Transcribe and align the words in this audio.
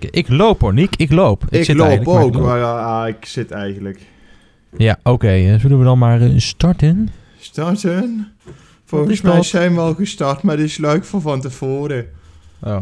Ik 0.00 0.28
loop 0.28 0.60
hoor, 0.60 0.74
Niek. 0.74 0.96
Ik 0.96 1.10
loop. 1.12 1.44
Ik, 1.48 1.64
zit 1.64 1.76
loop 1.76 1.86
eigenlijk, 1.86 2.16
maar 2.16 2.24
ook, 2.24 2.28
ik 2.28 2.34
loop. 2.34 2.44
maar 2.46 2.58
ja, 2.58 3.06
ik 3.06 3.24
zit 3.24 3.50
eigenlijk. 3.50 4.00
Ja, 4.76 4.98
oké. 5.02 5.28
eh, 5.28 5.60
zullen 5.60 5.78
we 5.78 5.84
dan 5.84 5.98
maar 5.98 6.20
eh, 6.20 6.30
starten? 6.36 7.08
Starten? 7.40 8.32
Volgens 8.84 9.12
is 9.12 9.20
mij 9.20 9.34
dat? 9.34 9.44
zijn 9.44 9.74
we 9.74 9.80
al 9.80 9.94
gestart 9.94 10.42
met 10.42 10.58
de 10.58 10.74
luik 10.78 11.04
van 11.04 11.20
van 11.20 11.40
tevoren. 11.40 12.06
Oh. 12.60 12.80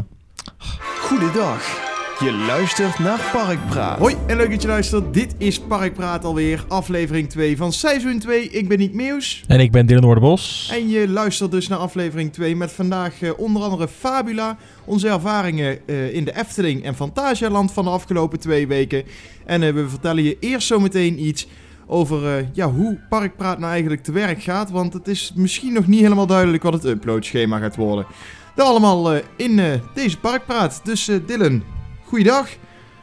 Goedendag. 1.00 1.88
Je 2.20 2.32
luistert 2.46 2.98
naar 2.98 3.30
Parkpraat. 3.32 3.98
Hoi 3.98 4.16
en 4.26 4.36
leuk 4.36 4.50
dat 4.50 4.62
je 4.62 4.68
luistert. 4.68 5.14
Dit 5.14 5.34
is 5.38 5.60
Parkpraat 5.60 6.24
alweer, 6.24 6.64
aflevering 6.68 7.28
2 7.28 7.56
van 7.56 7.72
seizoen 7.72 8.18
2. 8.18 8.48
Ik 8.48 8.68
ben 8.68 8.78
Nick 8.78 8.94
Meeuws. 8.94 9.44
En 9.46 9.60
ik 9.60 9.72
ben 9.72 9.86
Dylan 9.86 10.02
Noorderbos. 10.02 10.70
En 10.72 10.88
je 10.88 11.08
luistert 11.08 11.50
dus 11.50 11.68
naar 11.68 11.78
aflevering 11.78 12.32
2 12.32 12.56
met 12.56 12.72
vandaag 12.72 13.22
eh, 13.22 13.30
onder 13.36 13.62
andere 13.62 13.88
Fabula, 13.88 14.56
onze 14.84 15.08
ervaringen 15.08 15.78
eh, 15.86 16.14
in 16.14 16.24
de 16.24 16.36
Efteling 16.36 16.84
en 16.84 16.94
Fantasialand 16.94 17.72
van 17.72 17.84
de 17.84 17.90
afgelopen 17.90 18.40
twee 18.40 18.66
weken. 18.66 19.04
En 19.46 19.62
eh, 19.62 19.72
we 19.72 19.88
vertellen 19.88 20.22
je 20.22 20.36
eerst 20.40 20.66
zometeen 20.66 21.26
iets 21.26 21.46
over 21.86 22.36
eh, 22.36 22.44
ja, 22.52 22.70
hoe 22.70 22.98
Parkpraat 23.08 23.58
nou 23.58 23.72
eigenlijk 23.72 24.02
te 24.02 24.12
werk 24.12 24.42
gaat, 24.42 24.70
want 24.70 24.92
het 24.92 25.08
is 25.08 25.32
misschien 25.34 25.72
nog 25.72 25.86
niet 25.86 26.00
helemaal 26.00 26.26
duidelijk 26.26 26.62
wat 26.62 26.72
het 26.72 26.84
uploadschema 26.84 27.58
gaat 27.58 27.76
worden. 27.76 28.06
Dat 28.54 28.66
allemaal 28.66 29.12
eh, 29.12 29.22
in 29.36 29.58
eh, 29.58 29.72
deze 29.94 30.18
Parkpraat. 30.18 30.80
Dus 30.84 31.08
eh, 31.08 31.16
Dylan, 31.26 31.62
goeiedag. 32.10 32.48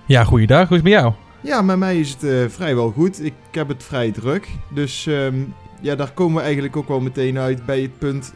Ja, 0.06 0.24
goeiedag. 0.24 0.68
Hoe 0.68 0.78
is 0.78 0.84
het 0.84 0.92
met 0.92 1.02
jou? 1.02 1.14
Ja, 1.42 1.62
met 1.62 1.78
mij 1.78 2.00
is 2.00 2.10
het 2.10 2.24
eh, 2.24 2.32
vrijwel 2.48 2.92
goed. 2.92 3.24
Ik 3.24 3.34
heb 3.52 3.68
het 3.68 3.84
vrij 3.84 4.12
druk. 4.12 4.48
Dus 4.74 5.08
ehm, 5.08 5.36
ja, 5.82 5.96
daar 5.96 6.12
komen 6.12 6.36
we 6.36 6.42
eigenlijk 6.42 6.76
ook 6.76 6.88
wel 6.88 7.00
meteen 7.00 7.38
uit 7.38 7.66
bij 7.66 7.82
het 7.82 7.98
punt 7.98 8.34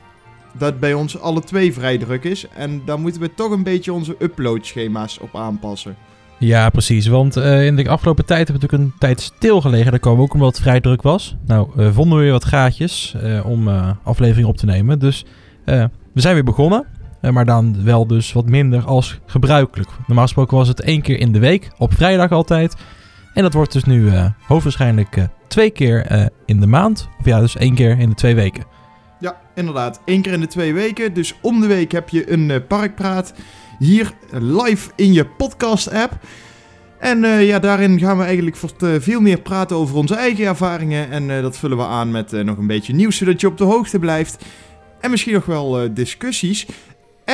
dat 0.57 0.79
bij 0.79 0.93
ons 0.93 1.19
alle 1.19 1.41
twee 1.41 1.73
vrij 1.73 1.97
druk 1.97 2.23
is. 2.23 2.47
En 2.47 2.81
daar 2.85 2.99
moeten 2.99 3.21
we 3.21 3.33
toch 3.33 3.51
een 3.51 3.63
beetje 3.63 3.93
onze 3.93 4.15
uploadschema's 4.19 5.19
op 5.21 5.35
aanpassen. 5.35 5.95
Ja, 6.37 6.69
precies. 6.69 7.07
Want 7.07 7.37
eh, 7.37 7.65
in 7.65 7.75
de 7.75 7.89
afgelopen 7.89 8.25
tijd 8.25 8.47
hebben 8.47 8.61
we 8.61 8.67
natuurlijk 8.67 8.93
een 8.93 8.99
tijd 8.99 9.21
stilgelegen. 9.21 9.91
Dat 9.91 9.99
kwam 9.99 10.19
ook 10.19 10.33
omdat 10.33 10.49
het 10.49 10.61
vrij 10.61 10.81
druk 10.81 11.01
was. 11.01 11.35
Nou, 11.45 11.69
eh, 11.77 11.93
vonden 11.93 12.17
we 12.17 12.23
weer 12.23 12.31
wat 12.31 12.45
gaatjes 12.45 13.15
om 13.43 13.67
afleveringen 14.03 14.49
op 14.49 14.57
te 14.57 14.65
nemen. 14.65 14.99
Dus 14.99 15.25
eh, 15.65 15.85
we 16.13 16.21
zijn 16.21 16.33
weer 16.33 16.43
begonnen. 16.43 16.85
Eh, 17.21 17.31
maar 17.31 17.45
dan 17.45 17.83
wel 17.83 18.07
dus 18.07 18.33
wat 18.33 18.45
minder 18.45 18.83
als 18.83 19.19
gebruikelijk. 19.25 19.89
Normaal 20.07 20.25
gesproken 20.25 20.57
was 20.57 20.67
het 20.67 20.81
één 20.81 21.01
keer 21.01 21.19
in 21.19 21.31
de 21.31 21.39
week. 21.39 21.71
Op 21.77 21.93
vrijdag 21.93 22.31
altijd. 22.31 22.75
En 23.33 23.43
dat 23.43 23.53
wordt 23.53 23.71
dus 23.73 23.83
nu 23.83 24.09
eh, 24.09 24.25
hoogstwaarschijnlijk 24.47 25.17
eh, 25.17 25.23
twee 25.47 25.69
keer 25.69 26.29
in 26.45 26.59
de 26.59 26.67
maand. 26.67 27.09
Of 27.19 27.25
ja, 27.25 27.39
dus 27.39 27.57
één 27.57 27.75
keer 27.75 27.99
in 27.99 28.09
de 28.09 28.15
twee 28.15 28.35
weken. 28.35 28.63
Ja, 29.19 29.41
inderdaad. 29.55 30.01
Eén 30.05 30.21
keer 30.21 30.33
in 30.33 30.39
de 30.39 30.47
twee 30.47 30.73
weken. 30.73 31.13
Dus 31.13 31.35
om 31.41 31.61
de 31.61 31.67
week 31.67 31.91
heb 31.91 32.09
je 32.09 32.31
een 32.31 32.67
parkpraat 32.67 33.33
hier 33.79 34.11
live 34.31 34.91
in 34.95 35.13
je 35.13 35.25
podcast-app. 35.25 36.17
En 36.99 37.19
ja, 37.25 37.59
daarin 37.59 37.99
gaan 37.99 38.17
we 38.17 38.23
eigenlijk 38.23 38.57
veel 38.99 39.21
meer 39.21 39.41
praten 39.41 39.75
over 39.75 39.95
onze 39.95 40.15
eigen 40.15 40.45
ervaringen. 40.45 41.11
En 41.11 41.41
dat 41.41 41.57
vullen 41.57 41.77
we 41.77 41.83
aan 41.83 42.11
met 42.11 42.31
nog 42.31 42.57
een 42.57 42.67
beetje 42.67 42.93
nieuws, 42.93 43.17
zodat 43.17 43.41
je 43.41 43.47
op 43.47 43.57
de 43.57 43.63
hoogte 43.63 43.99
blijft. 43.99 44.45
En 44.99 45.11
misschien 45.11 45.33
nog 45.33 45.45
wel 45.45 45.93
discussies. 45.93 46.67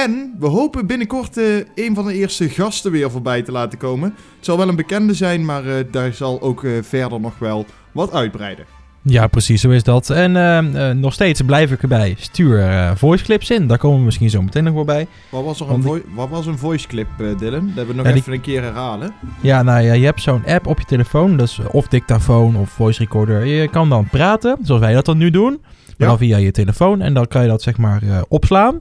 En 0.05 0.35
we 0.39 0.47
hopen 0.47 0.87
binnenkort 0.87 1.37
eh, 1.37 1.45
een 1.75 1.95
van 1.95 2.05
de 2.05 2.13
eerste 2.13 2.49
gasten 2.49 2.91
weer 2.91 3.11
voorbij 3.11 3.41
te 3.41 3.51
laten 3.51 3.77
komen. 3.77 4.13
Het 4.35 4.45
zal 4.45 4.57
wel 4.57 4.67
een 4.69 4.75
bekende 4.75 5.13
zijn, 5.13 5.45
maar 5.45 5.65
eh, 5.65 5.83
daar 5.91 6.13
zal 6.13 6.41
ook 6.41 6.63
eh, 6.63 6.71
verder 6.81 7.19
nog 7.19 7.39
wel 7.39 7.65
wat 7.91 8.13
uitbreiden. 8.13 8.65
Ja, 9.01 9.27
precies, 9.27 9.61
zo 9.61 9.69
is 9.69 9.83
dat. 9.83 10.09
En 10.09 10.99
nog 10.99 11.13
steeds 11.13 11.41
blijf 11.41 11.71
ik 11.71 11.81
erbij. 11.81 12.15
Stuur 12.19 12.91
voice 12.95 13.23
clips 13.23 13.49
in. 13.49 13.67
Daar 13.67 13.77
komen 13.77 13.99
we 13.99 14.05
misschien 14.05 14.29
zo 14.29 14.41
meteen 14.41 14.63
nog 14.63 14.73
wel 14.73 14.83
bij. 14.85 15.07
Wat 15.29 15.43
was, 15.43 15.59
er 15.59 15.69
een, 15.69 15.81
vo- 15.81 16.01
wat 16.15 16.29
was 16.29 16.45
een 16.45 16.57
voice 16.57 16.87
clip, 16.87 17.07
Dylan? 17.17 17.37
Dat 17.39 17.75
hebben 17.75 17.87
we 17.87 17.93
nog 17.93 18.05
Ja, 18.05 18.11
die- 18.11 18.21
even 18.21 18.33
een 18.33 18.41
keer 18.41 18.61
herhalen. 18.61 19.13
Ja, 19.41 19.63
nou 19.63 19.81
ja, 19.81 19.93
je 19.93 20.05
hebt 20.05 20.21
zo'n 20.21 20.45
app 20.45 20.67
op 20.67 20.79
je 20.79 20.85
telefoon. 20.85 21.39
Is 21.41 21.59
of 21.71 21.87
dictafoon 21.87 22.55
of 22.55 22.69
voice 22.69 22.99
recorder. 22.99 23.45
Je 23.45 23.67
kan 23.67 23.89
dan 23.89 24.07
praten, 24.09 24.57
zoals 24.61 24.81
wij 24.81 24.93
dat 24.93 25.05
dan 25.05 25.17
nu 25.17 25.29
doen. 25.29 25.57
Maar 25.61 25.95
Ja. 25.97 26.05
dan 26.07 26.17
via 26.17 26.37
je 26.37 26.51
telefoon. 26.51 27.01
En 27.01 27.13
dan 27.13 27.27
kan 27.27 27.41
je 27.41 27.47
dat 27.47 27.61
zeg 27.61 27.77
maar 27.77 28.01
opslaan. 28.27 28.79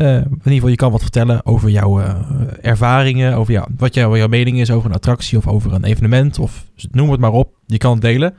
Eh, 0.00 0.14
in 0.16 0.22
ieder 0.30 0.52
geval, 0.52 0.68
je 0.68 0.76
kan 0.76 0.90
wat 0.90 1.02
vertellen 1.02 1.46
over 1.46 1.70
jouw 1.70 2.00
eh, 2.00 2.14
ervaringen. 2.60 3.34
Over 3.34 3.52
jou, 3.52 3.68
wat 3.76 3.94
jouw, 3.94 4.16
jouw 4.16 4.28
mening 4.28 4.60
is 4.60 4.70
over 4.70 4.90
een 4.90 4.96
attractie 4.96 5.38
of 5.38 5.46
over 5.46 5.72
een 5.72 5.84
evenement. 5.84 6.38
Of 6.38 6.64
noem 6.90 7.10
het 7.10 7.20
maar 7.20 7.32
op. 7.32 7.54
Je 7.66 7.78
kan 7.78 7.92
het 7.92 8.00
delen. 8.00 8.34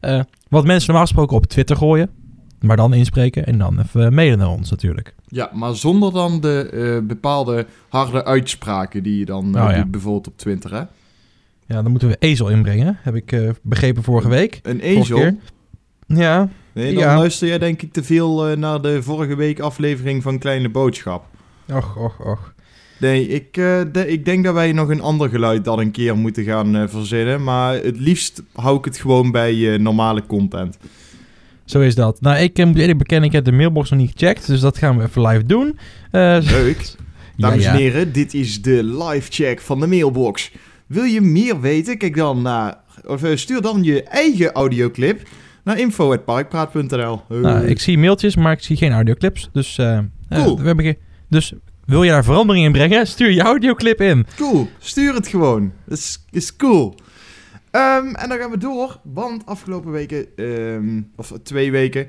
Eh, 0.00 0.20
wat 0.48 0.64
mensen 0.64 0.86
normaal 0.86 1.06
gesproken 1.06 1.36
op 1.36 1.46
Twitter 1.46 1.76
gooien. 1.76 2.10
Maar 2.60 2.76
dan 2.76 2.94
inspreken 2.94 3.46
en 3.46 3.58
dan 3.58 3.78
even 3.80 4.14
mailen 4.14 4.38
naar 4.38 4.48
ons 4.48 4.70
natuurlijk. 4.70 5.14
Ja, 5.26 5.50
maar 5.52 5.76
zonder 5.76 6.12
dan 6.12 6.40
de 6.40 7.04
bepaalde 7.06 7.66
harde 7.88 8.24
uitspraken 8.24 9.02
die 9.02 9.18
je 9.18 9.24
dan 9.24 9.46
Oh, 9.46 9.52
ja. 9.52 9.76
doet, 9.76 9.90
bijvoorbeeld 9.90 10.26
op 10.26 10.38
Twitter, 10.38 10.70
hè? 10.70 10.82
Ja, 11.66 11.82
dan 11.82 11.90
moeten 11.90 12.08
we 12.08 12.16
ezel 12.18 12.48
inbrengen. 12.48 12.98
Heb 13.00 13.14
ik 13.14 13.54
begrepen 13.62 14.02
vorige 14.02 14.28
week. 14.28 14.60
Een 14.62 14.80
ezel. 14.80 15.36
Ja, 16.06 16.48
Nee, 16.72 16.94
dan 16.94 17.02
Ja. 17.02 17.16
luister 17.16 17.48
jij 17.48 17.58
denk 17.58 17.82
ik 17.82 17.92
te 17.92 18.02
veel 18.02 18.48
eh, 18.48 18.56
naar 18.56 18.80
de 18.80 19.02
vorige 19.02 19.34
week 19.36 19.60
aflevering 19.60 20.22
van 20.22 20.38
Kleine 20.38 20.68
Boodschap. 20.68 21.24
och, 21.72 21.96
och, 21.96 22.20
och. 22.26 22.52
Nee, 22.98 23.28
ik, 23.28 23.56
eh, 23.56 23.80
de- 23.92 24.08
ik 24.08 24.24
denk 24.24 24.44
dat 24.44 24.54
wij 24.54 24.72
nog 24.72 24.88
een 24.88 25.00
ander 25.00 25.28
geluid 25.28 25.64
dan 25.64 25.78
een 25.78 25.90
keer 25.90 26.16
moeten 26.16 26.44
gaan 26.44 26.76
eh, 26.76 26.82
verzinnen. 26.88 27.44
Maar 27.44 27.74
het 27.74 27.98
liefst 28.00 28.42
hou 28.52 28.78
ik 28.78 28.84
het 28.84 28.96
gewoon 28.96 29.30
bij 29.30 29.76
normale 29.80 30.26
content. 30.26 30.78
Zo 31.64 31.80
is 31.80 31.94
dat. 31.94 32.20
Nou, 32.20 32.36
ik 32.38 32.64
moet 32.64 32.76
eerlijk 32.78 32.98
bekennen, 32.98 33.28
ik 33.28 33.34
heb 33.34 33.44
de 33.44 33.52
mailbox 33.52 33.90
nog 33.90 33.98
niet 33.98 34.10
gecheckt. 34.16 34.46
Dus 34.46 34.60
dat 34.60 34.78
gaan 34.78 34.96
we 34.98 35.04
even 35.04 35.26
live 35.26 35.44
doen. 35.46 35.78
Leuk. 36.12 36.94
Dames 37.36 37.64
ja. 37.64 37.70
en 37.72 37.76
heren, 37.76 38.12
dit 38.12 38.34
is 38.34 38.62
de 38.62 38.84
live 38.84 39.30
check 39.32 39.60
van 39.60 39.80
de 39.80 39.86
mailbox. 39.86 40.52
Wil 40.86 41.04
je 41.04 41.20
meer 41.20 41.60
weten? 41.60 41.98
Kijk 41.98 42.16
dan 42.16 42.42
naar, 42.42 42.76
of 43.06 43.22
stuur 43.34 43.60
dan 43.62 43.82
je 43.82 44.02
eigen 44.02 44.52
audioclip 44.52 45.20
naar 45.62 45.78
info.parkpraat.nl. 45.78 47.20
Nou, 47.28 47.66
ik 47.66 47.80
zie 47.80 47.98
mailtjes, 47.98 48.36
maar 48.36 48.52
ik 48.52 48.62
zie 48.62 48.76
geen 48.76 48.92
audioclips. 48.92 49.48
Dus, 49.52 49.78
eh, 49.78 49.98
eh, 49.98 50.04
Cool. 50.28 50.58
we 50.58 50.66
hebben 50.66 50.96
dus 51.28 51.52
wil 51.84 52.02
je 52.02 52.10
daar 52.10 52.24
verandering 52.24 52.64
in 52.64 52.72
brengen? 52.72 53.06
Stuur 53.06 53.30
je 53.30 53.40
audioclip 53.40 54.00
in. 54.00 54.26
Cool, 54.36 54.68
stuur 54.78 55.14
het 55.14 55.26
gewoon. 55.26 55.72
Dat 55.86 55.98
is, 55.98 56.24
is 56.30 56.56
cool. 56.56 56.94
Ehm, 57.70 58.06
en 58.14 58.28
dan 58.28 58.38
gaan 58.38 58.50
we 58.50 58.58
door, 58.58 59.00
want 59.02 59.46
afgelopen 59.46 59.90
weken, 59.90 60.26
ehm, 60.36 61.02
of 61.16 61.32
twee 61.42 61.70
weken, 61.70 62.06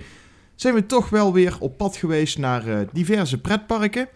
zijn 0.56 0.74
we 0.74 0.85
toch 0.85 1.09
wel 1.09 1.34
weer 1.34 1.56
op 1.59 1.78
pad 1.78 1.96
geweest 1.96 2.38
naar 2.38 2.68
eh, 2.68 2.78
diverse 2.91 3.41
pretparken. 3.41 4.08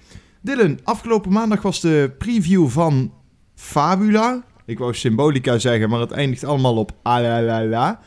Dylan, 0.42 0.80
afgelopen 0.84 1.32
maandag 1.32 1.62
was 1.62 1.82
de 1.82 2.12
preview 2.18 2.68
van 2.68 3.14
Fabula. 3.56 4.44
Ik 4.66 4.80
wou 4.80 4.94
Symbolica 4.94 5.58
zeggen, 5.58 5.90
maar 5.90 6.00
het 6.00 6.12
eindigt 6.12 6.44
allemaal 6.44 6.76
op 6.78 6.92
alalala. 7.02 8.00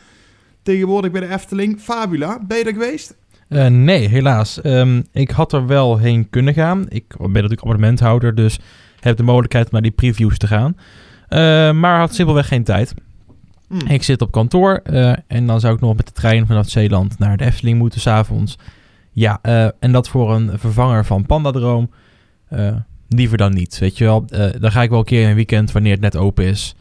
Tegenwoordig 0.62 1.10
bij 1.10 1.21
de 1.21 1.32
Efteling. 1.32 1.81
Fabula, 1.81 2.41
ben 2.47 2.59
je 2.59 2.65
er 2.65 2.72
geweest? 2.72 3.16
Eh, 3.50 3.66
nee, 3.66 4.09
helaas. 4.09 4.60
Ehm, 4.60 5.03
ik 5.12 5.31
had 5.31 5.53
er 5.53 5.66
wel 5.66 5.98
heen 5.98 6.31
kunnen 6.31 6.54
gaan. 6.54 6.87
Ik 6.88 7.04
ben 7.16 7.32
natuurlijk 7.32 7.60
abonnementhouder, 7.60 8.34
dus 8.34 8.59
heb 9.00 9.16
de 9.16 9.22
mogelijkheid 9.22 9.65
om 9.65 9.72
naar 9.72 9.82
die 9.82 9.91
previews 9.91 10.38
te 10.38 10.47
gaan. 10.47 10.76
Eh, 11.28 11.72
maar 11.72 11.98
had 11.98 12.15
simpelweg 12.15 12.48
geen 12.48 12.65
tijd. 12.65 12.94
Hm. 13.69 13.87
Ik 13.87 14.03
zit 14.03 14.22
op 14.22 14.31
kantoor 14.31 14.81
eh, 14.84 15.12
en 15.26 15.47
dan 15.47 15.60
zou 15.60 15.75
ik 15.75 15.81
nog 15.81 15.97
met 15.97 16.06
de 16.06 16.12
trein 16.12 16.47
vanaf 16.47 16.69
Zeeland 16.69 17.19
naar 17.19 17.37
de 17.37 17.44
Efteling 17.44 17.78
moeten 17.78 18.00
s'avonds. 18.00 18.59
Ja, 19.12 19.41
en 19.81 19.92
dat 19.92 20.09
voor 20.09 20.34
een 20.34 20.59
vervanger 20.59 21.04
van 21.04 21.27
Pandadroom. 21.27 21.91
liever 23.09 23.38
dan 23.38 23.54
niet, 23.54 23.78
weet 23.78 23.98
je 23.98 24.04
wel. 24.04 24.25
Dan 24.59 24.72
ga 24.72 24.82
ik 24.82 24.91
wel 24.91 24.98
een 24.98 25.04
keer 25.04 25.22
in 25.22 25.28
een 25.28 25.34
weekend 25.34 25.72
wanneer 25.72 25.92
het 25.92 26.00
net 26.00 26.16
open 26.16 26.44
is. 26.44 26.75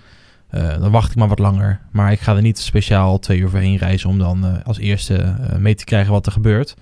Eh, 0.50 0.80
dan 0.80 0.92
wacht 0.92 1.12
ik 1.12 1.18
maar 1.18 1.28
wat 1.28 1.40
langer. 1.40 1.80
Maar 1.92 2.12
ik 2.12 2.20
ga 2.20 2.36
er 2.36 2.42
niet 2.42 2.60
speciaal 2.60 3.20
twee 3.20 3.40
uur 3.40 3.50
voor 3.50 3.60
heen 3.60 3.78
reizen 3.78 4.10
om 4.10 4.20
dan 4.20 4.46
eh, 4.46 4.54
als 4.64 4.78
eerste 4.78 5.16
eh, 5.16 5.58
mee 5.58 5.76
te 5.76 5.84
krijgen 5.84 6.12
wat 6.12 6.26
er 6.26 6.32
gebeurt. 6.32 6.76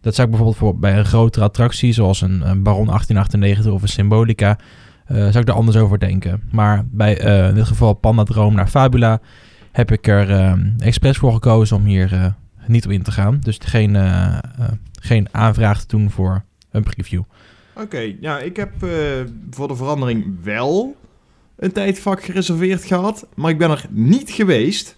Dat 0.00 0.14
zou 0.14 0.28
ik 0.28 0.34
bijvoorbeeld 0.34 0.62
voor, 0.62 0.78
bij 0.78 0.98
een 0.98 1.04
grotere 1.04 1.44
attractie, 1.44 1.92
zoals 1.92 2.20
een, 2.20 2.48
een 2.48 2.62
Baron 2.62 2.86
1898 2.86 3.72
of 3.72 3.82
een 3.82 3.88
Symbolica, 3.88 4.58
zou 5.06 5.38
ik 5.38 5.48
er 5.48 5.54
anders 5.54 5.76
over 5.76 5.98
denken. 5.98 6.42
Maar 6.50 6.84
bij 6.90 7.14
in 7.48 7.54
dit 7.54 7.66
geval 7.66 7.94
Pandadroom 7.94 8.54
naar 8.54 8.68
Fabula 8.68 9.20
heb 9.72 9.90
ik 9.90 10.06
er 10.06 10.30
eh, 10.30 10.54
expres 10.78 11.18
voor 11.18 11.32
gekozen 11.32 11.76
om 11.76 11.84
hier 11.84 12.34
niet 12.66 12.84
op 12.84 12.90
in 12.90 13.02
te 13.02 13.12
gaan. 13.12 13.38
Dus 13.40 13.58
geen, 13.64 13.96
geen 15.00 15.28
aanvraag 15.30 15.80
te 15.80 15.96
doen 15.96 16.10
voor 16.10 16.44
een 16.70 16.82
preview. 16.82 17.22
Oké, 17.74 18.14
ja, 18.20 18.38
ik 18.38 18.56
heb 18.56 18.72
voor 19.50 19.68
de 19.68 19.76
verandering 19.76 20.42
wel 20.42 20.96
een 21.62 21.72
tijdvak 21.72 22.22
gereserveerd 22.22 22.84
gehad, 22.84 23.26
maar 23.34 23.50
ik 23.50 23.58
ben 23.58 23.70
er 23.70 23.86
niet 23.90 24.30
geweest. 24.30 24.96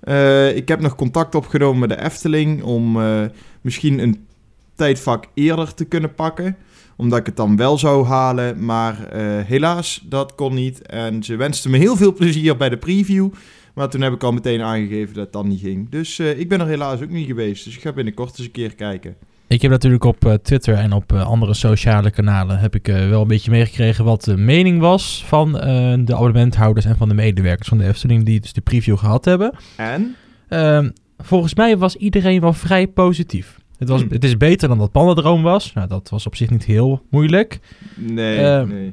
Eh, 0.00 0.56
ik 0.56 0.68
heb 0.68 0.80
nog 0.80 0.94
contact 0.94 1.34
opgenomen 1.34 1.78
met 1.80 1.88
de 1.88 2.04
Efteling 2.04 2.62
om 2.62 3.00
eh, 3.00 3.22
misschien 3.60 3.98
een 3.98 4.26
tijdvak 4.74 5.26
eerder 5.34 5.74
te 5.74 5.84
kunnen 5.84 6.14
pakken, 6.14 6.56
omdat 6.96 7.18
ik 7.18 7.26
het 7.26 7.36
dan 7.36 7.56
wel 7.56 7.78
zou 7.78 8.06
halen, 8.06 8.64
maar 8.64 9.06
eh, 9.06 9.44
helaas, 9.44 10.04
dat 10.04 10.34
kon 10.34 10.54
niet. 10.54 10.86
En 10.86 11.22
ze 11.22 11.36
wensten 11.36 11.70
me 11.70 11.78
heel 11.78 11.96
veel 11.96 12.12
plezier 12.12 12.56
bij 12.56 12.68
de 12.68 12.78
preview, 12.78 13.28
maar 13.74 13.88
toen 13.88 14.00
heb 14.00 14.12
ik 14.12 14.22
al 14.22 14.32
meteen 14.32 14.62
aangegeven 14.62 15.14
dat 15.14 15.32
dan 15.32 15.48
niet 15.48 15.60
ging. 15.60 15.90
Dus 15.90 16.18
ik 16.18 16.48
ben 16.48 16.60
er 16.60 16.66
helaas 16.66 17.02
ook 17.02 17.10
niet 17.10 17.26
geweest, 17.26 17.64
dus 17.64 17.76
ik 17.76 17.82
ga 17.82 17.92
binnenkort 17.92 18.30
eens 18.30 18.46
een 18.46 18.50
keer 18.52 18.74
kijken. 18.74 19.16
Ik 19.50 19.62
heb 19.62 19.70
natuurlijk 19.70 20.04
op 20.04 20.24
eh, 20.24 20.32
Twitter 20.32 20.74
en 20.74 20.92
op 20.92 21.12
eh, 21.12 21.26
andere 21.26 21.54
sociale 21.54 22.10
kanalen 22.10 22.58
heb 22.58 22.74
ik 22.74 22.88
eh, 22.88 23.08
wel 23.08 23.22
een 23.22 23.28
beetje 23.28 23.50
meegekregen 23.50 24.04
wat 24.04 24.24
de 24.24 24.36
mening 24.36 24.80
was 24.80 25.24
van 25.26 25.52
de 25.52 26.14
abonnementhouders 26.14 26.86
en 26.86 26.96
van 26.96 27.08
de 27.08 27.14
medewerkers 27.14 27.68
van 27.68 27.78
de 27.78 27.86
Efteling 27.86 28.24
die 28.24 28.40
dus 28.40 28.52
de 28.52 28.60
preview 28.60 28.98
gehad 28.98 29.24
hebben. 29.24 29.54
En? 29.76 30.14
Ehm, 30.48 30.90
volgens 31.18 31.54
mij 31.54 31.78
was 31.78 31.96
iedereen 31.96 32.40
wel 32.40 32.52
vrij 32.52 32.86
positief. 32.86 33.58
Het, 33.78 33.88
was, 33.88 34.00
Hmm. 34.00 34.10
het 34.10 34.24
is 34.24 34.36
beter 34.36 34.68
dan 34.68 34.78
dat 34.78 34.92
Pandadroom 34.92 35.42
was. 35.42 35.72
Nou, 35.72 35.88
dat 35.88 36.08
was 36.08 36.26
op 36.26 36.36
zich 36.36 36.50
niet 36.50 36.64
heel 36.64 37.02
moeilijk. 37.10 37.60
Nee, 37.96 38.38
Eh, 38.38 38.62
nee. 38.62 38.92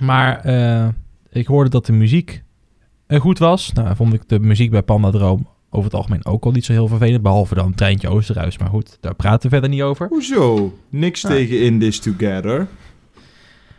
Maar 0.00 0.46
ik 1.30 1.46
hoorde 1.46 1.70
dat 1.70 1.86
de 1.86 1.92
muziek 1.92 2.42
goed 3.08 3.38
was. 3.38 3.72
Nou, 3.72 3.96
vond 3.96 4.12
ik 4.12 4.22
de 4.26 4.38
muziek 4.40 4.70
bij 4.70 4.82
Pandadroom 4.82 5.46
over 5.70 5.84
het 5.90 5.94
algemeen 5.98 6.26
ook 6.26 6.44
al 6.44 6.50
niet 6.50 6.64
zo 6.64 6.72
heel 6.72 6.88
vervelend. 6.88 7.22
Behalve 7.22 7.54
dan 7.54 7.74
Treintje 7.74 8.08
Oosterhuis. 8.08 8.58
Maar 8.58 8.68
goed, 8.68 8.98
daar 9.00 9.14
praten 9.14 9.42
we 9.42 9.48
verder 9.48 9.70
niet 9.70 9.82
over. 9.82 10.06
Hoezo? 10.08 10.74
Niks 10.90 11.24
Ah. 11.24 11.30
tegen 11.30 11.60
In 11.60 11.78
This 11.78 11.98
Together. 11.98 12.66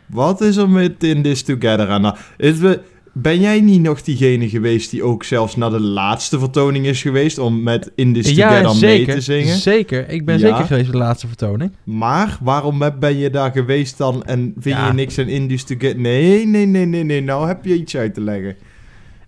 Wat 0.06 0.40
is 0.40 0.56
er 0.56 0.68
met 0.68 1.02
In 1.04 1.22
This 1.22 1.42
Together 1.42 1.88
aan? 1.88 2.16
Is 2.36 2.58
we- 2.58 2.80
ben 3.12 3.40
jij 3.40 3.60
niet 3.60 3.80
nog 3.82 4.02
diegene 4.02 4.48
geweest 4.48 4.90
die 4.90 5.02
ook 5.02 5.24
zelfs 5.24 5.56
naar 5.56 5.70
de 5.70 5.80
laatste 5.80 6.38
vertoning 6.38 6.86
is 6.86 7.02
geweest 7.02 7.38
om 7.38 7.62
met 7.62 7.90
In 7.94 8.12
This 8.12 8.34
Together 8.34 8.80
mee 8.80 9.06
te 9.06 9.20
zingen? 9.20 9.56
Zeker. 9.56 10.08
Ik 10.08 10.24
ben 10.24 10.38
Ja. 10.38 10.40
zeker 10.48 10.64
geweest 10.64 10.90
bij 10.90 10.98
de 11.00 11.04
laatste 11.06 11.26
vertoning. 11.26 11.72
Maar 11.84 12.38
waarom 12.42 12.82
ben 13.00 13.16
je 13.16 13.30
daar 13.30 13.52
geweest 13.52 13.98
dan 13.98 14.24
en 14.24 14.52
vind 14.58 14.76
Ja. 14.76 14.86
je 14.86 14.92
niks 14.92 15.18
aan 15.18 15.28
In 15.28 15.48
This 15.48 15.64
Together? 15.64 16.00
Nee, 16.00 16.46
nee, 16.46 16.66
nee, 16.66 16.86
nee, 16.86 17.04
nee. 17.04 17.22
Nou 17.22 17.46
heb 17.48 17.64
je 17.64 17.74
iets 17.74 17.96
uit 17.96 18.14
te 18.14 18.20
leggen. 18.20 18.56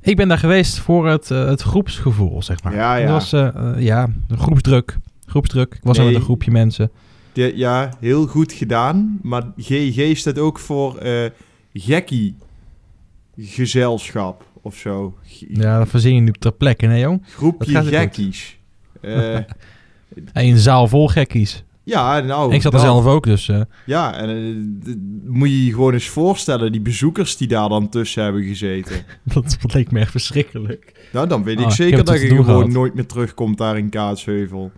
Ik 0.02 0.16
ben 0.16 0.28
daar 0.28 0.38
geweest 0.38 0.78
voor 0.78 1.08
het, 1.08 1.30
eh, 1.30 1.44
het 1.46 1.62
groepsgevoel, 1.62 2.42
zeg 2.42 2.62
maar. 2.62 2.74
Ja, 2.74 2.94
ja. 2.96 3.00
Het 3.02 3.10
was, 3.10 3.32
eh, 3.32 3.46
eh, 3.46 3.82
ja, 3.82 4.08
groepsdruk. 4.36 4.98
Groepsdruk. 5.26 5.74
Ik 5.74 5.80
was 5.82 5.96
Nee. 5.96 6.06
met 6.06 6.14
een 6.14 6.22
groepje 6.22 6.50
mensen. 6.50 6.90
De- 7.32 7.52
ja, 7.56 7.90
heel 8.00 8.26
goed 8.26 8.52
gedaan. 8.52 9.18
Maar 9.22 9.42
GG 9.56 10.16
staat 10.16 10.38
ook 10.38 10.58
voor 10.58 10.98
gekkie 11.74 12.34
gezelschap 13.38 14.44
of 14.62 14.76
zo. 14.76 15.14
Ja, 15.48 15.78
dat 15.78 15.88
verzin 15.88 16.14
je 16.14 16.20
nu 16.20 16.32
ter 16.32 16.52
plekke, 16.52 16.86
nee 16.86 17.00
jong? 17.00 17.20
Dat 17.24 17.30
Groepje 17.34 17.82
gekkies. 17.84 18.58
En 19.00 19.46
een 20.32 20.58
zaal 20.58 20.88
vol 20.88 21.08
gekkies. 21.08 21.64
Ja, 21.84 22.20
nou... 22.20 22.48
En 22.50 22.54
ik 22.56 22.62
zat 22.62 22.74
er 22.74 22.80
zelf 22.80 23.06
ook, 23.06 23.24
dus... 23.24 23.48
eh, 23.48 23.60
Ja, 23.86 24.14
en 24.14 24.28
eh, 24.28 24.94
moet 25.26 25.48
je 25.48 25.64
je 25.64 25.70
gewoon 25.72 25.92
eens 25.92 26.08
voorstellen, 26.08 26.72
die 26.72 26.80
bezoekers 26.80 27.36
die 27.36 27.48
daar 27.48 27.68
dan 27.68 27.88
tussen 27.88 28.22
hebben 28.22 28.42
gezeten. 28.42 28.96
dat, 29.34 29.56
dat 29.60 29.74
leek 29.74 29.90
me 29.90 30.00
echt 30.00 30.10
verschrikkelijk. 30.10 31.08
Nou, 31.12 31.28
dan 31.28 31.44
weet 31.44 31.60
ik 31.60 31.66
ik 31.66 31.70
zeker 31.72 32.04
dat 32.04 32.20
je 32.20 32.26
gewoon 32.26 32.44
gehad. 32.44 32.68
nooit 32.68 32.94
meer 32.94 33.06
terugkomt 33.06 33.58
daar 33.58 33.78
in 33.78 33.88
Kaatsheuvel. 33.88 34.70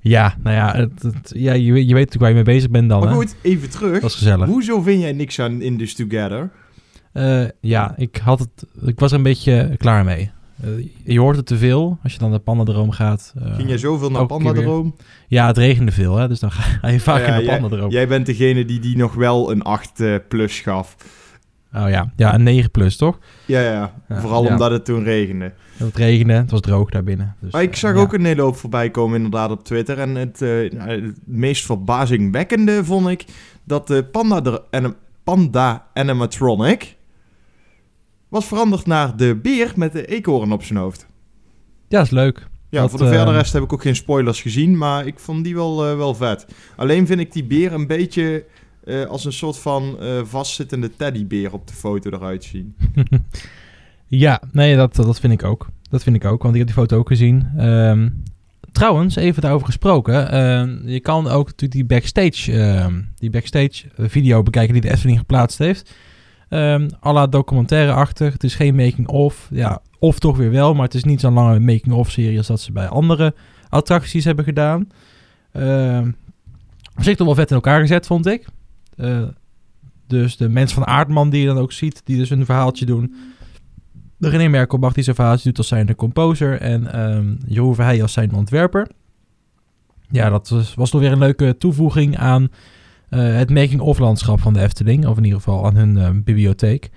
Ja, 0.00 0.36
nou 0.42 0.56
ja, 0.56 0.72
het, 0.76 1.02
het- 1.02 1.30
ja 1.34 1.52
je, 1.52 1.72
weet- 1.72 1.88
je 1.88 1.94
weet 1.94 2.04
natuurlijk 2.04 2.18
waar 2.20 2.28
je 2.28 2.34
mee 2.34 2.54
bezig 2.54 2.70
bent 2.70 2.88
dan, 2.88 3.00
maar 3.00 3.08
hè? 3.08 3.14
goed, 3.14 3.34
even 3.42 3.70
terug. 3.70 3.92
Dat 3.92 4.02
was 4.02 4.14
gezellig. 4.14 4.46
Hoezo 4.46 4.80
vind 4.82 5.00
jij 5.00 5.12
niks 5.12 5.40
aan 5.40 5.60
In 5.62 5.78
This 5.78 5.94
Together? 5.94 6.50
Eh, 7.12 7.44
ja, 7.60 7.94
ik, 7.96 8.16
had 8.16 8.38
het, 8.38 8.66
ik 8.84 8.98
was 9.00 9.10
er 9.10 9.16
een 9.16 9.22
beetje 9.22 9.74
klaar 9.78 10.04
mee. 10.04 10.30
Eh, 10.62 10.68
je 11.04 11.20
hoort 11.20 11.36
het 11.36 11.46
te 11.46 11.56
veel 11.56 11.98
als 12.02 12.12
je 12.12 12.18
dan 12.18 12.30
naar 12.30 12.38
Pandadroom 12.38 12.90
gaat. 12.90 13.34
eh, 13.42 13.54
Ging 13.54 13.68
jij 13.68 13.78
zoveel 13.78 14.10
naar 14.10 14.26
Pandadroom? 14.26 14.94
Ja, 15.28 15.46
het 15.46 15.58
regende 15.58 15.92
veel, 15.92 16.16
hè? 16.16 16.28
dus 16.28 16.40
dan 16.40 16.50
ga 16.52 16.88
je 16.88 17.00
vaak 17.00 17.20
Ja, 17.20 17.26
in 17.26 17.38
de 17.38 17.44
jij- 17.44 17.58
Pandadroom. 17.60 17.90
Jij 17.90 18.08
bent 18.08 18.26
degene 18.26 18.64
die 18.64 18.80
die 18.80 18.96
nog 18.96 19.14
wel 19.14 19.50
een 19.50 19.62
8 19.62 20.00
eh, 20.00 20.14
plus 20.28 20.60
gaf. 20.60 20.96
Oh 21.74 21.88
ja, 21.88 22.12
ja, 22.16 22.34
een 22.34 22.42
9 22.42 22.70
plus, 22.70 22.96
toch? 22.96 23.18
Ja, 23.44 23.60
ja. 23.60 23.92
Ja, 24.08 24.20
Vooral 24.20 24.44
ja. 24.44 24.50
omdat 24.50 24.70
het 24.70 24.84
toen 24.84 25.04
regende. 25.04 25.52
Het 25.76 25.96
regende, 25.96 26.32
het 26.32 26.50
was 26.50 26.60
droog 26.60 26.90
daar 26.90 27.04
binnen. 27.04 27.34
Dus, 27.40 27.52
Maar 27.52 27.62
ik 27.62 27.76
zag 27.76 27.94
ook 27.94 28.12
een 28.12 28.24
hele 28.24 28.42
hoop 28.42 28.56
voorbij 28.56 28.90
komen 28.90 29.16
inderdaad 29.16 29.50
op 29.50 29.64
Twitter. 29.64 29.98
En 29.98 30.14
het, 30.14 30.40
het 30.40 31.14
meest 31.24 31.64
verbazingwekkende 31.64 32.84
vond 32.84 33.08
ik 33.08 33.24
dat 33.64 33.86
de 33.86 34.04
Panda, 34.04 34.60
anim- 34.70 34.94
Panda 35.24 35.86
animatronic 35.94 36.95
was 38.28 38.44
veranderd 38.46 38.86
naar 38.86 39.16
de 39.16 39.34
beer 39.42 39.72
met 39.76 39.92
de 39.92 40.06
eekhoorn 40.06 40.52
op 40.52 40.62
zijn 40.62 40.78
hoofd. 40.78 41.06
Ja, 41.88 42.00
is 42.00 42.10
leuk. 42.10 42.48
Ja, 42.70 42.80
Dat, 42.80 42.90
voor 42.90 42.98
de 42.98 43.04
eh, 43.04 43.10
verder 43.10 43.34
rest 43.34 43.52
heb 43.52 43.62
ik 43.62 43.72
ook 43.72 43.82
geen 43.82 43.96
spoilers 43.96 44.42
gezien, 44.42 44.76
maar 44.76 45.06
ik 45.06 45.18
vond 45.18 45.44
die 45.44 45.54
wel, 45.54 45.86
eh, 45.86 45.96
wel 45.96 46.14
vet. 46.14 46.46
Alleen 46.76 47.06
vind 47.06 47.20
ik 47.20 47.32
die 47.32 47.44
beer 47.44 47.72
een 47.72 47.86
beetje 47.86 48.44
eh, 48.84 49.04
als 49.04 49.24
een 49.24 49.32
soort 49.32 49.58
van 49.58 50.00
eh, 50.00 50.20
vastzittende 50.24 50.96
teddybeer 50.96 51.52
op 51.52 51.66
de 51.66 51.74
foto 51.74 52.10
eruit 52.10 52.44
zien. 52.44 52.76
Ja, 54.08 54.42
nee, 54.52 54.76
dat, 54.76 54.94
dat 54.94 55.20
vind 55.20 55.32
ik 55.32 55.44
ook. 55.44 55.68
Dat 55.90 56.02
vind 56.02 56.16
ik 56.16 56.24
ook, 56.24 56.42
want 56.42 56.54
ik 56.54 56.58
heb 56.60 56.68
die 56.68 56.78
foto 56.78 56.98
ook 56.98 57.08
gezien. 57.08 57.48
Ehm, 57.56 58.08
trouwens, 58.72 59.16
even 59.16 59.42
daarover 59.42 59.66
gesproken. 59.66 60.30
ehm, 60.30 60.88
je 60.88 61.00
kan 61.00 61.28
ook 61.28 61.46
natuurlijk 61.46 61.72
die 61.72 61.84
backstage, 61.84 62.52
ehm, 62.52 63.02
die 63.14 63.30
backstage 63.30 63.84
video 63.96 64.42
bekijken 64.42 64.72
die 64.72 64.82
de 64.82 64.90
Efteling 64.90 65.18
geplaatst 65.18 65.58
heeft. 65.58 65.94
À 66.48 67.12
la 67.12 67.26
documentaire-achtig. 67.26 68.32
Het 68.32 68.44
is 68.44 68.54
geen 68.54 68.74
making-of. 68.74 69.48
Ja, 69.50 69.80
of 69.98 70.18
toch 70.18 70.36
weer 70.36 70.50
wel, 70.50 70.74
maar 70.74 70.84
het 70.84 70.94
is 70.94 71.04
niet 71.04 71.20
zo'n 71.20 71.32
lange 71.32 71.60
making-of 71.60 72.10
serie 72.10 72.38
als 72.38 72.46
dat 72.46 72.60
ze 72.60 72.72
bij 72.72 72.88
andere 72.88 73.34
attracties 73.68 74.24
hebben 74.24 74.44
gedaan. 74.44 74.88
Op 76.96 77.02
zich 77.02 77.16
toch 77.16 77.26
wel 77.26 77.34
vet 77.34 77.48
in 77.50 77.54
elkaar 77.54 77.80
gezet, 77.80 78.06
vond 78.06 78.26
ik. 78.26 78.46
Eh, 78.96 79.22
dus 80.06 80.36
de 80.36 80.48
mensen 80.48 80.76
van 80.76 80.86
Aardman 80.86 81.30
die 81.30 81.40
je 81.40 81.46
dan 81.46 81.58
ook 81.58 81.72
ziet, 81.72 82.00
die 82.04 82.16
dus 82.16 82.30
een 82.30 82.44
verhaaltje 82.44 82.86
doen. 82.86 83.14
De 84.16 84.28
René 84.28 84.48
Merkelbach 84.48 84.92
die 84.92 85.04
zijn 85.04 85.16
verhaaltje 85.16 85.44
doet 85.44 85.58
als 85.58 85.68
zijn 85.68 85.86
de 85.86 85.94
composer. 85.94 86.60
En 86.60 86.92
ehm 86.92 87.34
Jeroen 87.46 87.74
Verheij 87.74 88.02
als 88.02 88.12
zijn 88.12 88.34
ontwerper. 88.34 88.88
Ja, 90.10 90.30
dat 90.30 90.48
was, 90.48 90.74
was 90.74 90.90
toch 90.90 91.00
weer 91.00 91.12
een 91.12 91.18
leuke 91.18 91.56
toevoeging 91.58 92.18
aan 92.18 92.48
het 93.08 93.50
making-of 93.50 93.98
landschap 93.98 94.40
van 94.40 94.52
de 94.52 94.60
Efteling. 94.60 95.06
Of 95.06 95.16
in 95.16 95.24
ieder 95.24 95.38
geval 95.38 95.66
aan 95.66 95.76
hun 95.76 95.96
eh, 95.98 96.10
bibliotheek. 96.14 96.90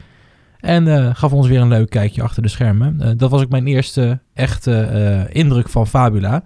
En 0.59 0.87
eh, 0.87 1.09
gaf 1.15 1.33
ons 1.33 1.47
weer 1.47 1.61
een 1.61 1.67
leuk 1.67 1.89
kijkje 1.89 2.21
achter 2.23 2.41
de 2.41 2.47
schermen. 2.47 3.01
Eh, 3.01 3.09
dat 3.17 3.29
was 3.31 3.41
ook 3.41 3.49
mijn 3.49 3.67
eerste 3.67 4.19
echte 4.33 4.81
eh, 4.81 5.35
indruk 5.41 5.69
van 5.69 5.87
Fabula. 5.87 6.43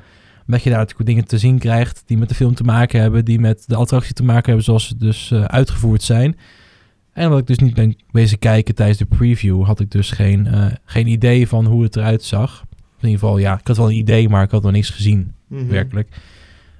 Omdat 0.48 0.64
je 0.64 0.70
daar 0.70 0.80
natuurlijk 0.80 1.10
dingen 1.10 1.26
te 1.26 1.38
zien 1.38 1.60
krijgt 1.60 2.04
die 2.06 2.18
met 2.18 2.30
de 2.30 2.36
film 2.36 2.54
te 2.56 2.64
maken 2.64 3.02
hebben. 3.02 3.26
Die 3.26 3.40
met 3.40 3.64
de 3.68 3.76
attractie 3.76 4.14
te 4.14 4.24
maken 4.24 4.46
hebben 4.46 4.64
zoals 4.64 4.88
ze 4.88 4.98
dus 4.98 5.32
eh, 5.32 5.44
uitgevoerd 5.44 6.02
zijn. 6.02 6.38
En 7.14 7.24
omdat 7.26 7.40
ik 7.40 7.48
dus 7.48 7.58
niet 7.60 7.74
ben 7.74 7.96
bezig 8.12 8.40
kijken 8.40 8.76
tijdens 8.76 8.98
de 8.98 9.06
preview, 9.06 9.64
had 9.64 9.80
ik 9.80 9.92
dus 9.92 10.12
geen, 10.12 10.48
eh, 10.48 10.66
geen 10.86 11.08
idee 11.08 11.48
van 11.48 11.66
hoe 11.66 11.84
het 11.84 11.96
eruit 11.96 12.24
zag. 12.24 12.64
In 13.00 13.10
ieder 13.10 13.20
geval, 13.20 13.38
ja, 13.38 13.60
ik 13.60 13.68
had 13.68 13.78
wel 13.78 13.90
een 13.90 13.96
idee, 13.98 14.30
maar 14.30 14.44
ik 14.44 14.52
had 14.52 14.64
nog 14.64 14.72
niks 14.72 14.90
gezien, 14.90 15.34
Mhm. 15.48 15.68
werkelijk. 15.68 16.10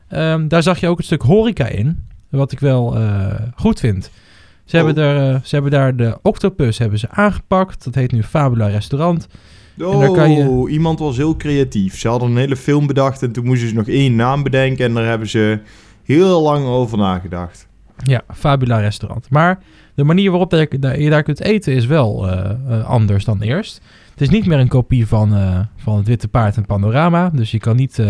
Ehm, 0.08 0.48
daar 0.48 0.64
zag 0.64 0.80
je 0.80 0.88
ook 0.88 0.98
een 0.98 1.04
stuk 1.04 1.22
horeca 1.22 1.68
in, 1.68 2.04
wat 2.40 2.52
ik 2.52 2.60
wel 2.60 2.96
eh, 2.98 3.28
goed 3.56 3.80
vind. 3.80 4.04
Ze, 4.66 4.78
Oh. 4.78 4.84
hebben 4.86 5.04
daar, 5.04 5.34
eh, 5.34 5.40
ze 5.44 5.54
hebben 5.56 5.72
daar 5.72 5.96
de 5.96 6.18
octopus 6.22 6.78
hebben 6.78 7.00
ze 7.00 7.10
aangepakt. 7.10 7.84
Dat 7.84 7.96
heet 7.96 8.12
nu 8.12 8.24
Fabula 8.24 8.68
Restaurant. 8.68 9.28
Oh, 9.82 9.94
En 9.94 10.00
daar 10.00 10.12
kan 10.12 10.32
je- 10.32 10.68
iemand 10.70 11.00
was 11.00 11.18
heel 11.18 11.36
creatief. 11.36 12.00
Ze 12.00 12.08
hadden 12.08 12.30
een 12.30 12.38
hele 12.38 12.56
film 12.56 12.88
bedacht 12.88 13.22
en 13.24 13.32
toen 13.32 13.46
moesten 13.46 13.68
ze 13.68 13.74
nog 13.76 13.88
één 13.88 14.16
naam 14.16 14.44
bedenken. 14.44 14.86
En 14.86 14.94
daar 14.94 15.06
hebben 15.06 15.30
ze 15.30 15.60
heel 16.04 16.42
lang 16.42 16.66
over 16.66 16.98
nagedacht. 16.98 17.68
Ja, 18.04 18.22
Fabula 18.34 18.80
Restaurant. 18.80 19.30
Maar 19.30 19.60
de 19.96 20.04
manier 20.04 20.30
waarop 20.30 20.52
je 20.52 20.80
daar, 21.10 21.24
kunt 21.24 21.42
eten 21.42 21.74
is 21.74 21.86
wel 21.86 22.30
eh, 22.30 22.86
anders 22.86 23.26
dan 23.26 23.42
eerst. 23.42 23.82
Het 24.12 24.22
is 24.22 24.30
niet 24.30 24.46
meer 24.46 24.60
een 24.60 24.68
kopie 24.68 25.08
van, 25.08 25.34
van 25.78 25.98
het 25.98 26.08
Witte 26.08 26.28
Paard 26.28 26.58
en 26.58 26.66
Panorama. 26.66 27.30
Dus 27.30 27.52
je 27.52 27.60
kan 27.60 27.76
niet 27.76 28.04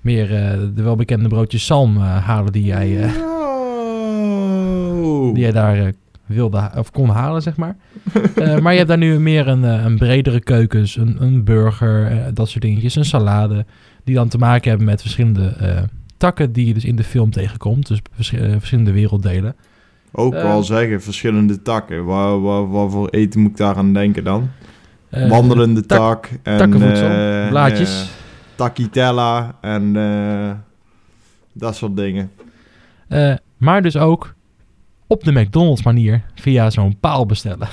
meer 0.00 0.28
de 0.74 0.82
welbekende 0.82 1.28
broodjes 1.28 1.66
zalm 1.66 1.96
eh, 1.96 2.16
halen 2.26 2.52
die 2.52 2.64
jij, 2.64 3.04
Oh. 3.04 3.43
Die 5.32 5.42
jij 5.42 5.52
daar 5.52 5.78
eh, 5.78 5.92
wilde 6.26 6.70
of 6.76 6.90
kon 6.90 7.08
halen, 7.08 7.42
zeg 7.42 7.56
maar. 7.56 7.76
Eh, 8.34 8.58
maar 8.58 8.72
je 8.72 8.78
hebt 8.78 8.88
daar 8.90 8.98
nu 8.98 9.20
meer 9.20 9.48
een, 9.48 9.64
eh, 9.64 9.84
een 9.84 9.98
bredere 9.98 10.40
keukens, 10.40 10.96
een, 10.96 11.16
een 11.22 11.44
burger, 11.44 12.30
dat 12.34 12.48
soort 12.48 12.62
dingetjes, 12.62 12.96
een 12.96 13.04
salade. 13.04 13.64
Die 14.04 14.14
dan 14.14 14.28
te 14.28 14.38
maken 14.38 14.68
hebben 14.68 14.86
met 14.86 15.00
verschillende 15.00 15.54
takken 16.16 16.52
die 16.52 16.66
je 16.66 16.74
dus 16.74 16.84
in 16.84 16.96
de 16.96 17.04
film 17.04 17.30
tegenkomt. 17.30 17.86
Dus 17.88 18.00
vers- 18.12 18.28
verschillende 18.58 18.92
werelddelen. 18.92 19.54
Ook 20.12 20.32
wel 20.32 20.62
zeggen, 20.62 21.02
verschillende 21.02 21.62
takken. 21.62 22.04
Waar, 22.04 22.40
waar, 22.40 22.70
waar 22.70 22.90
voor 22.90 23.08
eten 23.08 23.40
moet 23.40 23.50
ik 23.50 23.56
daar 23.56 23.76
aan 23.76 23.92
denken 23.92 24.24
dan? 24.24 24.48
Wandelende 25.10 25.86
tak- 25.86 25.98
tak. 25.98 26.30
En, 26.42 26.58
takkenvoedsel, 26.58 27.08
blaadjes. 27.48 28.10
Takitella 28.54 29.56
en 29.60 29.92
dat 31.52 31.76
soort 31.76 31.96
dingen. 31.96 32.30
Maar 33.56 33.82
dus 33.82 33.96
ook 33.96 34.34
op 35.06 35.24
de 35.24 35.32
McDonald's 35.32 35.82
manier 35.82 36.22
via 36.34 36.70
zo'n 36.70 36.96
paal 37.00 37.26
bestellen. 37.26 37.68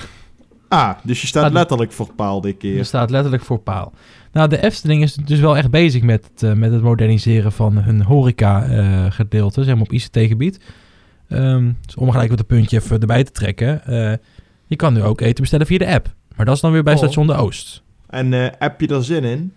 Ah, 0.67 0.91
dus 1.03 1.21
je 1.21 1.27
staat 1.27 1.45
Ah, 1.45 1.51
letterlijk 1.53 1.91
voor 1.91 2.13
paal 2.15 2.41
dit 2.41 2.51
Er 2.51 2.57
keer. 2.57 2.85
staat 2.85 3.09
letterlijk 3.09 3.43
voor 3.43 3.59
paal. 3.59 3.93
Nou, 4.31 4.49
de 4.49 4.63
Efteling 4.63 5.01
is 5.03 5.13
dus 5.15 5.39
wel 5.39 5.57
echt 5.57 5.69
bezig 5.71 6.01
met 6.01 6.29
het, 6.33 6.43
eh, 6.43 6.53
met 6.53 6.71
het 6.71 6.81
moderniseren 6.81 7.51
van 7.51 7.77
hun 7.77 8.01
horeca 8.03 8.63
eh, 8.65 9.05
gedeelte, 9.11 9.63
zeg 9.63 9.73
maar 9.73 9.83
op 9.83 9.91
ICT-gebied. 9.91 10.59
Ehm, 11.27 11.71
dus 11.85 11.95
om 11.95 12.11
gelijk 12.11 12.29
wat 12.29 12.39
een 12.39 12.45
puntje 12.45 12.77
even 12.77 12.99
erbij 12.99 13.23
te 13.23 13.31
trekken. 13.31 13.85
eh, 13.85 14.13
je 14.65 14.75
kan 14.75 14.93
nu 14.93 15.03
ook 15.03 15.21
eten 15.21 15.41
bestellen 15.41 15.65
via 15.65 15.77
de 15.77 15.87
app. 15.93 16.13
Maar 16.35 16.45
dat 16.45 16.55
is 16.55 16.61
dan 16.61 16.71
weer 16.71 16.83
bij 16.83 16.93
Oh. 16.93 16.99
Station 16.99 17.27
de 17.27 17.33
Oost. 17.33 17.83
En 18.09 18.31
heb 18.59 18.81
je 18.81 18.87
er 18.87 19.03
zin 19.03 19.23
in? 19.23 19.53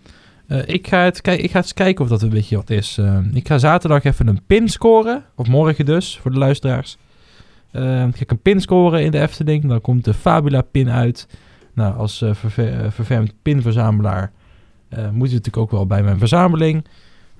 Ik, 0.66 0.86
ga 0.88 0.98
het, 1.04 1.20
kijk, 1.20 1.40
ik 1.40 1.50
ga 1.50 1.56
eens 1.58 1.74
kijken 1.74 2.04
of 2.04 2.10
dat 2.10 2.22
een 2.22 2.28
beetje 2.28 2.56
wat 2.56 2.70
is. 2.70 2.98
Eh, 2.98 3.18
ik 3.32 3.46
ga 3.48 3.58
zaterdag 3.58 4.04
even 4.04 4.26
een 4.26 4.40
pin 4.46 4.68
scoren. 4.68 5.24
Of 5.36 5.46
morgen 5.48 5.84
dus, 5.86 6.18
voor 6.22 6.30
de 6.30 6.38
luisteraars. 6.38 6.96
Eh, 7.74 8.06
ik 8.06 8.16
ga 8.16 8.24
een 8.26 8.38
pin 8.42 8.60
scoren 8.60 9.02
in 9.04 9.10
de 9.10 9.20
Efteling. 9.20 9.66
Dan 9.66 9.80
komt 9.80 10.04
de 10.04 10.14
Fabula 10.14 10.60
pin 10.62 10.88
uit. 10.90 11.28
Nou, 11.74 11.96
als 11.96 12.22
eh, 12.22 12.34
ververmd 12.88 13.32
pinverzamelaar 13.42 14.32
eh 14.88 15.10
moet 15.10 15.28
je 15.28 15.34
natuurlijk 15.34 15.62
ook 15.64 15.70
wel 15.70 15.86
bij 15.86 16.02
mijn 16.02 16.18
verzameling. 16.18 16.84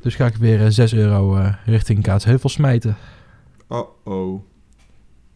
Dus 0.01 0.15
ga 0.15 0.27
ik 0.27 0.37
weer 0.37 0.61
eh, 0.65 0.67
6 0.71 0.95
euro 0.95 1.39
richting 1.65 2.03
Kaatsheuvel 2.03 2.49
smijten. 2.49 2.97
Oh-oh. 3.69 4.41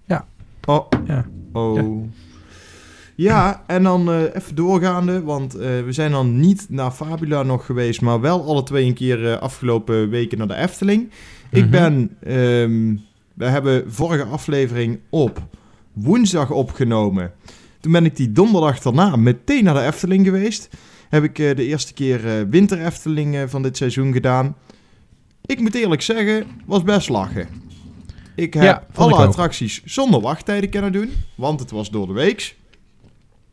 Ja. 0.05 0.27
Oh. 0.65 0.87
Ja. 1.07 1.27
Oh. 1.53 1.77
Ja. 1.77 1.85
Ja. 3.17 3.63
en 3.67 3.83
dan 3.83 4.11
eh, 4.11 4.23
even 4.35 4.55
doorgaande, 4.55 5.23
want 5.23 5.55
eh, 5.55 5.61
we 5.85 5.93
zijn 5.93 6.11
dan 6.11 6.41
niet 6.41 6.67
naar 6.71 6.91
Fabula 6.91 7.43
nog 7.43 7.67
geweest, 7.67 8.01
maar 8.01 8.21
wel 8.21 8.45
alle 8.45 8.63
twee 8.63 8.87
een 8.87 8.95
keer 8.95 9.33
eh, 9.33 9.39
afgelopen 9.41 10.09
weken 10.09 10.39
naar 10.39 10.47
de 10.49 10.55
Efteling. 10.55 11.11
Ik 11.51 11.63
Mhm. 11.63 11.71
ben, 11.71 12.17
ehm, 12.23 12.97
we 13.39 13.45
hebben 13.45 13.93
vorige 13.93 14.25
aflevering 14.25 15.01
op 15.11 15.43
woensdag 15.93 16.51
opgenomen. 16.51 17.33
Toen 17.81 17.93
ben 17.93 18.05
ik 18.05 18.17
die 18.17 18.33
donderdag 18.33 18.81
daarna 18.81 19.17
meteen 19.17 19.65
naar 19.65 19.75
de 19.75 19.83
Efteling 19.83 20.25
geweest. 20.25 20.69
Heb 21.09 21.23
ik 21.25 21.39
eh, 21.39 21.57
de 21.57 21.65
eerste 21.65 21.93
keer 21.93 22.27
eh, 22.27 22.45
winter 22.51 22.85
Efteling 22.85 23.37
eh, 23.37 23.43
van 23.47 23.63
dit 23.63 23.77
seizoen 23.77 24.13
gedaan. 24.13 24.57
Ik 25.47 25.61
moet 25.61 25.75
eerlijk 25.75 26.03
zeggen, 26.03 26.47
was 26.67 26.83
best 26.83 27.09
lachen. 27.09 27.49
Ik 28.35 28.55
heb 28.55 28.63
Ja, 28.63 28.87
alle 28.95 29.13
ik 29.13 29.19
attracties 29.19 29.83
zonder 29.85 30.21
wachttijden 30.21 30.71
kunnen 30.71 30.93
doen, 30.93 31.11
want 31.35 31.61
het 31.61 31.71
was 31.71 31.91
door 31.91 32.07
de 32.07 32.13
weeks. 32.13 32.55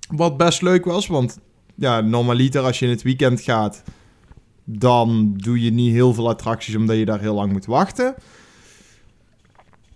Wat 0.09 0.37
best 0.37 0.61
leuk 0.61 0.85
was, 0.85 1.07
want 1.07 1.39
ja, 1.75 2.01
normaliter 2.01 2.61
als 2.61 2.79
je 2.79 2.85
in 2.85 2.91
het 2.91 3.01
weekend 3.01 3.41
gaat, 3.41 3.83
dan 4.63 5.33
doe 5.37 5.61
je 5.61 5.71
niet 5.71 5.91
heel 5.91 6.13
veel 6.13 6.29
attracties 6.29 6.75
omdat 6.75 6.97
je 6.97 7.05
daar 7.05 7.19
heel 7.19 7.33
lang 7.35 7.51
moet 7.51 7.65
wachten. 7.65 8.15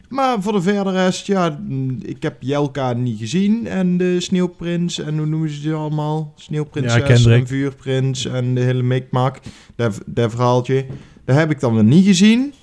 Maar 0.10 0.42
voor 0.42 0.54
de 0.54 0.62
verder 0.62 0.94
rest, 0.94 1.28
ja, 1.28 1.60
mm, 1.68 1.98
ik 2.02 2.24
heb 2.24 2.36
Jelka 2.40 2.94
niet 2.94 3.20
gezien. 3.20 3.68
En 3.68 3.98
de 3.98 4.20
Sneeuwprins 4.20 5.00
en 5.00 5.18
hoe 5.18 5.28
noemen 5.28 5.50
ze 5.50 5.62
die 5.62 5.74
allemaal? 5.74 6.34
Ja, 6.36 6.44
Sneeuwprinses 6.44 7.04
Kendrick. 7.04 7.40
en 7.40 7.48
Vuurprins 7.48 8.26
en 8.26 8.56
de 8.56 8.62
hele 8.62 8.84
mikmak. 8.84 9.40
Dat, 9.76 10.02
dat 10.06 10.32
verhaaltje. 10.32 10.86
Dat 11.26 11.36
heb 11.36 11.52
ik 11.52 11.60
dan 11.60 11.74
weer 11.74 11.84
niet 11.84 12.06
gezien. 12.06 12.54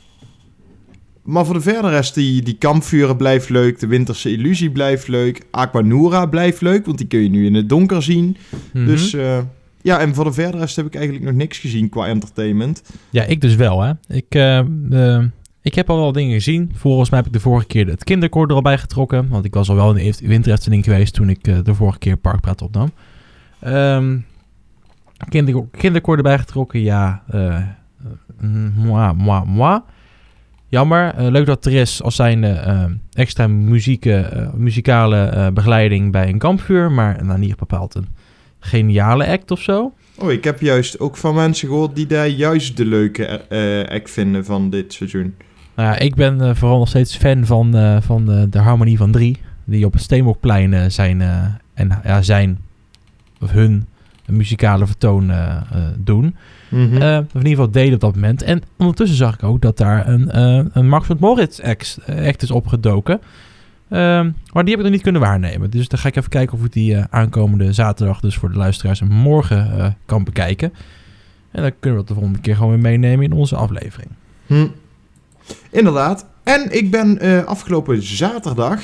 Maar 1.23 1.45
voor 1.45 1.55
de 1.55 1.61
verder 1.61 1.91
rest, 1.91 2.15
die, 2.15 2.43
die 2.43 2.57
kampvuren 2.59 3.17
blijft 3.17 3.49
leuk. 3.49 3.79
De 3.79 3.87
Winterse 3.87 4.31
Illusie 4.31 4.71
blijft 4.71 5.09
leuk. 5.09 5.43
Aquanura 5.51 6.27
blijft 6.27 6.61
leuk, 6.61 6.87
want 6.87 6.99
die 6.99 7.07
kun 7.07 7.23
je 7.23 7.29
nu 7.29 7.47
in 7.47 7.55
het 7.55 7.69
donker 7.69 8.03
zien. 8.03 8.37
Mhm. 8.73 8.87
Dus 8.87 9.15
eh, 9.15 9.39
ja, 9.83 10.01
en 10.01 10.15
voor 10.15 10.25
de 10.25 10.33
verder 10.33 10.61
rest 10.61 10.77
heb 10.77 10.87
ik 10.87 10.95
eigenlijk 10.95 11.25
nog 11.25 11.35
niks 11.35 11.59
gezien 11.59 11.89
qua 11.89 12.07
entertainment. 12.07 12.83
Ja, 13.11 13.25
ik 13.25 13.41
dus 13.41 13.55
wel, 13.55 13.83
hè. 13.83 13.93
Ik, 14.09 14.27
eh, 14.29 14.59
eh, 14.91 15.25
ik 15.67 15.75
heb 15.75 15.91
al 15.91 15.97
wel 15.97 16.13
dingen 16.13 16.33
gezien. 16.33 16.73
Volgens 16.75 17.11
mij 17.11 17.19
heb 17.19 17.29
ik 17.29 17.35
de 17.35 17.41
vorige 17.41 17.67
keer 17.67 17.87
het 17.87 18.05
kinderkoor 18.05 18.49
er 18.49 18.55
al 18.55 18.63
bij 18.63 18.79
getrokken. 18.79 19.29
Want 19.29 19.45
ik 19.45 19.55
was 19.55 19.69
al 19.69 19.75
wel 19.75 19.95
in 19.97 20.43
de 20.43 20.83
geweest 20.83 21.15
toen 21.15 21.29
ik 21.29 21.47
eh, 21.47 21.59
de 21.63 21.75
vorige 21.75 21.99
keer 21.99 22.17
Parkpraat 22.17 22.63
opnam. 22.63 22.91
Ehm 23.61 24.17
kinder, 25.29 25.65
kinderkoor 25.71 26.17
erbij 26.17 26.39
getrokken, 26.39 26.81
ja. 26.81 27.23
mm, 28.41 28.73
moi, 28.77 29.15
moi, 29.15 29.45
moi. 29.47 29.81
Jammer. 30.69 31.15
Eh, 31.15 31.27
leuk 31.27 31.47
dat 31.47 31.65
er 31.65 31.73
is 31.73 32.03
als 32.03 32.17
zijnde 32.17 32.49
eh, 32.49 32.85
extra 33.13 33.47
muziek, 33.47 34.07
eh, 34.07 34.53
muzikale 34.55 35.51
begeleiding 35.55 36.13
bij 36.13 36.29
een 36.29 36.39
kampvuur. 36.39 36.93
Maar 36.93 37.25
nou, 37.25 37.39
niet 37.39 37.57
bepaald 37.57 37.95
een 37.95 38.09
geniale 38.59 39.27
act 39.27 39.51
of 39.51 39.61
zo. 39.61 39.93
Oh, 40.19 40.33
ik 40.33 40.45
heb 40.45 40.61
juist 40.61 41.01
ook 41.01 41.17
van 41.17 41.35
mensen 41.35 41.69
gehoord 41.69 41.97
die 41.97 42.07
daar 42.07 42.29
juist 42.29 42.77
de 42.77 42.85
leuke 42.85 43.49
act 43.89 44.11
vinden 44.11 44.45
van 44.45 44.71
dit 44.71 44.93
seizoen. 44.93 45.35
Nou 45.77 45.89
ja, 45.89 45.99
ik 45.99 46.15
ben 46.15 46.41
eh, 46.41 46.55
vooral 46.55 46.79
nog 46.79 46.89
steeds 46.89 47.17
fan 47.17 47.47
van, 47.47 47.77
eh, 47.77 47.97
van 48.01 48.27
de, 48.27 48.49
de 48.49 48.59
Harmonie 48.59 48.97
van 48.97 49.11
Drie. 49.13 49.37
Die 49.65 49.87
op 49.87 49.93
het 49.93 50.03
Steenbokplein 50.03 50.75
eh, 50.75 50.85
zijn, 50.89 51.21
eh, 51.21 51.45
en, 51.75 52.01
ja, 52.05 52.23
zijn, 52.23 52.59
of 53.41 53.51
hun 53.51 53.87
muzikale 54.27 54.87
vertoon 54.87 55.31
eh, 55.31 55.57
eh, 55.57 55.61
doen. 55.99 56.37
Eh, 56.71 57.19
of 57.19 57.33
in 57.33 57.47
ieder 57.47 57.49
geval 57.51 57.71
deden 57.71 57.95
op 57.95 58.01
dat 58.01 58.15
moment. 58.15 58.43
En 58.43 58.63
ondertussen 58.77 59.17
zag 59.17 59.35
ik 59.35 59.43
ook 59.43 59.61
dat 59.61 59.77
daar 59.77 60.09
een, 60.09 60.31
eh, 60.31 60.65
een 60.73 60.89
Max 60.89 61.09
met 61.09 61.21
Moritz 61.21 61.61
act, 61.61 61.99
eh, 62.07 62.27
act 62.27 62.43
is 62.43 62.51
opgedoken. 62.51 63.21
Ehm, 63.89 64.31
maar 64.53 64.65
die 64.65 64.71
heb 64.71 64.79
ik 64.79 64.83
nog 64.83 64.91
niet 64.91 65.03
kunnen 65.03 65.21
waarnemen. 65.21 65.71
Dus 65.71 65.89
dan 65.89 65.99
ga 65.99 66.09
ik 66.09 66.17
even 66.17 66.31
kijken 66.31 66.59
of 66.59 66.65
ik 66.65 66.73
die 66.73 66.97
eh, 66.97 67.05
aankomende 67.11 67.73
zaterdag, 67.73 68.21
dus 68.21 68.37
voor 68.37 68.51
de 68.51 68.57
luisteraars, 68.59 69.01
en 69.01 69.09
morgen 69.09 69.79
eh, 69.79 69.87
kan 70.07 70.25
bekijken. 70.25 70.73
En 71.51 71.63
dan 71.63 71.73
kunnen 71.81 72.01
we 72.01 72.07
dat 72.07 72.09
de 72.09 72.15
volgende 72.15 72.41
keer 72.41 72.55
gewoon 72.57 72.71
weer 72.71 72.81
meenemen 72.81 73.25
in 73.25 73.33
onze 73.33 73.57
aflevering. 73.57 74.11
Hm. 74.47 74.67
Inderdaad. 75.71 76.27
En 76.43 76.77
ik 76.77 76.91
ben 76.91 77.19
eh, 77.19 77.45
afgelopen 77.45 78.03
zaterdag 78.03 78.83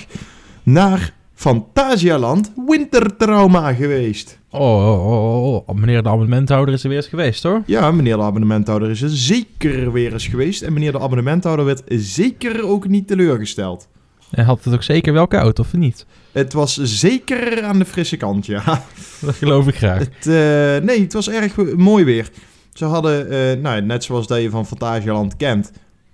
naar 0.63 1.15
Fantasialand 1.35 2.53
Wintertrauma 2.67 3.73
geweest. 3.73 4.39
Oh, 4.51 4.61
oh, 4.61 5.07
oh, 5.07 5.69
oh, 5.69 5.75
meneer 5.75 6.03
de 6.03 6.09
abonnementhouder 6.09 6.75
is 6.75 6.83
er 6.83 6.89
weer 6.89 6.99
eens 6.99 7.07
geweest 7.07 7.43
hoor. 7.43 7.63
Ja, 7.67 7.91
meneer 7.91 8.17
de 8.17 8.23
abonnementhouder 8.23 8.91
is 8.91 9.03
er 9.03 9.09
zeker 9.09 9.93
weer 9.93 10.13
eens 10.13 10.27
geweest. 10.27 10.63
En 10.63 10.73
meneer 10.73 10.93
de 10.93 11.01
abonnementhouder 11.01 11.65
werd 11.65 11.83
zeker 11.87 12.67
ook 12.67 12.89
niet 12.89 13.07
teleurgesteld. 13.07 13.89
En 14.31 14.45
had 14.45 14.65
het 14.65 14.75
ook 14.75 14.83
zeker 14.83 15.13
wel 15.13 15.27
koud, 15.27 15.59
of 15.59 15.73
niet? 15.73 16.07
Het 16.33 16.53
was 16.53 16.77
zeker 16.77 17.63
aan 17.63 17.79
de 17.79 17.85
frisse 17.85 18.17
kant, 18.17 18.47
ja. 18.47 18.63
Dat 19.21 19.35
geloof 19.35 19.69
ik 19.69 19.75
graag. 19.75 19.99
Het, 19.99 20.27
eh, 20.27 20.87
nee, 20.87 21.01
het 21.01 21.13
was 21.13 21.29
erg 21.29 21.57
mooi 21.77 22.05
weer. 22.05 22.31
Ze 22.73 22.85
hadden, 22.85 23.31
eh, 23.31 23.61
nou, 23.61 23.83
net 23.83 24.05
zoals 24.05 24.27
dat 24.27 24.41
je 24.41 24.51
van 24.51 24.67
Fantasialand 24.67 25.37
kent, 25.37 25.73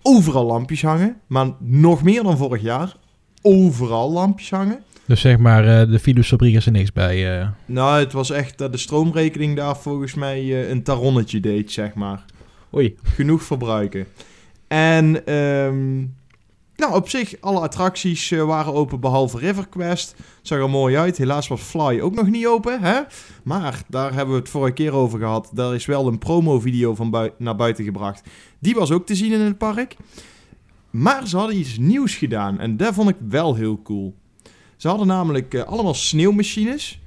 overal 0.09 0.47
lampjes 0.47 0.83
hangen. 0.83 1.17
Maar 1.27 1.51
nog 1.59 2.03
meer 2.03 2.23
dan 2.23 2.37
vorig 2.37 2.63
jaar. 2.63 2.97
Overal 3.43 4.13
lampjes 4.13 4.51
hangen. 4.51 4.79
Dus 5.07 5.21
zeg 5.21 5.39
maar, 5.39 5.81
eh, 5.81 5.91
de 5.91 6.23
fabriek 6.25 6.55
is 6.55 6.67
er 6.67 6.73
niks 6.73 6.93
bij. 6.93 7.41
eh. 7.41 7.49
Nou, 7.67 7.99
het 8.01 8.13
was 8.13 8.31
echt 8.31 8.59
dat 8.59 8.73
de 8.73 8.79
stroomrekening 8.79 9.57
daar 9.57 9.77
volgens 9.77 10.15
mij 10.15 10.39
eh, 10.39 10.69
een 10.69 10.83
taronnetje 10.83 11.41
deed, 11.41 11.73
zeg 11.73 11.95
maar. 11.95 12.25
Oei. 12.75 12.97
Genoeg 13.03 13.43
verbruiken. 13.43 14.07
En, 14.69 15.27
ehm, 15.27 16.05
nou, 16.79 16.95
op 16.95 17.09
zich, 17.09 17.35
alle 17.41 17.61
attracties 17.61 18.31
eh, 18.31 18.45
waren 18.45 18.73
open 18.73 19.01
behalve 19.01 19.39
River 19.39 19.69
Quest. 19.69 20.15
Zag 20.43 20.59
er 20.59 20.71
mooi 20.71 20.97
uit. 20.97 21.17
Helaas 21.19 21.49
was 21.49 21.61
Fly 21.61 22.01
ook 22.01 22.15
nog 22.15 22.29
niet 22.29 22.47
open, 22.47 22.81
hè? 22.83 23.01
Maar, 23.43 23.83
daar 23.89 24.15
hebben 24.15 24.35
we 24.35 24.41
het 24.41 24.51
vorige 24.51 24.73
keer 24.73 24.93
over 24.93 25.19
gehad. 25.19 25.51
Daar 25.55 25.75
is 25.75 25.87
wel 25.87 26.07
een 26.07 26.19
promo-video 26.19 26.95
van 26.95 27.11
bui- 27.11 27.33
naar 27.39 27.57
buiten 27.57 27.85
gebracht. 27.85 28.29
Die 28.59 28.75
was 28.75 28.91
ook 28.91 29.07
te 29.07 29.15
zien 29.15 29.33
in 29.33 29.41
het 29.41 29.59
park. 29.59 29.97
Maar 30.91 31.29
ze 31.29 31.37
hadden 31.37 31.59
iets 31.59 31.79
nieuws 31.79 32.15
gedaan. 32.15 32.59
En 32.59 32.77
dat 32.77 32.95
vond 32.95 33.09
ik 33.09 33.17
wel 33.29 33.55
heel 33.55 33.83
cool. 33.83 34.15
Ze 34.77 34.89
hadden 34.89 35.07
namelijk 35.07 35.55
eh, 35.55 35.63
allemaal 35.63 35.95
sneeuwmachines. 35.95 37.01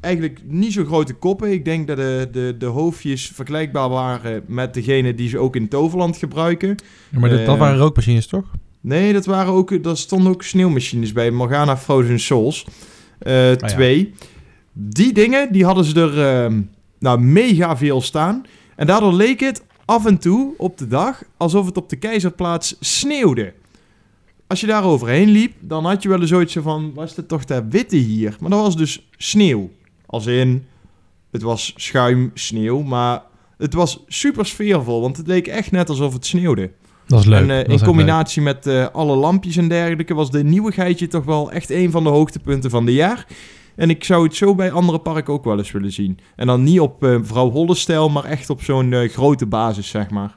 Eigenlijk 0.00 0.40
niet 0.44 0.72
zo 0.72 0.84
grote 0.84 1.14
koppen. 1.14 1.52
Ik 1.52 1.64
denk 1.64 1.86
dat 1.86 1.96
de, 1.96 2.28
de, 2.32 2.54
de 2.58 2.66
hoofdjes 2.66 3.26
vergelijkbaar 3.34 3.88
waren 3.88 4.44
met 4.46 4.74
degene 4.74 5.14
die 5.14 5.28
ze 5.28 5.38
ook 5.38 5.56
in 5.56 5.68
Toverland 5.68 6.16
gebruiken. 6.16 6.76
Ja, 7.10 7.18
maar 7.18 7.30
dat, 7.30 7.38
dat 7.38 7.54
Eh, 7.54 7.60
waren 7.60 7.78
rookmachines 7.78 8.26
toch? 8.26 8.44
Nee, 8.84 9.12
dat 9.12 9.26
waren 9.26 9.52
ook, 9.52 9.82
daar 9.82 9.96
stonden 9.96 10.32
ook 10.32 10.42
sneeuwmachines 10.42 11.12
bij. 11.12 11.30
Morgana 11.30 11.76
Frozen 11.76 12.20
Souls. 12.20 12.66
eh, 13.18 13.48
ja. 13.48 13.56
twee. 13.56 14.14
Die 14.72 15.12
dingen, 15.12 15.52
die 15.52 15.64
hadden 15.64 15.84
ze 15.84 16.00
er 16.00 16.20
ehm, 16.20 16.60
nou, 16.98 17.20
mega 17.20 17.76
veel 17.76 18.00
staan. 18.00 18.44
En 18.76 18.86
daardoor 18.86 19.12
leek 19.12 19.40
het 19.40 19.62
af 19.84 20.06
en 20.06 20.18
toe 20.18 20.54
op 20.56 20.78
de 20.78 20.86
dag 20.86 21.22
alsof 21.36 21.66
het 21.66 21.76
op 21.76 21.88
de 21.88 21.96
keizerplaats 21.96 22.76
sneeuwde. 22.80 23.52
Als 24.46 24.60
je 24.60 24.66
daar 24.66 24.84
overheen 24.84 25.28
liep, 25.28 25.52
dan 25.60 25.86
had 25.86 26.02
je 26.02 26.08
wel 26.08 26.20
eens 26.20 26.30
zoiets 26.30 26.56
van... 26.60 26.94
Was 26.94 27.16
het 27.16 27.28
toch 27.28 27.44
dat 27.44 27.64
witte 27.70 27.96
hier? 27.96 28.36
Maar 28.40 28.50
dat 28.50 28.60
was 28.60 28.76
dus 28.76 29.08
sneeuw. 29.16 29.70
Als 30.06 30.26
in, 30.26 30.66
het 31.30 31.42
was 31.42 31.72
schuim, 31.76 32.30
sneeuw, 32.34 32.82
maar... 32.82 33.22
Het 33.58 33.74
was 33.74 34.04
super 34.06 34.46
sfeervol, 34.46 35.00
want 35.00 35.16
het 35.16 35.26
leek 35.26 35.46
echt 35.46 35.70
net 35.70 35.88
alsof 35.88 36.12
het 36.12 36.26
sneeuwde. 36.26 36.70
Dat 37.06 37.20
is 37.20 37.26
leuk. 37.26 37.40
En 37.40 37.50
eh, 37.50 37.56
Dat 37.56 37.80
in 37.80 37.86
combinatie 37.86 38.42
met 38.42 38.66
eh, 38.66 38.86
alle 38.92 39.16
lampjes 39.16 39.56
en 39.56 39.68
dergelijke 39.68 40.14
was 40.14 40.30
de 40.30 40.44
nieuwigheidje 40.44 41.06
toch 41.06 41.24
wel 41.24 41.52
echt 41.52 41.70
een 41.70 41.90
van 41.90 42.04
de 42.04 42.10
hoogtepunten 42.10 42.70
van 42.70 42.84
de 42.84 42.92
jaar. 42.92 43.26
En 43.76 43.90
ik 43.90 44.04
zou 44.04 44.24
het 44.24 44.34
zo 44.34 44.54
bij 44.54 44.70
andere 44.70 44.98
parken 44.98 45.32
ook 45.32 45.44
wel 45.44 45.58
eens 45.58 45.72
willen 45.72 45.92
zien. 45.92 46.18
En 46.36 46.46
dan 46.46 46.62
niet 46.62 46.80
op 46.80 47.04
eh, 47.04 47.18
vrouw 47.22 47.50
Holle-stijl, 47.50 48.08
maar 48.08 48.24
echt 48.24 48.50
op 48.50 48.62
zo'n 48.62 49.08
grote 49.08 49.46
basis, 49.46 49.88
zeg 49.88 50.10
maar. 50.10 50.36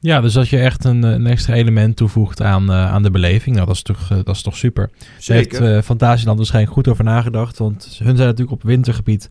Ja, 0.00 0.20
dus 0.20 0.36
als 0.36 0.50
je 0.50 0.58
echt 0.58 0.84
een, 0.84 1.02
een 1.02 1.26
extra 1.26 1.54
element 1.54 1.96
toevoegt 1.96 2.42
aan, 2.42 2.72
aan 2.72 3.02
de 3.02 3.10
beleving, 3.10 3.54
nou, 3.54 3.66
dat 3.66 3.76
is 3.76 3.82
toch, 3.82 4.08
dat 4.08 4.34
is 4.34 4.42
toch 4.42 4.56
super. 4.56 4.90
Daar 4.98 5.36
heeft 5.36 5.56
Zeker. 5.56 5.82
Fantasieland 5.82 6.38
waarschijnlijk 6.38 6.74
goed 6.74 6.88
over 6.88 7.04
nagedacht. 7.04 7.58
Want 7.58 7.84
hun 7.84 8.16
zijn 8.16 8.28
natuurlijk 8.28 8.50
op 8.50 8.62
wintergebied 8.62 9.28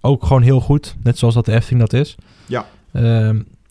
ook 0.00 0.24
gewoon 0.24 0.42
heel 0.42 0.60
goed. 0.60 0.96
Net 1.02 1.18
zoals 1.18 1.34
dat 1.34 1.44
de 1.44 1.52
Efteling 1.52 1.80
dat 1.80 1.92
is. 1.92 2.14
Ja. 2.46 2.66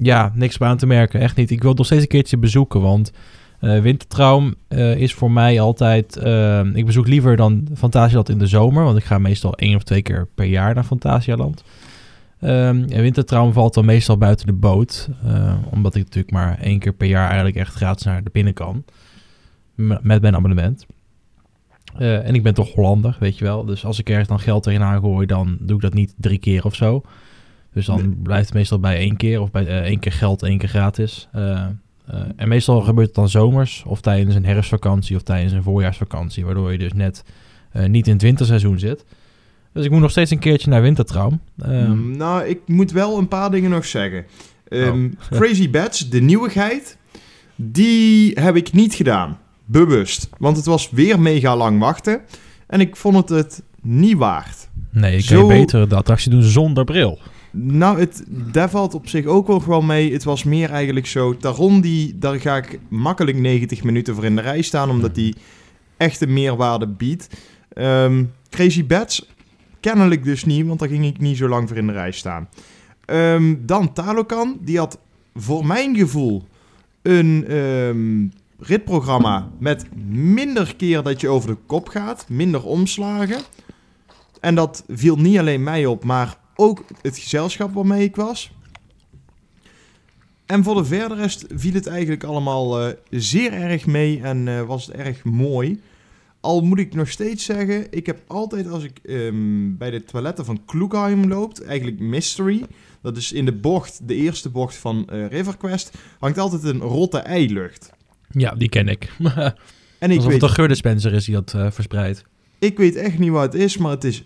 Ja, 0.03 0.31
niks 0.35 0.57
bij 0.57 0.67
aan 0.67 0.77
te 0.77 0.85
merken. 0.85 1.19
Echt 1.19 1.35
niet. 1.35 1.51
Ik 1.51 1.59
wil 1.59 1.69
het 1.69 1.77
nog 1.77 1.85
steeds 1.85 2.01
een 2.01 2.07
keertje 2.07 2.37
bezoeken. 2.37 2.81
Want 2.81 3.11
eh 3.59 3.79
Wintertraum 3.81 4.55
eh, 4.67 4.95
is 4.95 5.13
voor 5.13 5.31
mij 5.31 5.59
altijd... 5.59 6.17
eh, 6.17 6.65
ik 6.73 6.85
bezoek 6.85 7.07
liever 7.07 7.35
dan 7.35 7.67
Fantasialand 7.75 8.29
in 8.29 8.37
de 8.37 8.47
zomer. 8.47 8.83
Want 8.83 8.97
ik 8.97 9.03
ga 9.03 9.17
meestal 9.17 9.55
één 9.55 9.75
of 9.75 9.83
twee 9.83 10.01
keer 10.01 10.27
per 10.35 10.45
jaar 10.45 10.75
naar 10.75 10.83
Fantasialand. 10.83 11.63
Ehm 12.39 12.83
en 12.89 13.01
wintertraum 13.01 13.53
valt 13.53 13.73
dan 13.73 13.85
meestal 13.85 14.17
buiten 14.17 14.45
de 14.45 14.53
boot. 14.53 15.09
omdat 15.71 15.95
ik 15.95 16.03
natuurlijk 16.03 16.33
maar 16.33 16.59
één 16.59 16.79
keer 16.79 16.93
per 16.93 17.07
jaar 17.07 17.27
eigenlijk 17.27 17.55
echt 17.55 17.73
gratis 17.73 18.05
naar 18.05 18.23
de 18.23 18.29
binnen 18.33 18.53
kan. 18.53 18.83
Met 19.75 20.21
mijn 20.21 20.35
abonnement. 20.35 20.85
En 21.97 22.35
ik 22.35 22.43
ben 22.43 22.53
toch 22.53 22.73
Hollander, 22.73 23.17
weet 23.19 23.37
je 23.37 23.45
wel. 23.45 23.65
Dus 23.65 23.85
als 23.85 23.99
ik 23.99 24.09
ergens 24.09 24.27
dan 24.27 24.39
geld 24.39 24.63
tegenaan 24.63 25.01
gooi, 25.01 25.25
dan 25.25 25.57
doe 25.59 25.75
ik 25.75 25.81
dat 25.81 25.93
niet 25.93 26.13
drie 26.17 26.39
keer 26.39 26.65
of 26.65 26.75
zo. 26.75 27.03
Dus 27.73 27.85
dan 27.85 27.95
Nee. 27.97 28.15
blijft 28.23 28.45
het 28.45 28.53
meestal 28.53 28.79
bij 28.79 28.97
één 28.97 29.17
keer. 29.17 29.41
Of 29.41 29.51
bij 29.51 29.67
eh, 29.67 29.77
één 29.77 29.99
keer 29.99 30.11
geld, 30.11 30.43
één 30.43 30.57
keer 30.57 30.69
gratis. 30.69 31.27
Eh, 31.31 31.51
eh, 31.51 32.19
en 32.35 32.47
meestal 32.47 32.81
gebeurt 32.81 33.07
het 33.07 33.15
dan 33.15 33.29
zomers. 33.29 33.83
Of 33.85 34.01
tijdens 34.01 34.35
een 34.35 34.45
herfstvakantie 34.45 35.15
of 35.15 35.21
tijdens 35.21 35.53
een 35.53 35.63
voorjaarsvakantie. 35.63 36.45
Waardoor 36.45 36.71
je 36.71 36.77
dus 36.77 36.93
net 36.93 37.23
niet 37.87 38.07
in 38.07 38.13
het 38.13 38.21
winterseizoen 38.21 38.79
zit. 38.79 39.05
Dus 39.73 39.85
ik 39.85 39.91
moet 39.91 39.99
nog 40.01 40.11
steeds 40.11 40.31
een 40.31 40.39
keertje 40.39 40.69
naar 40.69 40.81
wintertraum. 40.81 41.39
Ehm, 41.61 41.91
Mm, 41.91 42.17
nou, 42.17 42.45
ik 42.45 42.59
moet 42.65 42.91
wel 42.91 43.17
een 43.17 43.27
paar 43.27 43.51
dingen 43.51 43.69
nog 43.69 43.85
zeggen. 43.85 44.25
Ehm, 44.67 45.05
Oh. 45.05 45.11
Crazy 45.39 45.69
Bats, 45.69 46.09
de 46.09 46.21
nieuwigheid, 46.21 46.97
die 47.55 48.31
heb 48.39 48.55
ik 48.55 48.73
niet 48.73 48.93
gedaan. 48.93 49.37
Bewust. 49.65 50.29
Want 50.37 50.57
het 50.57 50.65
was 50.65 50.89
weer 50.89 51.19
mega 51.19 51.55
lang 51.57 51.79
wachten. 51.79 52.21
En 52.67 52.79
ik 52.79 52.95
vond 52.95 53.15
het 53.15 53.29
het 53.29 53.63
niet 53.81 54.17
waard. 54.17 54.69
nee, 54.89 55.17
ik 55.17 55.25
kan 55.25 55.37
je 55.37 55.45
beter 55.47 55.89
de 55.89 55.95
attractie 55.95 56.31
doen 56.31 56.43
zonder 56.43 56.83
bril. 56.83 57.19
Nou, 57.51 57.99
het, 57.99 58.23
daar 58.27 58.69
valt 58.69 58.93
op 58.93 59.07
zich 59.07 59.25
ook 59.25 59.47
wel 59.47 59.59
gewoon 59.59 59.85
mee. 59.85 60.13
Het 60.13 60.23
was 60.23 60.43
meer 60.43 60.69
eigenlijk 60.69 61.07
zo. 61.07 61.37
Taron, 61.37 61.81
die, 61.81 62.17
daar 62.17 62.39
ga 62.39 62.57
ik 62.57 62.79
makkelijk 62.87 63.37
90 63.37 63.83
minuten 63.83 64.15
voor 64.15 64.25
in 64.25 64.35
de 64.35 64.41
rij 64.41 64.61
staan. 64.61 64.89
Omdat 64.89 65.15
die 65.15 65.35
echt 65.97 66.21
een 66.21 66.33
meerwaarde 66.33 66.87
biedt. 66.87 67.27
Ehm, 67.73 68.23
Crazy 68.49 68.85
Bats, 68.85 69.29
kennelijk 69.79 70.23
dus 70.23 70.45
niet. 70.45 70.67
Want 70.67 70.79
daar 70.79 70.89
ging 70.89 71.05
ik 71.05 71.19
niet 71.19 71.37
zo 71.37 71.47
lang 71.47 71.67
voor 71.67 71.77
in 71.77 71.87
de 71.87 71.93
rij 71.93 72.11
staan. 72.11 72.49
Ehm, 73.05 73.55
dan 73.59 73.93
Talokan, 73.93 74.57
die 74.61 74.77
had 74.77 74.99
voor 75.35 75.65
mijn 75.65 75.95
gevoel 75.95 76.43
een 77.01 77.45
ehm, 77.47 78.27
ritprogramma 78.59 79.49
met 79.59 79.85
minder 80.05 80.75
keer 80.75 81.03
dat 81.03 81.21
je 81.21 81.27
over 81.27 81.49
de 81.49 81.57
kop 81.65 81.87
gaat, 81.87 82.25
minder 82.29 82.65
omslagen. 82.65 83.41
En 84.39 84.55
dat 84.55 84.83
viel 84.87 85.15
niet 85.15 85.37
alleen 85.37 85.63
mij 85.63 85.85
op, 85.85 86.03
maar 86.03 86.37
ook 86.61 86.83
het 87.01 87.17
gezelschap 87.17 87.73
waarmee 87.73 88.03
ik 88.03 88.15
was. 88.15 88.51
En 90.45 90.63
voor 90.63 90.75
de 90.75 90.85
verder 90.85 91.17
rest 91.17 91.45
viel 91.55 91.73
het 91.73 91.87
eigenlijk 91.87 92.23
allemaal 92.23 92.81
eh, 92.81 92.93
zeer 93.09 93.53
erg 93.53 93.85
mee 93.85 94.21
en 94.21 94.47
eh, 94.47 94.61
was 94.61 94.85
het 94.85 94.95
erg 94.95 95.23
mooi. 95.23 95.81
Al 96.39 96.61
moet 96.61 96.79
ik 96.79 96.93
nog 96.93 97.09
steeds 97.09 97.45
zeggen, 97.45 97.87
ik 97.89 98.05
heb 98.05 98.21
altijd 98.27 98.67
als 98.67 98.83
ik 98.83 98.99
ehm, 99.03 99.77
bij 99.77 99.91
de 99.91 100.03
toiletten 100.03 100.45
van 100.45 100.65
Kloekheim 100.65 101.27
loopt, 101.27 101.63
eigenlijk 101.63 101.99
Mystery, 101.99 102.65
dat 103.01 103.17
is 103.17 103.31
in 103.31 103.45
de 103.45 103.53
bocht, 103.53 104.07
de 104.07 104.15
eerste 104.15 104.49
bocht 104.49 104.75
van 104.75 105.09
eh 105.09 105.27
River 105.27 105.57
Quest, 105.57 105.97
hangt 106.19 106.37
altijd 106.37 106.63
een 106.63 106.79
rotte 106.79 107.17
eilucht. 107.17 107.91
Ja, 108.31 108.55
die 108.55 108.69
ken 108.69 108.87
ik. 108.87 109.11
En 109.99 110.09
ik 110.09 110.17
Alsof 110.17 110.31
weet, 110.31 110.41
het 110.41 110.49
een 110.49 110.55
geurdispenser 110.55 111.13
is 111.13 111.25
die 111.25 111.33
dat 111.43 111.73
verspreidt. 111.73 112.25
ik 112.59 112.77
weet 112.77 112.95
echt 112.95 113.19
niet 113.19 113.29
wat 113.29 113.53
het 113.53 113.61
is, 113.61 113.77
maar 113.77 113.91
het 113.91 114.03
is, 114.03 114.23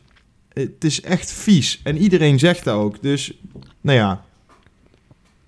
het 0.56 0.84
is 0.84 1.02
echt 1.02 1.32
vies. 1.32 1.82
En 1.84 1.98
iedereen 1.98 2.40
zegt 2.40 2.64
dat 2.64 2.76
ook, 2.76 3.02
dus 3.02 3.34
nou 3.82 3.98
ja, 3.98 4.26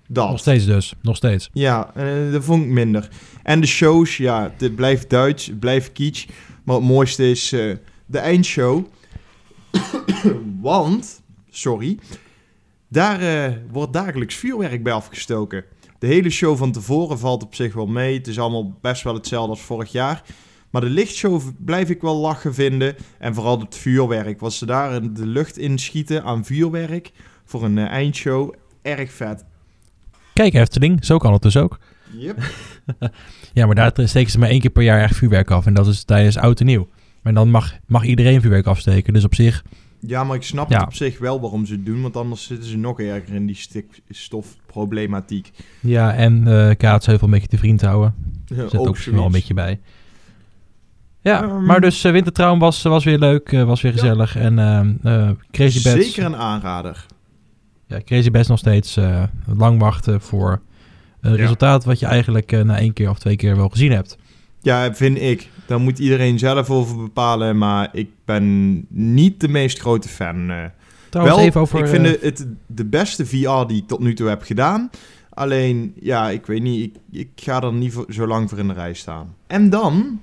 dat. 0.08 0.28
Nog 0.30 0.38
steeds 0.38 0.64
dus. 0.64 0.94
Nog 1.02 1.16
steeds. 1.16 1.50
Ja, 1.52 1.90
eh, 1.94 2.32
dat 2.32 2.44
vond 2.44 2.64
ik 2.64 2.70
minder. 2.70 3.08
En 3.42 3.60
de 3.60 3.66
shows, 3.66 4.16
ja, 4.16 4.54
het 4.58 4.76
blijft 4.76 5.10
Duits, 5.10 5.46
het 5.46 5.60
blijft 5.60 5.92
kitsch. 5.92 6.26
Maar 6.64 6.76
het 6.76 6.84
mooiste 6.84 7.30
is 7.30 7.52
eh, 7.52 7.74
de 8.06 8.18
eindshow. 8.18 8.84
Want, 10.60 11.22
sorry, 11.50 11.98
daar 12.88 13.20
eh, 13.20 13.56
wordt 13.70 13.92
dagelijks 13.92 14.34
vuurwerk 14.34 14.82
bij 14.82 14.92
afgestoken. 14.92 15.64
De 15.98 16.06
hele 16.06 16.30
show 16.30 16.56
van 16.56 16.72
tevoren 16.72 17.18
valt 17.18 17.42
op 17.42 17.54
zich 17.54 17.74
wel 17.74 17.86
mee. 17.86 18.16
Het 18.16 18.26
is 18.26 18.38
allemaal 18.38 18.78
best 18.80 19.02
wel 19.02 19.14
hetzelfde 19.14 19.50
als 19.50 19.60
vorig 19.60 19.92
jaar. 19.92 20.22
Maar 20.70 20.80
de 20.80 20.90
lichtshow 20.90 21.42
blijf 21.64 21.88
ik 21.90 22.00
wel 22.00 22.16
lachen 22.16 22.54
vinden. 22.54 22.94
En 23.18 23.34
vooral 23.34 23.60
het 23.60 23.76
vuurwerk. 23.76 24.40
Wat 24.40 24.52
ze 24.52 24.66
daar 24.66 24.94
in 25.02 25.14
de 25.14 25.26
lucht 25.26 25.58
inschieten 25.58 26.24
aan 26.24 26.44
vuurwerk 26.44 27.10
voor 27.44 27.64
een 27.64 27.78
eh, 27.78 27.86
eindshow. 27.86 28.54
Erg 28.82 29.12
vet. 29.12 29.44
Kijk, 30.32 30.54
Efteling. 30.54 31.04
Zo 31.04 31.18
kan 31.18 31.32
het 31.32 31.42
dus 31.42 31.56
ook. 31.56 31.78
Yep. 32.16 32.38
Ja, 33.52 33.66
maar 33.66 33.74
daar 33.74 33.92
steken 34.08 34.30
ze 34.30 34.38
maar 34.38 34.48
één 34.48 34.60
keer 34.60 34.70
per 34.70 34.82
jaar 34.82 35.00
echt 35.02 35.16
vuurwerk 35.16 35.50
af. 35.50 35.66
En 35.66 35.74
dat 35.74 35.86
is 35.86 36.04
tijdens 36.04 36.36
oud 36.36 36.60
en 36.60 36.66
nieuw. 36.66 36.88
Maar 37.22 37.34
dan 37.34 37.50
mag, 37.50 37.72
mag 37.86 38.04
iedereen 38.04 38.40
vuurwerk 38.40 38.66
afsteken. 38.66 39.12
Dus 39.12 39.24
op 39.24 39.34
zich... 39.34 39.64
Ja, 40.00 40.24
maar 40.24 40.36
ik 40.36 40.42
snap 40.42 40.70
Ja. 40.70 40.78
het 40.78 40.86
op 40.86 40.94
zich 40.94 41.18
wel 41.18 41.40
waarom 41.40 41.66
ze 41.66 41.72
het 41.72 41.86
doen, 41.86 42.02
want 42.02 42.16
anders 42.16 42.44
zitten 42.44 42.68
ze 42.68 42.76
nog 42.76 43.00
erger 43.00 43.34
in 43.34 43.46
die 43.46 43.56
stikstofproblematiek. 43.56 45.50
Ja, 45.80 46.14
en 46.14 46.46
eh 46.46 46.76
Kaatsheuvel 46.76 47.26
een 47.26 47.32
beetje 47.32 47.48
te 47.48 47.58
vriend 47.58 47.80
houden. 47.80 48.14
Ja, 48.46 48.56
Zet 48.68 48.76
ook, 48.80 48.86
ook 48.88 48.98
wel 48.98 49.24
een 49.24 49.32
beetje 49.32 49.54
bij. 49.54 49.80
Ja, 51.20 51.42
Ehm, 51.42 51.64
maar 51.64 51.80
dus 51.80 52.04
uh, 52.04 52.12
Wintertraum 52.12 52.58
was, 52.58 52.82
was 52.82 53.04
weer 53.04 53.18
leuk. 53.18 53.52
eh, 53.52 53.64
was 53.64 53.80
weer 53.82 53.92
Ja. 53.94 53.98
gezellig. 54.00 54.36
En 54.36 54.58
ehm, 54.58 54.92
eh, 55.02 55.30
Crazy 55.50 55.82
Bats... 55.82 56.04
Zeker 56.06 56.24
een 56.24 56.36
aanrader. 56.36 57.06
Ja, 57.86 58.00
Crazy 58.04 58.30
Bats 58.30 58.48
nog 58.48 58.58
steeds 58.58 58.96
eh, 58.96 59.22
lang 59.56 59.80
wachten 59.80 60.20
voor 60.20 60.60
een 61.20 61.30
Ja. 61.30 61.36
resultaat... 61.36 61.84
wat 61.84 61.98
je 61.98 62.06
eigenlijk 62.06 62.52
eh, 62.52 62.60
na 62.60 62.78
één 62.78 62.92
keer 62.92 63.10
of 63.10 63.18
twee 63.18 63.36
keer 63.36 63.56
wel 63.56 63.68
gezien 63.68 63.92
hebt. 63.92 64.16
Ja, 64.62 64.94
vind 64.94 65.20
ik. 65.20 65.48
Daar 65.66 65.80
moet 65.80 65.98
iedereen 65.98 66.38
zelf 66.38 66.70
over 66.70 66.96
bepalen, 66.96 67.58
maar 67.58 67.88
ik 67.92 68.08
ben 68.24 68.76
niet 68.88 69.40
de 69.40 69.48
meest 69.48 69.78
grote 69.78 70.08
fan. 70.08 70.50
eh. 70.50 70.64
Trouwens, 71.08 71.36
wel, 71.36 71.46
even 71.46 71.60
over... 71.60 71.78
ik 71.78 71.86
vind 71.86 72.20
het- 72.22 72.46
de 72.66 72.84
beste 72.84 73.26
VR 73.26 73.66
die 73.66 73.76
ik 73.76 73.86
tot 73.88 74.00
nu 74.00 74.14
toe 74.14 74.28
heb 74.28 74.42
gedaan. 74.42 74.90
Alleen, 75.30 75.92
ja, 76.00 76.30
ik 76.30 76.46
weet 76.46 76.62
niet, 76.62 76.84
ik, 76.84 76.96
ik 77.20 77.28
ga 77.36 77.62
er 77.62 77.72
niet 77.72 77.96
zo 78.08 78.26
lang 78.26 78.48
voor 78.48 78.58
in 78.58 78.68
de 78.68 78.74
rij 78.74 78.94
staan. 78.94 79.34
En 79.46 79.70
dan 79.70 80.20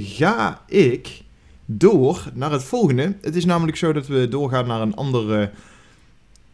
ga 0.00 0.62
ik 0.66 1.22
door 1.64 2.24
naar 2.34 2.52
het 2.52 2.64
volgende. 2.64 3.16
Het 3.20 3.36
is 3.36 3.44
namelijk 3.44 3.76
zo 3.76 3.92
dat 3.92 4.06
we 4.06 4.28
doorgaan 4.28 4.66
naar 4.66 4.80
een 4.80 4.94
ander 4.94 5.50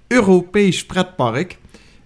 Europees 0.07 0.87
pretpark. 0.87 1.59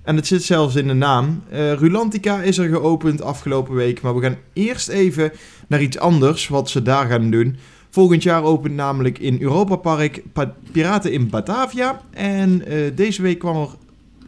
En 0.03 0.17
het 0.17 0.27
zit 0.27 0.43
zelfs 0.43 0.75
in 0.75 0.87
de 0.87 0.95
naam. 0.95 1.43
Eh, 1.51 1.73
Rulantica 1.73 2.43
is 2.43 2.59
er 2.59 2.69
geopend 2.69 3.23
afgelopen 3.23 3.75
week. 3.75 4.01
Maar 4.01 4.15
we 4.15 4.23
gaan 4.23 4.37
eerst 4.53 4.89
even 4.89 5.33
naar 5.67 5.83
iets 5.83 5.99
anders 5.99 6.49
wat 6.49 6.71
ze 6.71 6.83
daar 6.83 7.07
gaan 7.07 7.31
doen. 7.31 7.57
Volgend 7.91 8.23
jaar 8.23 8.43
opent 8.43 8.75
namelijk 8.75 9.19
in 9.19 9.43
Europa 9.43 9.77
Park 9.77 10.23
Pa- 10.33 10.55
Piraten 10.73 11.13
in 11.13 11.29
Batavia. 11.29 12.01
En 12.11 12.67
eh, 12.67 12.91
deze 12.95 13.23
week 13.23 13.39
kwam 13.39 13.57
er 13.57 13.69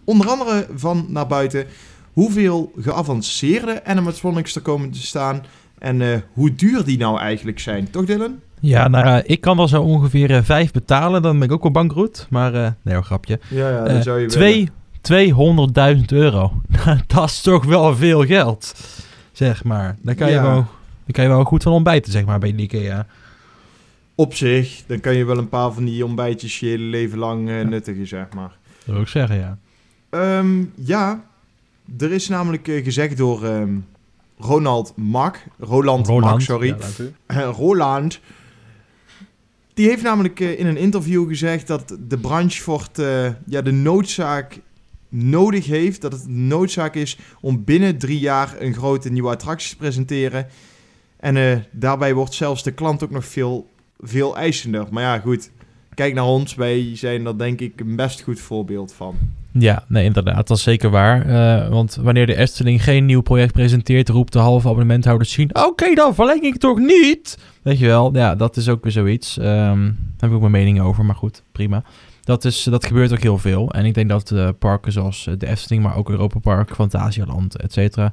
onder 0.04 0.28
andere 0.28 0.66
van 0.74 1.06
naar 1.08 1.26
buiten 1.26 1.66
hoeveel 2.12 2.72
geavanceerde 2.80 3.84
animatronics 3.84 4.54
er 4.54 4.62
komen 4.62 4.90
te 4.90 5.02
staan. 5.06 5.44
En 5.80 6.02
eh, 6.02 6.18
hoe 6.32 6.54
duur 6.54 6.84
die 6.84 6.98
nou 6.98 7.18
eigenlijk 7.18 7.58
zijn. 7.58 7.90
Toch 7.90 8.04
Dylan? 8.04 8.40
Ja, 8.60 8.88
nou, 8.88 9.22
ik 9.26 9.40
kan 9.40 9.56
wel 9.56 9.68
zo 9.68 9.82
ongeveer 9.82 10.30
eh, 10.30 10.42
vijf 10.42 10.72
betalen. 10.72 11.22
Dan 11.22 11.38
ben 11.38 11.48
ik 11.48 11.54
ook 11.54 11.62
wel 11.62 11.70
bankroet. 11.70 12.26
Maar, 12.30 12.54
eh 12.54 12.70
nee 12.82 12.94
hoor, 12.94 13.04
grapje. 13.04 13.40
Ja, 13.48 13.68
ja 13.68 13.84
Eh, 13.84 14.26
twee, 14.26 14.68
200.000 15.00 16.04
euro. 16.06 16.52
dat 17.06 17.24
is 17.24 17.40
toch 17.40 17.64
wel 17.64 17.96
veel 17.96 18.26
geld. 18.26 18.74
Zeg 19.32 19.64
maar. 19.64 19.96
Daar 20.02 20.14
kan, 20.14 20.30
je 20.30 20.40
wel, 20.40 20.54
daar 20.54 21.12
kan 21.12 21.24
je 21.24 21.30
wel 21.30 21.44
goed 21.44 21.62
van 21.62 21.72
ontbijten, 21.72 22.12
zeg 22.12 22.24
maar, 22.24 22.38
bij 22.38 22.54
de 22.54 22.62
IKEA. 22.62 23.06
Op 24.14 24.34
zich, 24.34 24.82
dan 24.86 25.00
kan 25.00 25.14
je 25.14 25.24
wel 25.24 25.38
een 25.38 25.48
paar 25.48 25.72
van 25.72 25.84
die 25.84 26.04
ontbijtjes 26.04 26.60
je 26.60 26.66
hele 26.66 26.84
leven 26.84 27.18
lang 27.18 27.64
nuttigen, 27.68 28.06
zeg 28.06 28.26
maar. 28.34 28.56
Dat 28.84 28.94
wil 28.94 29.02
ik 29.02 29.08
zeggen, 29.08 29.36
ja. 29.36 29.58
Ehm, 30.10 30.64
ja, 30.74 31.24
er 31.98 32.12
is 32.12 32.28
namelijk 32.28 32.80
gezegd 32.84 33.16
door 33.16 33.44
ehm, 33.44 33.72
Ronald 34.40 34.92
Mak, 34.96 35.44
Roland, 35.58 36.08
Mak, 36.08 36.40
sorry, 36.40 36.76
Ja, 37.28 37.44
Roland. 37.62 38.20
Die 39.74 39.88
heeft 39.88 40.02
namelijk 40.02 40.40
eh, 40.40 40.58
in 40.58 40.66
een 40.66 40.76
interview 40.76 41.28
gezegd 41.28 41.66
dat 41.66 41.96
de 42.08 42.18
branche 42.18 42.62
voor 42.62 42.86
eh, 42.94 43.30
ja, 43.46 43.62
de 43.62 43.72
noodzaak 43.72 44.60
nodig 45.08 45.66
heeft. 45.66 46.00
Dat 46.00 46.12
het 46.12 46.28
noodzaak 46.28 46.94
is 46.94 47.18
om 47.40 47.64
binnen 47.64 47.98
drie 47.98 48.18
jaar 48.18 48.54
een 48.58 48.74
grote 48.74 49.10
nieuwe 49.10 49.30
attractie 49.30 49.70
te 49.70 49.76
presenteren. 49.76 50.46
En 51.16 51.36
eh, 51.36 51.58
daarbij 51.70 52.14
wordt 52.14 52.34
zelfs 52.34 52.62
de 52.62 52.72
klant 52.72 53.04
ook 53.04 53.10
nog 53.10 53.24
veel, 53.24 53.68
veel 53.98 54.36
eisender. 54.36 54.86
Maar 54.90 55.02
ja, 55.02 55.18
goed. 55.18 55.50
Kijk 55.94 56.14
naar 56.14 56.24
ons. 56.24 56.54
Wij 56.54 56.96
zijn 56.96 57.26
er 57.26 57.38
denk 57.38 57.60
ik 57.60 57.80
een 57.80 57.96
best 57.96 58.20
goed 58.20 58.40
voorbeeld 58.40 58.92
van. 58.92 59.16
Ja, 59.52 59.84
nee, 59.88 60.04
inderdaad, 60.04 60.46
dat 60.46 60.56
is 60.56 60.62
zeker 60.62 60.90
waar. 60.90 61.26
Eh, 61.26 61.68
want 61.68 61.98
wanneer 62.00 62.26
de 62.26 62.36
Efteling 62.36 62.84
geen 62.84 63.06
nieuw 63.06 63.20
project 63.20 63.52
presenteert, 63.52 64.08
roept 64.08 64.32
de 64.32 64.38
halve 64.38 64.68
abonnementhouders 64.68 65.32
zien... 65.32 65.54
Oké, 65.66 65.94
dan 65.94 66.14
verleng 66.14 66.42
ik 66.42 66.56
toch 66.56 66.78
niet? 66.78 67.38
Weet 67.62 67.78
je 67.78 67.86
wel, 67.86 68.16
ja, 68.16 68.34
dat 68.34 68.56
is 68.56 68.68
ook 68.68 68.82
weer 68.82 68.92
zoiets. 68.92 69.38
Ehm 69.38 69.90
daar 70.20 70.30
heb 70.30 70.38
ik 70.38 70.44
ook 70.44 70.50
mijn 70.50 70.64
mening 70.64 70.86
over, 70.86 71.04
maar 71.04 71.14
goed, 71.14 71.42
prima. 71.52 71.82
Dat, 72.20 72.44
is, 72.44 72.62
dat 72.62 72.86
gebeurt 72.86 73.12
ook 73.12 73.22
heel 73.22 73.38
veel. 73.38 73.70
En 73.70 73.84
ik 73.84 73.94
denk 73.94 74.08
dat 74.08 74.34
parken 74.58 74.92
zoals 74.92 75.26
eh, 75.26 75.34
de 75.38 75.46
Efteling, 75.46 75.82
maar 75.82 75.96
ook 75.96 76.10
Europa 76.10 76.38
Park, 76.38 76.74
Fantasialand, 76.74 77.56
et 77.56 77.72
cetera... 77.72 78.12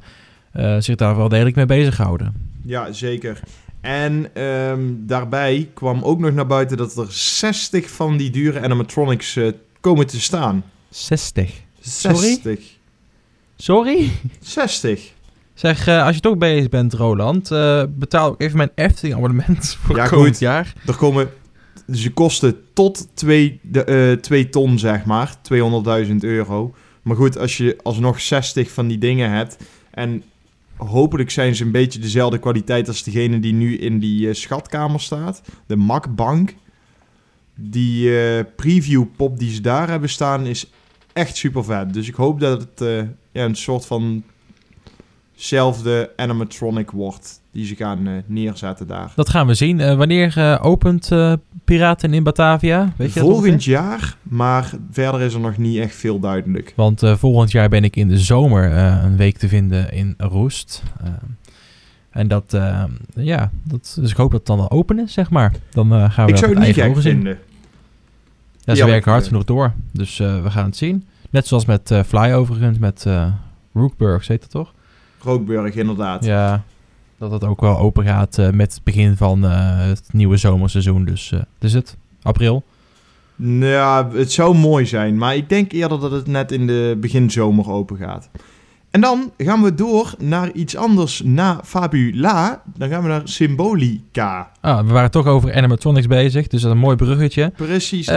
eh, 0.51 0.75
zich 0.79 0.95
daar 0.95 1.15
wel 1.15 1.29
degelijk 1.29 1.55
mee 1.55 1.65
bezighouden. 1.65 2.33
Ja, 2.63 2.91
zeker. 2.91 3.39
En 3.81 4.29
ehm, 4.33 4.81
daarbij 4.97 5.69
kwam 5.73 6.03
ook 6.03 6.19
nog 6.19 6.31
naar 6.31 6.47
buiten 6.47 6.77
dat 6.77 6.97
er 6.97 7.11
60 7.11 7.89
van 7.89 8.17
die 8.17 8.29
dure 8.29 8.61
animatronics 8.61 9.39
komen 9.79 10.07
te 10.07 10.21
staan. 10.21 10.63
60. 11.05 11.51
Sorry? 11.81 12.17
60. 12.17 12.59
Sorry? 13.57 14.11
60. 14.41 15.11
Zeg, 15.53 15.87
eh, 15.87 16.05
als 16.05 16.15
je 16.15 16.21
toch 16.21 16.37
bezig 16.37 16.69
bent, 16.69 16.93
Roland, 16.93 17.51
eh, 17.51 17.83
betaal 17.89 18.29
ook 18.29 18.41
even 18.41 18.57
mijn 18.57 18.71
Efteling 18.75 19.15
abonnement 19.15 19.75
voor 19.81 19.95
Ja, 19.95 20.07
komend 20.07 20.27
goed. 20.27 20.39
jaar. 20.39 20.73
Er 20.85 20.95
komen, 20.95 21.29
ze 21.93 22.11
kosten 22.11 22.55
tot 22.73 23.07
2 23.13 23.59
twee 24.21 24.49
ton, 24.49 24.79
zeg 24.79 25.05
maar. 25.05 25.35
200.000 25.41 26.15
euro. 26.19 26.73
Maar 27.01 27.15
goed, 27.15 27.37
als 27.37 27.57
je 27.57 27.77
alsnog 27.83 28.21
60 28.21 28.71
van 28.71 28.87
die 28.87 28.97
dingen 28.97 29.31
hebt. 29.31 29.57
En 29.91 30.23
hopelijk 30.75 31.31
zijn 31.31 31.55
ze 31.55 31.63
een 31.63 31.71
beetje 31.71 31.99
dezelfde 31.99 32.37
kwaliteit 32.39 32.87
als 32.87 33.03
degene 33.03 33.39
die 33.39 33.53
nu 33.53 33.77
in 33.77 33.99
die 33.99 34.27
eh, 34.29 34.33
schatkamer 34.33 34.99
staat. 35.01 35.41
De 35.65 35.75
Macbank. 35.75 36.55
Die 37.55 38.19
eh, 38.19 38.43
preview 38.55 39.03
pop 39.15 39.39
die 39.39 39.51
ze 39.51 39.61
daar 39.61 39.89
hebben 39.89 40.09
staan 40.09 40.45
is 40.45 40.69
echt 41.17 41.37
super 41.37 41.63
vet. 41.63 41.93
Dus 41.93 42.07
ik 42.07 42.15
hoop 42.15 42.39
dat 42.39 42.61
het 42.61 42.81
eh, 42.81 42.97
ja, 43.31 43.43
een 43.43 43.55
soort 43.55 43.85
van 43.85 44.23
zelfde 45.35 46.11
animatronic 46.15 46.91
wordt 46.91 47.41
die 47.51 47.65
ze 47.65 47.75
gaan 47.75 48.07
eh, 48.07 48.13
neerzetten 48.25 48.87
daar. 48.87 49.11
Dat 49.15 49.29
gaan 49.29 49.47
we 49.47 49.53
zien. 49.53 49.79
Eh, 49.79 49.97
wanneer 49.97 50.59
opent 50.61 51.09
Piraten 51.65 52.13
in 52.13 52.23
Batavia? 52.23 52.93
Weet 52.95 53.13
je 53.13 53.19
Volgend 53.19 53.63
jaar, 53.63 54.17
maar 54.23 54.71
verder 54.91 55.21
is 55.21 55.33
er 55.33 55.39
nog 55.39 55.57
niet 55.57 55.77
echt 55.77 55.95
veel 55.95 56.19
duidelijk. 56.19 56.73
Want 56.75 57.01
volgend 57.05 57.51
jaar 57.51 57.69
ben 57.69 57.83
ik 57.83 57.95
in 57.95 58.07
de 58.07 58.19
zomer 58.19 58.71
een 58.71 59.17
week 59.17 59.37
te 59.37 59.47
vinden 59.47 59.91
in 59.91 60.13
Roest. 60.17 60.83
En 62.09 62.27
dat, 62.27 62.57
ja, 63.15 63.51
dat, 63.63 63.97
dus 63.99 64.11
ik 64.11 64.17
hoop 64.17 64.31
dat 64.31 64.39
het 64.39 64.47
dan 64.47 64.59
al 64.59 64.71
open 64.71 64.99
is, 64.99 65.13
zeg 65.13 65.29
maar. 65.29 65.53
Dan 65.69 66.11
gaan 66.11 66.25
we 66.25 66.31
Ik 66.31 66.37
zou 66.37 66.53
het 66.53 66.65
niet 66.65 66.75
gek 66.75 66.97
vinden. 66.97 67.39
Ja, 68.75 68.75
ze 68.75 68.85
werken 68.85 69.11
hard 69.11 69.27
genoeg 69.27 69.43
door. 69.43 69.73
Dus 69.91 70.19
eh, 70.19 70.43
we 70.43 70.51
gaan 70.51 70.65
het 70.65 70.77
zien. 70.77 71.07
Net 71.29 71.47
zoals 71.47 71.65
met 71.65 71.91
eh, 71.91 72.03
Fly 72.03 72.31
overigens, 72.31 72.77
met 72.77 73.05
eh 73.05 73.27
Rookburg, 73.73 74.27
heet 74.27 74.41
dat 74.41 74.49
toch? 74.49 74.73
Rookburg, 75.21 75.75
inderdaad. 75.75 76.25
Ja, 76.25 76.63
dat 77.17 77.31
het 77.31 77.43
ook 77.43 77.61
wel 77.61 77.77
open 77.77 78.03
gaat 78.03 78.37
eh, 78.37 78.49
met 78.49 78.73
het 78.73 78.83
begin 78.83 79.17
van 79.17 79.45
eh, 79.45 79.77
het 79.77 80.03
nieuwe 80.11 80.37
zomerseizoen. 80.37 81.05
Dus 81.05 81.31
eh 81.31 81.39
dus 81.59 81.73
het, 81.73 81.97
april. 82.21 82.63
Nou 83.35 83.65
Ja, 83.71 84.09
het 84.13 84.31
zou 84.31 84.55
mooi 84.57 84.85
zijn, 84.85 85.17
maar 85.17 85.35
ik 85.35 85.49
denk 85.49 85.71
eerder 85.71 85.99
dat 85.99 86.11
het 86.11 86.27
net 86.27 86.51
in 86.51 86.67
de 86.67 86.97
begin 86.99 87.31
zomer 87.31 87.69
open 87.69 87.97
gaat. 87.97 88.29
En 88.91 89.01
dan 89.01 89.31
gaan 89.37 89.63
we 89.63 89.73
door 89.73 90.13
naar 90.19 90.51
iets 90.51 90.75
anders 90.75 91.21
na 91.25 91.61
Fabula. 91.63 92.61
Dan 92.75 92.89
gaan 92.89 93.01
we 93.01 93.07
naar 93.07 93.21
Symbolica. 93.23 94.51
Ah, 94.61 94.85
we 94.87 94.93
waren 94.93 95.11
toch 95.11 95.25
over 95.25 95.55
animatronics 95.55 96.07
bezig, 96.07 96.47
dus 96.47 96.61
dat 96.61 96.69
is 96.71 96.75
een 96.77 96.83
mooi 96.83 96.95
bruggetje. 96.95 97.51
Precies 97.55 98.09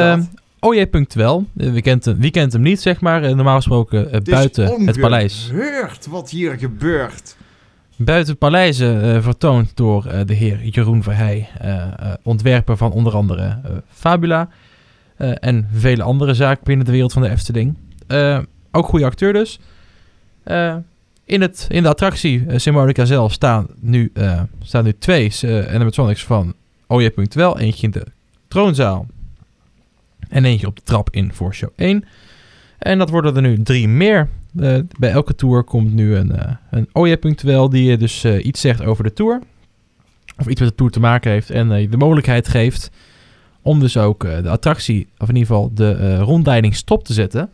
punctueel. 0.90 1.46
Eh, 1.56 1.72
wie, 1.72 1.82
kent 1.82 2.04
hem, 2.04 2.16
wie 2.18 2.30
kent 2.30 2.52
hem 2.52 2.62
niet, 2.62 2.80
zeg 2.80 3.00
maar. 3.00 3.22
Eh, 3.22 3.34
normaal 3.34 3.56
gesproken 3.56 4.06
eh, 4.06 4.12
Het 4.12 4.30
buiten 4.30 4.86
het 4.86 5.00
paleis. 5.00 5.48
ongeheurd 5.52 6.06
wat 6.06 6.30
hier 6.30 6.58
gebeurt. 6.58 7.36
Buiten 7.96 8.30
het 8.30 8.38
paleis 8.38 8.78
eh, 8.78 9.22
vertoond 9.22 9.76
door 9.76 10.02
de 10.26 10.34
heer 10.34 10.64
Jeroen 10.64 11.02
Verheij, 11.02 11.48
ontwerper 12.22 12.76
van 12.76 12.92
onder 12.92 13.12
andere 13.14 13.60
Fabula 13.88 14.48
en 15.16 15.68
vele 15.72 16.02
andere 16.02 16.34
zaken 16.34 16.64
binnen 16.64 16.86
de 16.86 16.92
wereld 16.92 17.12
van 17.12 17.22
de 17.22 17.28
Efteling. 17.28 17.76
Ook 18.70 18.86
goede 18.86 19.04
acteur 19.04 19.32
dus. 19.32 19.60
Eh, 20.42 20.76
in, 21.30 21.40
het, 21.40 21.66
in 21.68 21.82
de 21.82 21.88
attractie 21.88 22.46
eh, 22.46 22.58
Symbolica 22.58 23.04
zelf 23.04 23.32
staan 23.32 23.66
nu, 23.80 24.10
eh, 24.14 24.42
staan 24.62 24.84
nu 24.84 24.92
twee 24.98 25.32
eh, 25.40 25.74
animatronics 25.74 26.24
van 26.24 26.54
OJ.wel. 26.86 27.58
Eentje 27.58 27.86
in 27.86 27.90
de 27.90 28.06
troonzaal 28.48 29.06
en 30.28 30.44
eentje 30.44 30.66
op 30.66 30.76
de 30.76 30.82
trap 30.82 31.08
in 31.10 31.32
Voorshow 31.32 31.70
1. 31.76 32.04
En 32.78 32.98
dat 32.98 33.10
worden 33.10 33.36
er 33.36 33.42
nu 33.42 33.62
drie 33.62 33.88
meer. 33.88 34.28
Bij 34.98 35.10
elke 35.10 35.34
tour 35.34 35.62
komt 35.62 35.92
nu 35.92 36.16
een, 36.16 36.32
een 36.70 36.88
OJ.wel 36.92 37.68
die 37.68 37.92
eh, 37.92 37.98
dus 37.98 38.24
iets 38.24 38.60
zegt 38.60 38.82
over 38.82 39.04
de 39.04 39.12
tour. 39.12 39.40
Of 40.38 40.46
iets 40.46 40.60
met 40.60 40.68
de 40.68 40.74
tour 40.74 40.90
te 40.90 41.00
maken 41.00 41.30
heeft. 41.30 41.50
En 41.50 41.68
de 41.68 41.96
mogelijkheid 41.96 42.48
geeft 42.48 42.90
om 43.62 43.80
dus 43.80 43.96
ook 43.96 44.20
de 44.20 44.48
attractie, 44.48 45.08
of 45.18 45.28
in 45.28 45.36
ieder 45.36 45.48
geval 45.48 45.70
de 45.74 46.18
rondleiding 46.18 46.74
stop 46.74 47.04
te 47.04 47.12
zetten. 47.12 47.50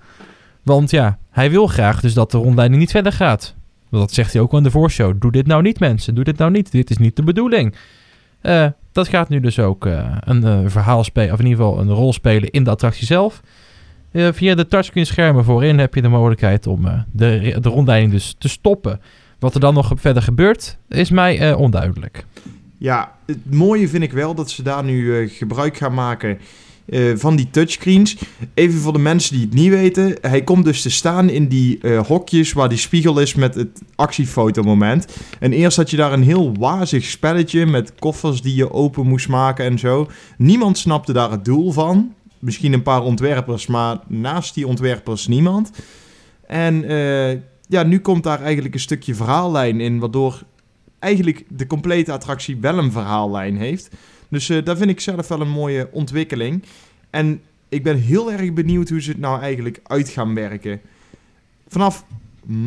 Want 0.62 0.90
ja, 0.90 1.18
hij 1.36 1.50
wil 1.50 1.66
graag 1.66 2.00
dus 2.00 2.14
dat 2.14 2.30
de 2.30 2.38
rondleiding 2.38 2.80
niet 2.80 2.90
verder 2.90 3.12
gaat. 3.12 3.54
Dat 3.90 4.12
zegt 4.12 4.32
hij 4.32 4.42
ook 4.42 4.52
al 4.52 4.58
in 4.58 4.64
de 4.64 4.70
voorshow. 4.70 5.20
Doe 5.20 5.32
dit 5.32 5.46
nou 5.46 5.62
niet 5.62 5.80
mensen, 5.80 6.14
doe 6.14 6.24
dit 6.24 6.38
nou 6.38 6.50
niet. 6.50 6.72
Dit 6.72 6.90
is 6.90 6.96
niet 6.96 7.16
de 7.16 7.22
bedoeling. 7.22 7.74
Eh, 8.40 8.66
dat 8.92 9.08
gaat 9.08 9.28
nu 9.28 9.40
dus 9.40 9.58
ook 9.58 9.86
eh, 9.86 10.16
een 10.20 10.44
eh, 10.44 10.58
verhaal 10.66 11.04
spelen, 11.04 11.32
of 11.32 11.38
in 11.38 11.46
ieder 11.46 11.64
geval 11.64 11.80
een 11.80 11.92
rol 11.92 12.12
spelen 12.12 12.50
in 12.50 12.64
de 12.64 12.70
attractie 12.70 13.06
zelf. 13.06 13.42
Via 14.12 14.54
de 14.54 14.66
touchscreen 14.66 15.06
schermen 15.06 15.44
voorin 15.44 15.78
heb 15.78 15.94
je 15.94 16.02
de 16.02 16.08
mogelijkheid 16.08 16.66
om 16.66 17.04
de, 17.12 17.56
de 17.60 17.68
rondleiding 17.68 18.12
dus 18.12 18.34
te 18.38 18.48
stoppen. 18.48 19.00
Wat 19.38 19.54
er 19.54 19.60
dan 19.60 19.74
nog 19.74 19.92
verder 19.94 20.22
gebeurt, 20.22 20.78
is 20.88 21.10
mij 21.10 21.54
onduidelijk. 21.54 22.24
Ja, 22.78 23.12
het 23.26 23.54
mooie 23.54 23.88
vind 23.88 24.02
ik 24.02 24.12
wel 24.12 24.34
dat 24.34 24.50
ze 24.50 24.62
daar 24.62 24.84
nu 24.84 25.28
gebruik 25.28 25.76
gaan 25.76 25.94
maken 25.94 26.38
eh, 26.86 27.12
van 27.14 27.36
die 27.36 27.50
touchscreens. 27.50 28.16
Even 28.54 28.80
voor 28.80 28.92
de 28.92 28.98
mensen 28.98 29.34
die 29.34 29.44
het 29.44 29.54
niet 29.54 29.70
weten. 29.70 30.16
Hij 30.20 30.42
komt 30.42 30.64
dus 30.64 30.82
te 30.82 30.90
staan 30.90 31.28
in 31.28 31.48
die 31.48 31.78
eh, 31.78 32.06
hokjes 32.06 32.52
waar 32.52 32.68
die 32.68 32.78
spiegel 32.78 33.20
is 33.20 33.34
met 33.34 33.54
het 33.54 33.82
actiefotomoment. 33.94 35.06
En 35.38 35.52
eerst 35.52 35.76
had 35.76 35.90
je 35.90 35.96
daar 35.96 36.12
een 36.12 36.22
heel 36.22 36.54
wazig 36.58 37.04
spelletje 37.04 37.66
met 37.66 37.94
koffers 37.98 38.42
die 38.42 38.54
je 38.54 38.72
open 38.72 39.06
moest 39.06 39.28
maken 39.28 39.64
en 39.64 39.78
zo. 39.78 40.10
Niemand 40.38 40.78
snapte 40.78 41.12
daar 41.12 41.30
het 41.30 41.44
doel 41.44 41.72
van. 41.72 42.14
Misschien 42.38 42.72
een 42.72 42.82
paar 42.82 43.02
ontwerpers, 43.02 43.66
maar 43.66 43.98
naast 44.08 44.54
die 44.54 44.66
ontwerpers 44.66 45.26
niemand. 45.26 45.70
En 46.46 46.84
eh, 46.84 47.38
ja, 47.68 47.82
nu 47.82 48.00
komt 48.00 48.22
daar 48.22 48.42
eigenlijk 48.42 48.74
een 48.74 48.80
stukje 48.80 49.14
verhaallijn 49.14 49.80
in, 49.80 49.98
waardoor 49.98 50.42
eigenlijk 50.98 51.44
de 51.48 51.66
complete 51.66 52.12
attractie 52.12 52.56
wel 52.60 52.78
een 52.78 52.92
verhaallijn 52.92 53.56
heeft. 53.56 53.88
Dus 54.28 54.48
eh 54.48 54.64
daar 54.64 54.76
vind 54.76 54.90
ik 54.90 55.00
zelf 55.00 55.28
wel 55.28 55.40
een 55.40 55.48
mooie 55.48 55.88
ontwikkeling. 55.92 56.62
En 57.10 57.40
ik 57.68 57.82
ben 57.82 57.96
heel 57.96 58.32
erg 58.32 58.52
benieuwd 58.52 58.88
hoe 58.88 59.02
ze 59.02 59.10
het 59.10 59.18
nou 59.18 59.40
eigenlijk 59.40 59.80
uit 59.82 60.08
gaan 60.08 60.34
werken. 60.34 60.80
Vanaf 61.68 62.04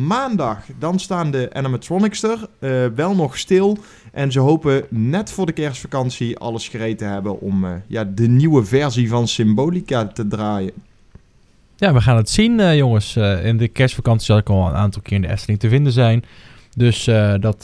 maandag, 0.06 0.64
dan 0.78 0.98
staan 0.98 1.30
de 1.30 1.48
animatronics 1.52 2.22
er 2.22 2.48
eh, 2.58 2.86
wel 2.94 3.14
nog 3.14 3.38
stil. 3.38 3.78
En 4.12 4.32
ze 4.32 4.38
hopen 4.38 4.84
net 4.88 5.32
voor 5.32 5.46
de 5.46 5.52
kerstvakantie 5.52 6.38
alles 6.38 6.68
gereed 6.68 6.98
te 6.98 7.04
hebben 7.04 7.40
om 7.40 7.64
eh, 7.64 7.72
ja, 7.86 8.04
de 8.04 8.28
nieuwe 8.28 8.64
versie 8.64 9.08
van 9.08 9.28
Symbolica 9.28 10.06
te 10.06 10.28
draaien. 10.28 10.72
Ja, 11.76 11.92
we 11.92 12.00
gaan 12.00 12.16
het 12.16 12.30
zien, 12.30 12.76
jongens. 12.76 13.16
In 13.42 13.56
de 13.56 13.68
kerstvakantie 13.68 14.24
zal 14.24 14.38
ik 14.38 14.48
al 14.48 14.66
een 14.66 14.74
aantal 14.74 15.02
keer 15.02 15.16
in 15.16 15.22
de 15.22 15.28
Efteling 15.28 15.60
te 15.60 15.68
vinden 15.68 15.92
zijn. 15.92 16.24
Dus 16.76 17.04
dat, 17.40 17.62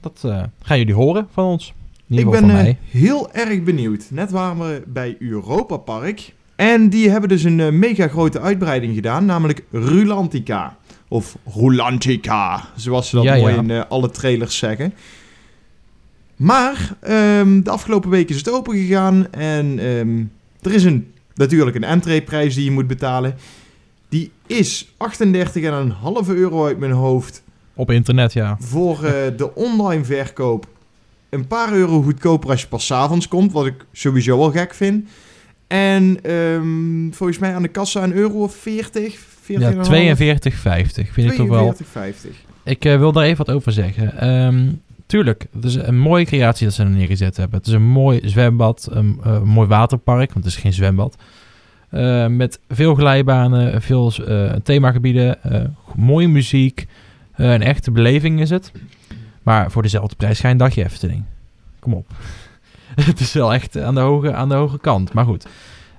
dat 0.00 0.20
gaan 0.62 0.78
jullie 0.78 0.94
horen 0.94 1.26
van 1.32 1.44
ons. 1.44 1.74
Ik 2.08 2.30
ben 2.30 2.50
eh, 2.50 2.74
heel 2.90 3.32
erg 3.32 3.62
benieuwd. 3.62 4.06
Net 4.10 4.30
waren 4.30 4.58
we 4.58 4.82
bij 4.86 5.16
Europa 5.18 5.76
Park. 5.76 6.34
En 6.56 6.88
die 6.88 7.10
hebben 7.10 7.28
dus 7.28 7.42
een 7.42 7.60
eh, 7.60 7.70
mega 7.70 8.08
grote 8.08 8.40
uitbreiding 8.40 8.94
gedaan, 8.94 9.24
namelijk 9.24 9.64
Rulantica. 9.70 10.76
Of 11.08 11.36
Rulantica, 11.54 12.64
zoals 12.76 13.08
ze 13.08 13.16
dat 13.16 13.24
Ja, 13.24 13.36
mooi 13.36 13.54
ja. 13.54 13.60
in 13.60 13.70
eh, 13.70 13.82
alle 13.88 14.10
trailers 14.10 14.58
zeggen. 14.58 14.94
Maar 16.36 16.94
ehm, 17.00 17.62
de 17.62 17.70
afgelopen 17.70 18.10
week 18.10 18.28
is 18.28 18.36
het 18.36 18.50
open 18.50 18.76
gegaan 18.76 19.32
en 19.32 19.78
ehm, 19.78 20.24
er 20.62 20.74
is 20.74 20.84
een, 20.84 21.12
natuurlijk 21.34 21.76
een 21.76 21.84
entreeprijs 21.84 22.54
die 22.54 22.64
je 22.64 22.70
moet 22.70 22.86
betalen. 22.86 23.34
Die 24.08 24.30
is 24.46 24.86
38,5 24.86 24.92
euro 26.26 26.66
uit 26.66 26.78
mijn 26.78 26.92
hoofd 26.92 27.42
Op 27.74 27.90
internet, 27.90 28.32
ja. 28.32 28.56
voor 28.60 29.00
de 29.36 29.54
online 29.54 30.04
verkoop 30.04 30.66
een 31.30 31.46
paar 31.46 31.72
euro 31.72 32.02
goedkoper 32.02 32.50
als 32.50 32.60
je 32.60 32.68
pas 32.68 32.92
avonds 32.92 33.28
komt, 33.28 33.52
wat 33.52 33.66
ik 33.66 33.86
sowieso 33.92 34.38
wel 34.38 34.50
gek 34.50 34.74
vind. 34.74 35.08
En 35.66 36.18
ehm, 36.22 37.10
volgens 37.10 37.38
mij 37.38 37.54
aan 37.54 37.62
de 37.62 37.68
kassa 37.68 38.02
een 38.02 38.12
euro 38.12 38.42
of 38.42 38.54
40, 38.54 39.18
40 39.40 39.88
Ja, 39.88 40.84
42,50 40.84 41.12
vind 41.12 41.30
ik 41.30 41.36
toch 41.36 41.48
wel. 41.48 41.74
42,50. 41.74 42.30
Ik 42.64 42.84
eh, 42.84 42.98
wil 42.98 43.12
daar 43.12 43.24
even 43.24 43.46
wat 43.46 43.54
over 43.54 43.72
zeggen. 43.72 44.18
Ehm, 44.18 44.68
tuurlijk, 45.06 45.46
het 45.52 45.64
is 45.64 45.74
een 45.74 45.98
mooie 45.98 46.24
creatie 46.24 46.66
dat 46.66 46.74
ze 46.74 46.82
er 46.82 46.90
neergezet 46.90 47.36
hebben. 47.36 47.58
Het 47.58 47.68
is 47.68 47.72
een 47.72 47.88
mooi 47.88 48.20
zwembad, 48.24 48.88
een, 48.90 49.20
eh, 49.24 49.42
mooi 49.42 49.68
waterpark, 49.68 50.32
want 50.32 50.44
het 50.44 50.54
is 50.54 50.60
geen 50.60 50.72
zwembad. 50.72 51.16
Eh, 51.88 52.26
met 52.26 52.60
veel 52.68 52.94
glijbanen, 52.94 53.82
veel 53.82 54.12
themagebieden, 54.62 55.38
mooie 55.94 56.28
muziek. 56.28 56.86
een 57.34 57.62
echte 57.62 57.90
beleving 57.90 58.40
is 58.40 58.50
het. 58.50 58.72
Maar 59.48 59.70
voor 59.70 59.82
dezelfde 59.82 60.16
prijs 60.16 60.40
ga 60.40 60.48
je 60.48 60.56
dagje 60.56 60.84
Efteling. 60.84 61.24
Kom 61.78 61.94
op. 61.94 62.06
het 63.10 63.20
is 63.20 63.32
wel 63.32 63.54
echt 63.54 63.78
aan 63.78 63.94
de 63.94 64.00
hoge, 64.00 64.34
aan 64.34 64.48
de 64.48 64.54
hoge 64.54 64.78
kant. 64.78 65.12
Maar 65.12 65.24
goed. 65.24 65.46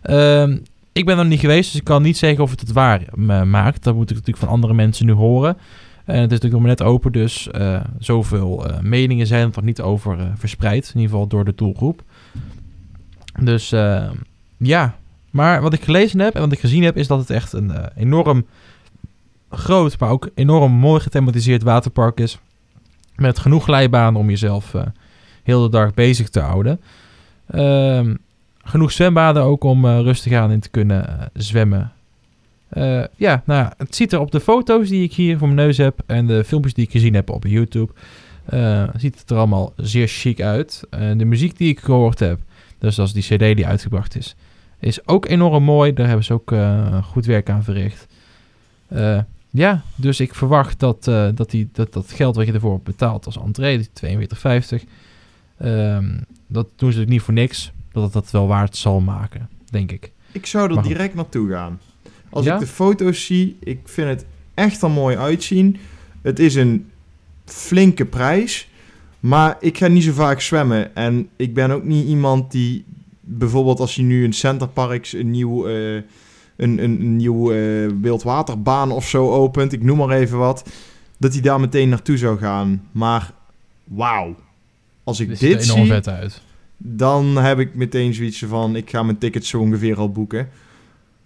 Ehm, 0.01 0.57
ik 0.91 1.05
ben 1.05 1.17
er 1.17 1.25
niet 1.25 1.39
geweest, 1.39 1.71
dus 1.71 1.79
ik 1.79 1.85
kan 1.85 2.01
niet 2.01 2.17
zeggen 2.17 2.43
of 2.43 2.51
het 2.51 2.59
het 2.59 2.71
waar 2.71 3.01
eh, 3.01 3.43
maakt. 3.43 3.83
Dat 3.83 3.95
moet 3.95 4.09
ik 4.09 4.15
natuurlijk 4.15 4.45
van 4.45 4.53
andere 4.53 4.73
mensen 4.73 5.05
nu 5.05 5.11
horen. 5.11 5.57
En 6.05 6.15
het 6.21 6.31
is 6.31 6.39
natuurlijk 6.39 6.61
nog 6.61 6.77
net 6.77 6.81
open, 6.81 7.11
dus 7.11 7.51
eh, 7.51 7.81
zoveel 7.99 8.67
eh, 8.67 8.79
meningen 8.79 9.27
zijn 9.27 9.41
er 9.41 9.51
nog 9.55 9.63
niet 9.65 9.81
over 9.81 10.19
eh, 10.19 10.25
verspreid. 10.35 10.91
In 10.93 10.99
ieder 10.99 11.11
geval 11.11 11.27
door 11.27 11.45
de 11.45 11.53
doelgroep. 11.55 12.03
Dus 13.39 13.71
eh, 13.71 14.09
ja, 14.57 14.95
Maar 15.31 15.61
wat 15.61 15.73
ik 15.73 15.83
gelezen 15.83 16.19
heb 16.19 16.35
en 16.35 16.41
wat 16.41 16.51
ik 16.51 16.59
gezien 16.59 16.83
heb, 16.83 16.97
is 16.97 17.07
dat 17.07 17.19
het 17.19 17.29
echt 17.29 17.53
een 17.53 17.71
eh, 17.71 17.85
enorm 17.95 18.45
groot, 19.49 19.99
maar 19.99 20.09
ook 20.09 20.29
enorm 20.35 20.71
mooi 20.71 20.99
gethematiseerd 20.99 21.63
waterpark 21.63 22.19
is. 22.19 22.39
Met 23.19 23.39
genoeg 23.39 23.63
glijbanen 23.63 24.19
om 24.19 24.29
jezelf 24.29 24.73
eh, 24.73 24.81
heel 25.43 25.61
de 25.61 25.69
dag 25.69 25.93
bezig 25.93 26.29
te 26.29 26.39
houden. 26.39 26.79
Ehm, 27.47 28.15
genoeg 28.63 28.91
zwembaden 28.91 29.43
ook 29.43 29.63
om 29.63 29.85
eh, 29.85 29.99
rustig 29.99 30.33
aan 30.33 30.51
in 30.51 30.59
te 30.59 30.69
kunnen 30.69 31.07
eh, 31.07 31.25
zwemmen. 31.33 31.91
Ja, 33.15 33.43
nou 33.45 33.71
het 33.77 33.95
ziet 33.95 34.13
er 34.13 34.19
op 34.19 34.31
de 34.31 34.39
foto's 34.39 34.89
die 34.89 35.03
ik 35.03 35.13
hier 35.13 35.37
voor 35.37 35.47
mijn 35.47 35.67
neus 35.67 35.77
heb 35.77 35.99
en 36.05 36.27
de 36.27 36.43
filmpjes 36.43 36.73
die 36.73 36.85
ik 36.85 36.91
gezien 36.91 37.13
heb 37.13 37.29
op 37.29 37.45
YouTube, 37.45 37.93
ziet 38.95 39.19
het 39.19 39.29
er 39.29 39.37
allemaal 39.37 39.73
zeer 39.75 40.07
chic 40.07 40.41
uit. 40.41 40.83
En 40.89 41.17
de 41.17 41.25
muziek 41.25 41.57
die 41.57 41.69
ik 41.69 41.79
gehoord 41.79 42.19
heb, 42.19 42.39
dus 42.77 42.99
als 42.99 43.13
die 43.13 43.23
cd 43.23 43.39
die 43.39 43.67
uitgebracht 43.67 44.15
is, 44.15 44.35
is 44.79 45.07
ook 45.07 45.27
enorm 45.27 45.63
mooi. 45.63 45.93
Daar 45.93 46.07
hebben 46.07 46.25
ze 46.25 46.33
ook 46.33 46.53
goed 47.03 47.25
werk 47.25 47.49
aan 47.49 47.63
verricht. 47.63 48.07
Ja, 49.49 49.81
dus 49.95 50.19
ik 50.19 50.35
verwacht 50.35 50.79
dat, 50.79 51.07
eh, 51.07 51.29
dat, 51.35 51.49
die, 51.49 51.69
dat 51.71 51.93
dat 51.93 52.11
geld 52.11 52.35
wat 52.35 52.45
je 52.45 52.53
ervoor 52.53 52.79
betaalt 52.81 53.25
als 53.25 53.37
entree, 53.37 53.77
die 53.77 53.89
42,50, 53.93 54.83
ehm, 55.57 56.17
dat 56.47 56.65
doen 56.75 56.91
ze 56.91 56.97
natuurlijk 56.97 57.09
niet 57.09 57.21
voor 57.21 57.33
niks. 57.33 57.71
Dat 57.91 58.03
het 58.03 58.13
dat 58.13 58.31
wel 58.31 58.47
waard 58.47 58.75
zal 58.77 58.99
maken, 58.99 59.49
denk 59.71 59.91
ik. 59.91 60.11
Ik 60.31 60.45
zou 60.45 60.75
er 60.75 60.83
direct 60.83 61.15
naartoe 61.15 61.49
gaan. 61.49 61.79
Als 62.29 62.45
Ja? 62.45 62.53
ik 62.53 62.59
de 62.59 62.67
foto's 62.67 63.25
zie, 63.25 63.57
ik 63.59 63.79
vind 63.83 64.07
het 64.09 64.25
echt 64.53 64.81
er 64.81 64.91
mooi 64.91 65.17
uitzien. 65.17 65.77
Het 66.21 66.39
is 66.39 66.55
een 66.55 66.89
flinke 67.45 68.05
prijs, 68.05 68.69
maar 69.19 69.57
ik 69.59 69.77
ga 69.77 69.87
niet 69.87 70.03
zo 70.03 70.11
vaak 70.11 70.41
zwemmen. 70.41 70.95
En 70.95 71.29
ik 71.35 71.53
ben 71.53 71.71
ook 71.71 71.83
niet 71.83 72.07
iemand 72.07 72.51
die 72.51 72.85
bijvoorbeeld 73.19 73.79
als 73.79 73.95
je 73.95 74.01
nu 74.01 74.23
in 74.23 74.33
Centerparks 74.33 75.13
een 75.13 75.31
nieuw, 75.31 75.67
eh, 75.67 76.01
een, 76.59 76.83
een, 76.83 77.01
een 77.01 77.15
nieuw 77.15 77.51
eh, 77.51 77.89
wildwaterbaan 78.01 78.91
of 78.91 79.07
zo 79.07 79.29
opent, 79.29 79.73
ik 79.73 79.83
noem 79.83 79.97
maar 79.97 80.09
even 80.17 80.37
wat, 80.37 80.69
dat 81.17 81.33
hij 81.33 81.41
daar 81.41 81.59
meteen 81.59 81.89
naartoe 81.89 82.17
zou 82.17 82.37
gaan. 82.37 82.83
Maar 82.91 83.33
wauw, 83.83 84.35
als 85.03 85.19
ik 85.19 85.39
Dit 85.39 85.63
zie, 85.65 85.85
vet 85.85 86.07
uit. 86.07 86.41
dan 86.77 87.35
heb 87.35 87.59
ik 87.59 87.75
meteen 87.75 88.13
zoiets 88.13 88.43
van, 88.47 88.75
ik 88.75 88.89
ga 88.89 89.03
mijn 89.03 89.17
ticket 89.17 89.45
zo 89.45 89.59
ongeveer 89.59 89.97
al 89.97 90.11
boeken. 90.11 90.49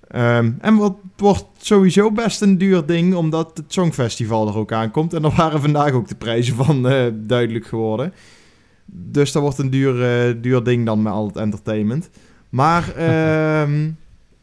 Ehm, 0.08 0.52
en 0.60 0.76
wat 0.76 0.96
wordt 1.18 1.46
sowieso 1.58 2.12
best 2.12 2.42
een 2.42 2.58
duur 2.58 2.86
ding, 2.86 3.16
omdat 3.16 3.52
het 3.58 3.74
Songfestival 3.74 4.48
er 4.48 4.58
ook 4.58 4.72
aankomt. 4.72 5.14
En 5.14 5.22
daar 5.22 5.36
waren 5.36 5.62
vandaag 5.62 5.92
ook 5.92 6.08
de 6.08 6.16
prijzen 6.16 6.56
van 6.56 6.88
eh, 6.88 7.06
duidelijk 7.14 7.66
geworden. 7.66 8.14
Dus 8.86 9.32
dat 9.32 9.42
wordt 9.42 9.58
een 9.58 9.70
duur, 9.70 10.04
eh, 10.04 10.36
duur 10.42 10.64
ding 10.64 10.86
dan 10.86 11.02
met 11.02 11.14
al 11.14 11.28
het 11.28 11.36
entertainment. 11.36 12.10
Maar 12.50 12.96
ehm, 12.96 13.90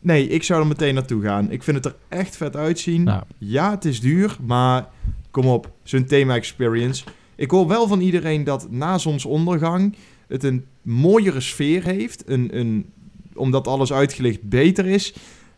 nee, 0.01 0.29
ik 0.29 0.43
zou 0.43 0.61
er 0.61 0.67
meteen 0.67 0.95
naartoe 0.95 1.23
gaan. 1.23 1.51
Ik 1.51 1.63
vind 1.63 1.77
het 1.77 1.87
er 1.87 1.95
echt 2.09 2.37
vet 2.37 2.57
uitzien. 2.57 3.03
Nou, 3.03 3.23
Ja, 3.39 3.71
het 3.71 3.85
is 3.85 4.01
duur, 4.01 4.37
maar 4.47 4.89
kom 5.31 5.47
op, 5.47 5.71
zo'n 5.83 6.05
thema-experience. 6.05 7.05
Ik 7.37 7.51
hoor 7.51 7.67
wel 7.69 7.89
van 7.89 8.01
iedereen 8.01 8.45
dat 8.45 8.71
na 8.71 8.99
zonsondergang 8.99 9.97
het 10.29 10.45
een 10.45 10.65
mooiere 10.83 11.41
sfeer 11.41 11.83
heeft. 11.85 12.23
Een, 12.29 12.59
een, 12.59 12.87
omdat 13.35 13.67
alles 13.67 13.93
uitgelicht 13.93 14.43
beter 14.43 14.87
is. 14.87 15.15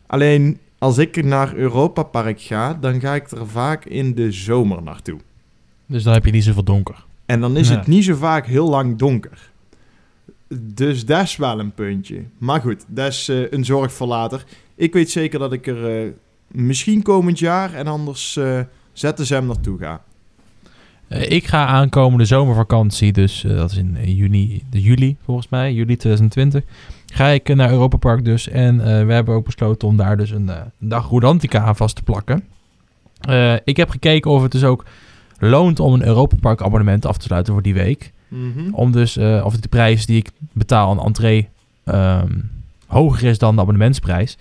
Alleen 0.06 0.58
als 0.78 0.98
ik 0.98 1.24
naar 1.24 1.54
Europa 1.54 2.02
Park 2.02 2.40
ga, 2.40 2.74
dan 2.74 3.00
ga 3.00 3.14
ik 3.14 3.30
er 3.30 3.46
vaak 3.48 3.84
in 3.84 4.14
de 4.14 4.32
zomer 4.32 4.82
naartoe. 4.82 5.18
dus 5.86 6.02
dan 6.02 6.12
heb 6.12 6.24
je 6.24 6.30
niet 6.30 6.44
zoveel 6.44 6.64
donker. 6.64 7.04
En 7.26 7.40
dan 7.40 7.56
is 7.56 7.68
Ja. 7.68 7.76
het 7.76 7.86
niet 7.86 8.04
zo 8.04 8.14
vaak 8.14 8.46
heel 8.46 8.68
lang 8.68 8.98
donker. 8.98 9.50
Dus 10.60 11.06
dat 11.06 11.22
is 11.22 11.36
wel 11.36 11.60
een 11.60 11.72
puntje. 11.72 12.24
Maar 12.38 12.60
goed, 12.60 12.84
dat 12.88 13.08
is 13.08 13.28
eh, 13.28 13.50
een 13.50 13.64
zorg 13.64 13.92
voor 13.92 14.06
later. 14.06 14.44
Ik 14.74 14.92
weet 14.92 15.10
zeker 15.10 15.38
dat 15.38 15.52
ik 15.52 15.66
er 15.66 16.04
eh, 16.04 16.10
misschien 16.46 17.02
komend 17.02 17.38
jaar 17.38 17.74
en 17.74 17.86
anders 17.86 18.36
eh 18.36 18.60
ZSM 18.92 19.42
naartoe 19.46 19.78
ga. 19.78 20.02
Ik 21.08 21.46
ga 21.46 21.66
aankomende 21.66 22.24
zomervakantie, 22.24 23.12
dus 23.12 23.44
dat 23.48 23.70
is 23.70 23.76
in 23.76 24.14
juni, 24.14 24.62
de 24.70 24.80
juli 24.80 25.16
volgens 25.24 25.48
mij, 25.48 25.72
juli 25.72 25.96
2020. 25.96 26.62
Ga 27.06 27.26
ik 27.26 27.54
naar 27.54 27.70
Europa 27.70 27.96
Park 27.96 28.24
dus. 28.24 28.48
En 28.48 28.76
we 29.06 29.12
hebben 29.12 29.34
ook 29.34 29.44
besloten 29.44 29.88
om 29.88 29.96
daar 29.96 30.16
dus 30.16 30.30
een, 30.30 30.50
dag 30.78 31.08
Rodantica 31.08 31.64
aan 31.64 31.76
vast 31.76 31.96
te 31.96 32.02
plakken. 32.02 32.44
Ik 33.64 33.76
heb 33.76 33.90
gekeken 33.90 34.30
of 34.30 34.42
het 34.42 34.52
dus 34.52 34.64
ook 34.64 34.84
loont 35.38 35.80
om 35.80 35.92
een 35.92 36.06
Europa 36.06 36.36
Park 36.40 36.62
abonnement 36.62 37.06
af 37.06 37.16
te 37.16 37.24
sluiten 37.24 37.52
voor 37.52 37.62
die 37.62 37.74
week. 37.74 38.12
Om 38.72 38.92
dus, 38.92 39.16
eh, 39.16 39.42
of 39.44 39.56
de 39.56 39.68
prijs 39.68 40.06
die 40.06 40.16
ik 40.16 40.30
betaal 40.52 40.90
aan 40.90 41.04
entree 41.04 41.48
ehm, 41.84 42.32
hoger 42.86 43.28
is 43.28 43.38
dan 43.38 43.54
de 43.54 43.60
abonnementsprijs. 43.60 44.36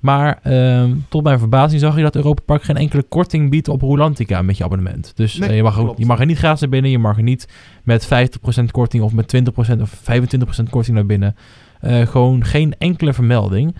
Maar 0.00 0.38
ehm, 0.42 0.94
tot 1.08 1.22
mijn 1.22 1.38
verbazing 1.38 1.80
zag 1.80 1.96
je 1.96 2.02
dat 2.02 2.16
Europa 2.16 2.42
Park 2.46 2.62
geen 2.62 2.76
enkele 2.76 3.02
korting 3.02 3.50
biedt 3.50 3.68
op 3.68 3.80
Rolantica 3.80 4.42
met 4.42 4.56
je 4.56 4.64
abonnement. 4.64 5.12
Dus 5.14 5.36
Nee, 5.36 5.48
eh, 5.48 5.56
je, 5.56 5.62
mag 5.62 5.78
ook, 5.78 5.98
je 5.98 6.06
mag 6.06 6.20
er 6.20 6.26
niet 6.26 6.38
gratis 6.38 6.60
naar 6.60 6.70
binnen. 6.70 6.90
Je 6.90 6.98
mag 6.98 7.16
er 7.16 7.22
niet 7.22 7.48
met 7.82 8.06
50% 8.06 8.70
korting 8.70 9.02
of 9.02 9.12
met 9.12 9.28
20% 9.28 9.80
of 9.80 10.00
25% 10.02 10.70
korting 10.70 10.96
naar 10.96 11.06
binnen. 11.06 11.36
Eh, 11.80 12.06
gewoon 12.06 12.44
geen 12.44 12.74
enkele 12.78 13.12
vermelding. 13.12 13.74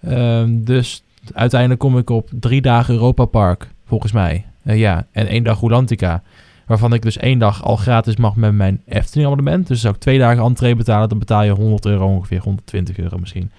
Ehm, 0.00 0.64
dus 0.64 1.02
uiteindelijk 1.34 1.80
kom 1.80 1.98
ik 1.98 2.10
op 2.10 2.30
drie 2.40 2.60
dagen 2.60 2.94
Europa 2.94 3.24
Park, 3.24 3.68
volgens 3.86 4.12
mij. 4.12 4.44
Ja, 4.62 5.06
en 5.12 5.26
één 5.26 5.44
dag 5.44 5.60
Rolantica. 5.60 6.22
Waarvan 6.66 6.92
ik 6.92 7.02
dus 7.02 7.16
één 7.16 7.38
dag 7.38 7.64
al 7.64 7.76
gratis 7.76 8.16
mag 8.16 8.36
met 8.36 8.52
mijn 8.52 8.82
Efteling 8.86 9.26
abonnement. 9.26 9.66
Dus 9.66 9.80
zou 9.80 9.94
ik 9.94 10.00
twee 10.00 10.18
dagen 10.18 10.44
entree 10.44 10.74
betalen, 10.74 11.08
dan 11.08 11.18
betaal 11.18 11.42
je 11.42 11.50
100 11.50 11.86
euro 11.86 12.06
ongeveer, 12.06 12.40
120 12.40 12.98
euro 12.98 13.18
misschien. 13.18 13.50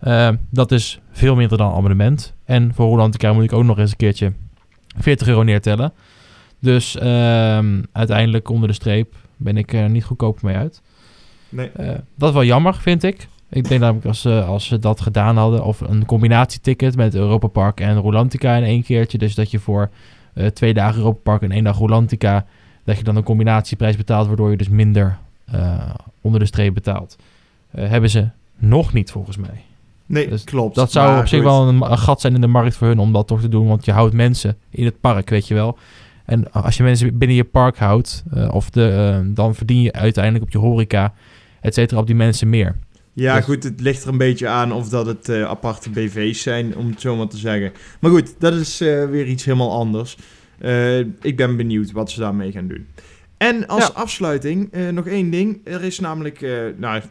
Eh, 0.00 0.28
dat 0.50 0.72
is 0.72 1.00
veel 1.10 1.34
minder 1.34 1.58
dan 1.58 1.72
abonnement. 1.72 2.34
En 2.44 2.74
voor 2.74 2.86
Rolantica 2.86 3.32
moet 3.32 3.44
ik 3.44 3.52
ook 3.52 3.64
nog 3.64 3.78
eens 3.78 3.90
een 3.90 3.96
keertje 3.96 4.32
40 4.96 5.26
euro 5.26 5.42
neertellen. 5.42 5.92
Dus 6.58 6.96
ehm, 6.98 7.82
uiteindelijk 7.92 8.48
onder 8.48 8.68
de 8.68 8.74
streep 8.74 9.14
ben 9.36 9.56
ik 9.56 9.72
er 9.72 9.90
niet 9.90 10.04
goedkoop 10.04 10.42
mee 10.42 10.56
uit. 10.56 10.82
Nee. 11.48 11.70
Eh, 11.70 11.88
dat 12.16 12.28
is 12.28 12.34
wel 12.34 12.44
jammer, 12.44 12.74
vind 12.74 13.02
ik. 13.02 13.28
Ik 13.50 13.68
denk 13.68 13.80
namelijk 13.80 14.06
als, 14.06 14.20
ze 14.20 14.42
als 14.42 14.66
ze 14.66 14.78
dat 14.78 15.00
gedaan 15.00 15.36
hadden, 15.36 15.64
of 15.64 15.80
een 15.80 16.04
combinatieticket 16.04 16.96
met 16.96 17.14
Europa 17.14 17.46
Park 17.46 17.80
en 17.80 17.96
Rolantica 17.96 18.56
in 18.56 18.64
één 18.64 18.82
keertje. 18.82 19.18
Dus 19.18 19.34
dat 19.34 19.50
je 19.50 19.58
voor 19.58 19.90
eh, 20.34 20.46
twee 20.46 20.74
dagen 20.74 20.98
Europa 20.98 21.20
Park 21.22 21.42
en 21.42 21.52
één 21.52 21.64
dag 21.64 21.78
Rolantica, 21.78 22.46
dat 22.84 22.96
je 22.98 23.04
dan 23.04 23.16
een 23.16 23.22
combinatieprijs 23.22 23.96
betaalt, 23.96 24.26
waardoor 24.26 24.50
je 24.50 24.56
dus 24.56 24.68
minder 24.68 25.18
eh, 25.44 25.94
onder 26.20 26.40
de 26.40 26.46
streep 26.46 26.74
betaalt. 26.74 27.16
Eh, 27.70 27.88
hebben 27.88 28.10
ze 28.10 28.28
nog 28.56 28.92
niet, 28.92 29.10
volgens 29.10 29.36
mij. 29.36 29.64
Nee, 30.06 30.28
Dus 30.28 30.44
klopt. 30.44 30.74
Dat 30.74 30.92
zou 30.92 31.20
op 31.20 31.26
zich 31.26 31.42
wel 31.42 31.68
een, 31.68 31.90
een 31.90 31.98
gat 31.98 32.20
zijn 32.20 32.34
in 32.34 32.40
de 32.40 32.46
markt 32.46 32.76
voor 32.76 32.86
hun 32.86 32.98
om 32.98 33.12
dat 33.12 33.26
toch 33.26 33.40
te 33.40 33.48
doen. 33.48 33.66
Want 33.66 33.84
je 33.84 33.92
houdt 33.92 34.14
mensen 34.14 34.56
in 34.70 34.84
het 34.84 35.00
park, 35.00 35.30
weet 35.30 35.48
je 35.48 35.54
wel. 35.54 35.78
En 36.24 36.52
als 36.52 36.76
je 36.76 36.82
mensen 36.82 37.18
binnen 37.18 37.36
je 37.36 37.44
park 37.44 37.78
houdt, 37.78 38.24
of 38.50 38.70
de, 38.70 39.20
dan 39.34 39.54
verdien 39.54 39.82
je 39.82 39.92
uiteindelijk 39.92 40.44
op 40.44 40.50
je 40.50 40.58
horeca, 40.58 41.12
et 41.60 41.74
cetera, 41.74 42.00
op 42.00 42.06
die 42.06 42.14
mensen 42.14 42.48
meer. 42.48 42.76
Ja, 43.12 43.36
Dus- 43.36 43.44
goed, 43.44 43.62
het 43.62 43.80
ligt 43.80 44.02
er 44.02 44.08
een 44.08 44.18
beetje 44.18 44.48
aan 44.48 44.72
of 44.72 44.88
dat 44.88 45.06
het 45.06 45.28
eh, 45.28 45.44
aparte 45.44 45.90
BV's 45.90 46.42
zijn, 46.42 46.76
om 46.76 46.86
het 46.90 47.00
zo 47.00 47.16
maar 47.16 47.28
te 47.28 47.36
zeggen. 47.36 47.72
Maar 48.00 48.10
goed, 48.10 48.34
dat 48.38 48.54
is 48.54 48.80
eh, 48.80 49.08
weer 49.08 49.26
iets 49.26 49.44
helemaal 49.44 49.72
anders. 49.72 50.16
Eh, 50.58 50.98
ik 50.98 51.36
ben 51.36 51.56
benieuwd 51.56 51.92
wat 51.92 52.10
ze 52.10 52.20
daarmee 52.20 52.52
gaan 52.52 52.68
doen. 52.68 52.86
En 53.36 53.66
als 53.66 53.86
Ja. 53.86 53.92
afsluiting 53.94 54.72
nog 54.90 55.06
één 55.06 55.30
ding. 55.30 55.60
Er 55.64 55.82
is 55.82 56.00
namelijk, 56.00 56.40
nou, 56.76 57.02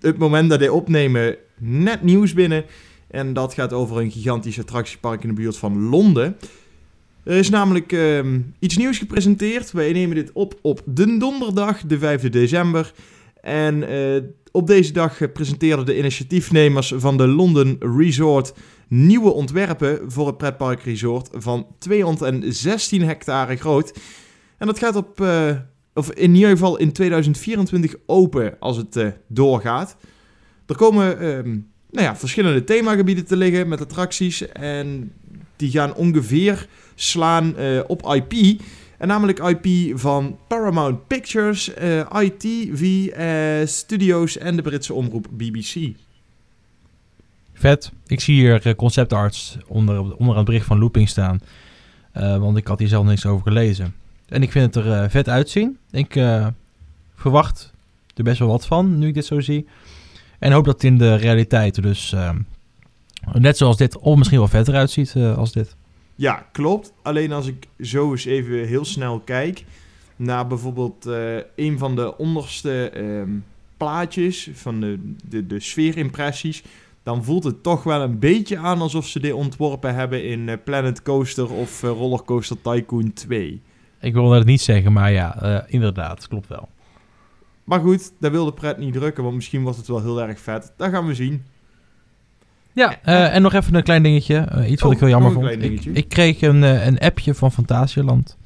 het 0.00 0.18
moment 0.18 0.50
dat 0.50 0.58
wij 0.58 0.68
opnemen, 0.68 1.36
net 1.58 2.02
nieuws 2.02 2.32
binnen. 2.32 2.64
En 3.10 3.32
dat 3.32 3.54
gaat 3.54 3.72
over 3.72 3.98
een 4.00 4.10
gigantisch 4.10 4.58
attractiepark 4.60 5.22
in 5.22 5.28
de 5.28 5.34
buurt 5.34 5.56
van 5.56 5.82
Londen. 5.88 6.36
Er 7.24 7.36
is 7.36 7.50
namelijk 7.50 7.92
ehm, 7.92 8.40
iets 8.58 8.76
nieuws 8.76 8.98
gepresenteerd. 8.98 9.72
Wij 9.72 9.92
nemen 9.92 10.14
dit 10.16 10.30
op 10.32 10.58
op 10.62 10.82
de 10.84 11.16
donderdag, 11.18 11.80
de 11.80 11.98
5e 11.98 12.28
december. 12.28 12.92
En 13.40 13.82
op 14.52 14.66
deze 14.66 14.92
dag 14.92 15.20
eh, 15.20 15.32
presenteerden 15.32 15.86
de 15.86 15.98
initiatiefnemers 15.98 16.92
van 16.96 17.16
de 17.16 17.26
London 17.26 17.76
Resort 17.96 18.52
nieuwe 18.88 19.32
ontwerpen 19.32 20.10
voor 20.10 20.26
het 20.26 20.36
pretpark 20.36 20.82
resort 20.82 21.28
van 21.32 21.66
216 21.78 23.02
hectare 23.02 23.56
groot. 23.56 23.92
En 24.58 24.66
dat 24.66 24.78
gaat 24.78 24.96
op, 24.96 25.20
eh, 25.20 25.56
of 25.94 26.10
in 26.12 26.34
ieder 26.34 26.50
geval 26.50 26.76
in 26.76 26.92
2024 26.92 27.94
open 28.06 28.56
als 28.58 28.76
het 28.76 28.96
eh, 28.96 29.08
doorgaat. 29.26 29.96
Er 30.66 30.76
komen 30.76 31.18
ehm, 31.20 31.48
nou 31.90 32.06
ja, 32.06 32.16
verschillende 32.16 32.64
themagebieden 32.64 33.26
te 33.26 33.36
liggen 33.36 33.68
met 33.68 33.80
attracties 33.80 34.48
en 34.52 35.12
die 35.56 35.70
gaan 35.70 35.94
ongeveer 35.94 36.66
slaan 36.94 37.54
op 37.86 38.14
IP. 38.14 38.60
En 38.98 39.08
namelijk 39.08 39.38
IP 39.38 39.98
van 39.98 40.38
Paramount 40.46 41.06
Pictures, 41.06 41.74
eh, 41.74 42.06
ITV 42.22 43.06
eh, 43.06 43.66
Studios 43.66 44.38
en 44.38 44.56
de 44.56 44.62
Britse 44.62 44.94
omroep 44.94 45.26
BBC. 45.30 45.96
Vet. 47.52 47.92
Ik 48.06 48.20
zie 48.20 48.34
hier 48.34 48.66
eh, 48.66 48.74
conceptarts 48.74 49.58
onder, 49.66 50.16
onder 50.16 50.36
het 50.36 50.44
bericht 50.44 50.66
van 50.66 50.78
Looping 50.78 51.08
staan. 51.08 51.40
Want 52.12 52.56
ik 52.56 52.66
had 52.66 52.78
hier 52.78 52.88
zelf 52.88 53.06
niks 53.06 53.26
over 53.26 53.42
gelezen. 53.42 53.94
En 54.28 54.42
ik 54.42 54.50
vind 54.50 54.74
het 54.74 54.84
er 54.84 55.10
vet 55.10 55.28
uitzien. 55.28 55.78
Ik 55.90 56.12
verwacht 57.14 57.72
er 58.14 58.24
best 58.24 58.38
wel 58.38 58.48
wat 58.48 58.66
van, 58.66 58.98
nu 58.98 59.06
ik 59.06 59.14
dit 59.14 59.24
zo 59.24 59.40
zie. 59.40 59.66
En 60.38 60.52
hoop 60.52 60.64
dat 60.64 60.74
het 60.74 60.84
in 60.84 60.98
de 60.98 61.14
realiteit 61.14 61.82
dus 61.82 62.12
ehm, 62.12 62.38
Net 63.32 63.56
zoals 63.56 63.76
dit, 63.76 63.98
of 63.98 64.16
misschien 64.16 64.38
wel 64.38 64.48
vetter 64.48 64.74
uitziet 64.74 65.14
als 65.16 65.52
dit. 65.52 65.76
Ja, 66.18 66.46
klopt. 66.52 66.92
Alleen 67.02 67.32
als 67.32 67.46
ik 67.46 67.66
zo 67.80 68.10
eens 68.10 68.24
even 68.24 68.66
heel 68.66 68.84
snel 68.84 69.20
kijk 69.20 69.64
naar 70.16 70.46
bijvoorbeeld 70.46 71.06
eh, 71.06 71.36
een 71.56 71.78
van 71.78 71.96
de 71.96 72.16
onderste 72.16 72.90
ehm, 72.90 73.30
plaatjes 73.76 74.50
van 74.52 74.80
de, 74.80 75.14
de, 75.28 75.46
de 75.46 75.60
sfeerimpressies, 75.60 76.62
dan 77.02 77.24
voelt 77.24 77.44
het 77.44 77.62
toch 77.62 77.82
wel 77.82 78.00
een 78.00 78.18
beetje 78.18 78.58
aan 78.58 78.80
alsof 78.80 79.06
ze 79.06 79.20
dit 79.20 79.32
ontworpen 79.32 79.94
hebben 79.94 80.24
in 80.24 80.48
eh, 80.48 80.56
Planet 80.64 81.02
Coaster 81.02 81.52
of 81.52 81.82
eh, 81.82 81.90
Rollercoaster 81.90 82.60
Tycoon 82.60 83.12
2. 83.12 83.62
Ik 84.00 84.12
wilde 84.12 84.36
het 84.36 84.46
niet 84.46 84.60
zeggen, 84.60 84.92
maar 84.92 85.12
ja, 85.12 85.64
inderdaad, 85.68 86.28
klopt 86.28 86.48
wel. 86.48 86.68
Maar 87.64 87.80
goed, 87.80 88.12
daar 88.20 88.30
wil 88.30 88.44
de 88.44 88.52
pret 88.52 88.78
niet 88.78 88.92
drukken, 88.92 89.22
want 89.22 89.34
misschien 89.34 89.62
wordt 89.62 89.78
het 89.78 89.86
wel 89.86 90.02
heel 90.02 90.22
erg 90.22 90.40
vet. 90.40 90.72
Dat 90.76 90.90
gaan 90.90 91.06
we 91.06 91.14
zien. 91.14 91.44
Ja, 92.78 92.96
eh, 93.02 93.34
en 93.34 93.42
nog 93.42 93.52
even 93.52 93.74
een 93.74 93.82
klein 93.82 94.02
dingetje. 94.02 94.36
eh, 94.36 94.70
iets 94.70 94.82
wat 94.82 94.90
Oh, 94.90 94.96
ik 94.96 95.00
heel 95.00 95.08
jammer 95.08 95.30
een 95.30 95.60
vond. 95.60 95.96
Ik, 95.96 96.08
kreeg 96.08 96.40
een, 96.40 96.64
eh, 96.64 96.86
een 96.86 96.98
appje 96.98 97.34
van 97.34 97.52
Fantasialand. 97.52 98.36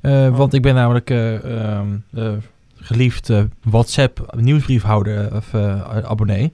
Eh, 0.00 0.12
Oh. 0.12 0.36
Want 0.36 0.54
ik 0.54 0.62
ben 0.62 0.74
namelijk 0.74 1.10
eh, 1.10 1.34
ehm, 1.34 1.86
eh, 2.14 2.32
geliefd 2.76 3.30
WhatsApp 3.62 4.34
nieuwsbriefhouder 4.36 5.34
of 5.36 5.54
abonnee. 6.04 6.52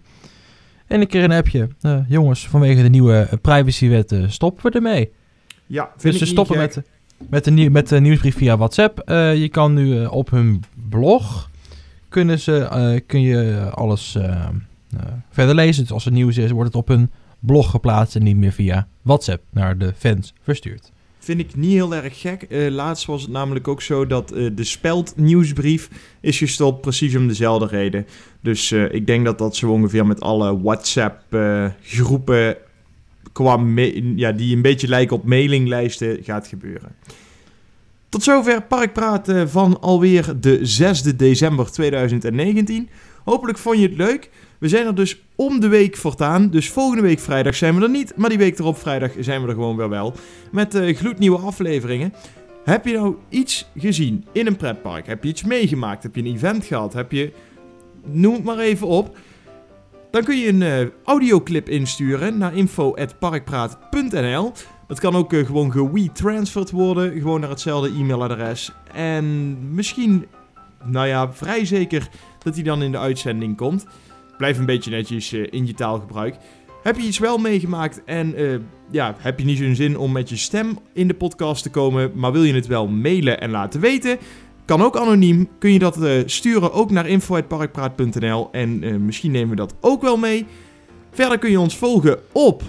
En 0.86 1.00
ik 1.00 1.08
kreeg 1.08 1.24
een 1.24 1.32
appje. 1.32 1.68
jongens, 2.08 2.48
vanwege 2.48 2.82
de 2.82 2.88
nieuwe 2.88 3.28
privacywet 3.42 4.14
stoppen 4.26 4.70
we 4.70 4.76
ermee. 4.76 5.10
Ja, 5.66 5.82
vind 5.96 6.02
Dus 6.02 6.12
ik 6.12 6.18
ze 6.18 6.26
stoppen 6.26 6.56
gek. 6.56 6.74
met, 6.74 6.86
met, 7.30 7.44
de 7.44 7.50
nieuw, 7.50 7.70
met 7.70 7.88
de 7.88 8.00
nieuwsbrief 8.00 8.36
via 8.36 8.56
WhatsApp. 8.56 9.02
Je 9.34 9.48
kan 9.50 9.74
nu 9.74 10.04
op 10.04 10.30
hun 10.30 10.62
blog 10.88 11.50
kunnen 12.08 12.38
ze, 12.38 13.02
kun 13.06 13.20
je 13.20 13.70
alles 13.74 14.14
eh, 14.14 14.24
eh, 14.24 14.48
verder 15.30 15.54
lezen. 15.54 15.82
Dus 15.82 15.92
als 15.92 16.06
er 16.06 16.12
nieuws 16.12 16.36
is, 16.36 16.50
wordt 16.50 16.66
het 16.68 16.76
op 16.82 16.88
hun 16.88 17.10
blog 17.38 17.70
geplaatst 17.70 18.16
en 18.16 18.22
niet 18.22 18.36
meer 18.36 18.52
via 18.52 18.88
WhatsApp 19.02 19.42
naar 19.50 19.78
de 19.78 19.92
fans 19.98 20.34
verstuurd. 20.42 20.92
Vind 21.18 21.40
ik 21.40 21.56
niet 21.56 21.72
heel 21.72 21.94
erg 21.94 22.20
gek. 22.20 22.42
Eh, 22.42 22.70
laatst 22.70 23.06
was 23.06 23.22
het 23.22 23.30
namelijk 23.30 23.68
ook 23.68 23.82
zo 23.82 24.06
dat 24.06 24.32
eh, 24.32 24.50
de 24.54 24.64
speld 24.64 25.12
nieuwsbrief 25.16 25.88
is 26.20 26.38
gestopt 26.38 26.80
precies 26.80 27.16
om 27.16 27.28
dezelfde 27.28 27.66
reden. 27.66 28.06
Dus 28.40 28.70
eh, 28.70 28.92
ik 28.94 29.06
denk 29.06 29.24
dat 29.24 29.38
dat 29.38 29.56
zo 29.56 29.70
ongeveer 29.70 30.06
met 30.06 30.20
alle 30.20 30.60
WhatsApp 30.62 31.34
eh, 31.34 31.66
groepen 31.82 32.56
ma- 33.58 33.90
ja, 34.16 34.32
die 34.32 34.56
een 34.56 34.62
beetje 34.62 34.88
lijken 34.88 35.16
op 35.16 35.24
mailinglijsten 35.24 36.18
gaat 36.22 36.46
gebeuren. 36.46 36.94
Tot 38.08 38.22
zover 38.22 38.62
Parkpraat 38.62 39.28
eh, 39.28 39.42
van 39.46 39.80
alweer 39.80 40.34
de 40.40 40.58
6 40.62 41.02
december 41.02 41.70
2019. 41.70 42.88
Hopelijk 43.24 43.58
vond 43.58 43.78
je 43.78 43.86
het 43.88 43.96
leuk. 43.96 44.30
We 44.58 44.68
zijn 44.68 44.86
er 44.86 44.94
dus 44.94 45.22
om 45.34 45.60
de 45.60 45.68
week 45.68 45.96
voortaan. 45.96 46.50
Dus 46.50 46.70
volgende 46.70 47.02
week 47.02 47.18
vrijdag 47.18 47.54
zijn 47.54 47.74
we 47.74 47.82
er 47.82 47.90
niet. 47.90 48.16
Maar 48.16 48.28
die 48.28 48.38
week 48.38 48.58
erop 48.58 48.78
vrijdag 48.78 49.10
zijn 49.18 49.42
we 49.42 49.48
er 49.48 49.54
gewoon 49.54 49.76
weer 49.76 49.88
wel. 49.88 50.14
Met 50.52 50.74
eh, 50.74 50.96
gloednieuwe 50.96 51.38
afleveringen. 51.38 52.12
Heb 52.64 52.86
je 52.86 52.92
nou 52.92 53.16
iets 53.28 53.68
gezien 53.76 54.24
in 54.32 54.46
een 54.46 54.56
pretpark? 54.56 55.06
Heb 55.06 55.22
je 55.22 55.28
iets 55.28 55.44
meegemaakt? 55.44 56.02
Heb 56.02 56.14
je 56.14 56.20
een 56.20 56.34
event 56.34 56.64
gehad? 56.64 56.92
Heb 56.92 57.12
je... 57.12 57.32
Noem 58.04 58.34
het 58.34 58.44
maar 58.44 58.58
even 58.58 58.86
op. 58.86 59.16
Dan 60.10 60.24
kun 60.24 60.38
je 60.38 60.48
een 60.48 60.62
eh, 60.62 60.86
audioclip 61.04 61.68
insturen 61.68 62.38
naar 62.38 62.56
info.parkpraat.nl. 62.56 64.52
Dat 64.86 65.00
kan 65.00 65.16
ook 65.16 65.32
eh, 65.32 65.46
gewoon 65.46 65.72
gewe-transferred 65.72 66.70
worden. 66.70 67.12
Gewoon 67.12 67.40
naar 67.40 67.50
hetzelfde 67.50 67.88
e-mailadres. 67.88 68.72
En 68.92 69.56
misschien, 69.74 70.26
nou 70.84 71.06
ja, 71.06 71.32
vrij 71.32 71.64
zeker 71.64 72.08
dat 72.42 72.54
hij 72.54 72.62
dan 72.64 72.82
in 72.82 72.92
de 72.92 72.98
uitzending 72.98 73.56
komt. 73.56 73.86
Blijf 74.38 74.58
een 74.58 74.66
beetje 74.66 74.90
netjes 74.90 75.32
eh, 75.32 75.46
in 75.50 75.66
je 75.66 75.74
taalgebruik. 75.74 76.36
Heb 76.82 76.96
je 76.96 77.06
iets 77.06 77.18
wel 77.18 77.38
meegemaakt 77.38 78.04
en 78.04 78.34
eh, 78.34 78.44
ja, 78.90 79.14
heb 79.18 79.38
je 79.38 79.44
niet 79.44 79.58
zo'n 79.58 79.74
zin 79.74 79.98
om 79.98 80.12
met 80.12 80.28
je 80.28 80.36
stem 80.36 80.78
in 80.92 81.08
de 81.08 81.14
podcast 81.14 81.62
te 81.62 81.70
komen, 81.70 82.10
maar 82.14 82.32
wil 82.32 82.42
je 82.42 82.54
het 82.54 82.66
wel 82.66 82.88
mailen 82.88 83.40
en 83.40 83.50
laten 83.50 83.80
weten? 83.80 84.18
Kan 84.64 84.82
ook 84.82 84.96
anoniem. 84.96 85.48
Kun 85.58 85.72
je 85.72 85.78
dat 85.78 86.02
eh, 86.02 86.12
sturen 86.26 86.72
ook 86.72 86.90
naar 86.90 87.06
info.parkpraat.nl 87.08 88.48
en 88.52 89.04
misschien 89.04 89.30
nemen 89.30 89.50
we 89.50 89.56
dat 89.56 89.74
ook 89.80 90.02
wel 90.02 90.16
mee. 90.16 90.46
Verder 91.10 91.38
kun 91.38 91.50
je 91.50 91.60
ons 91.60 91.76
volgen 91.76 92.18
op 92.32 92.62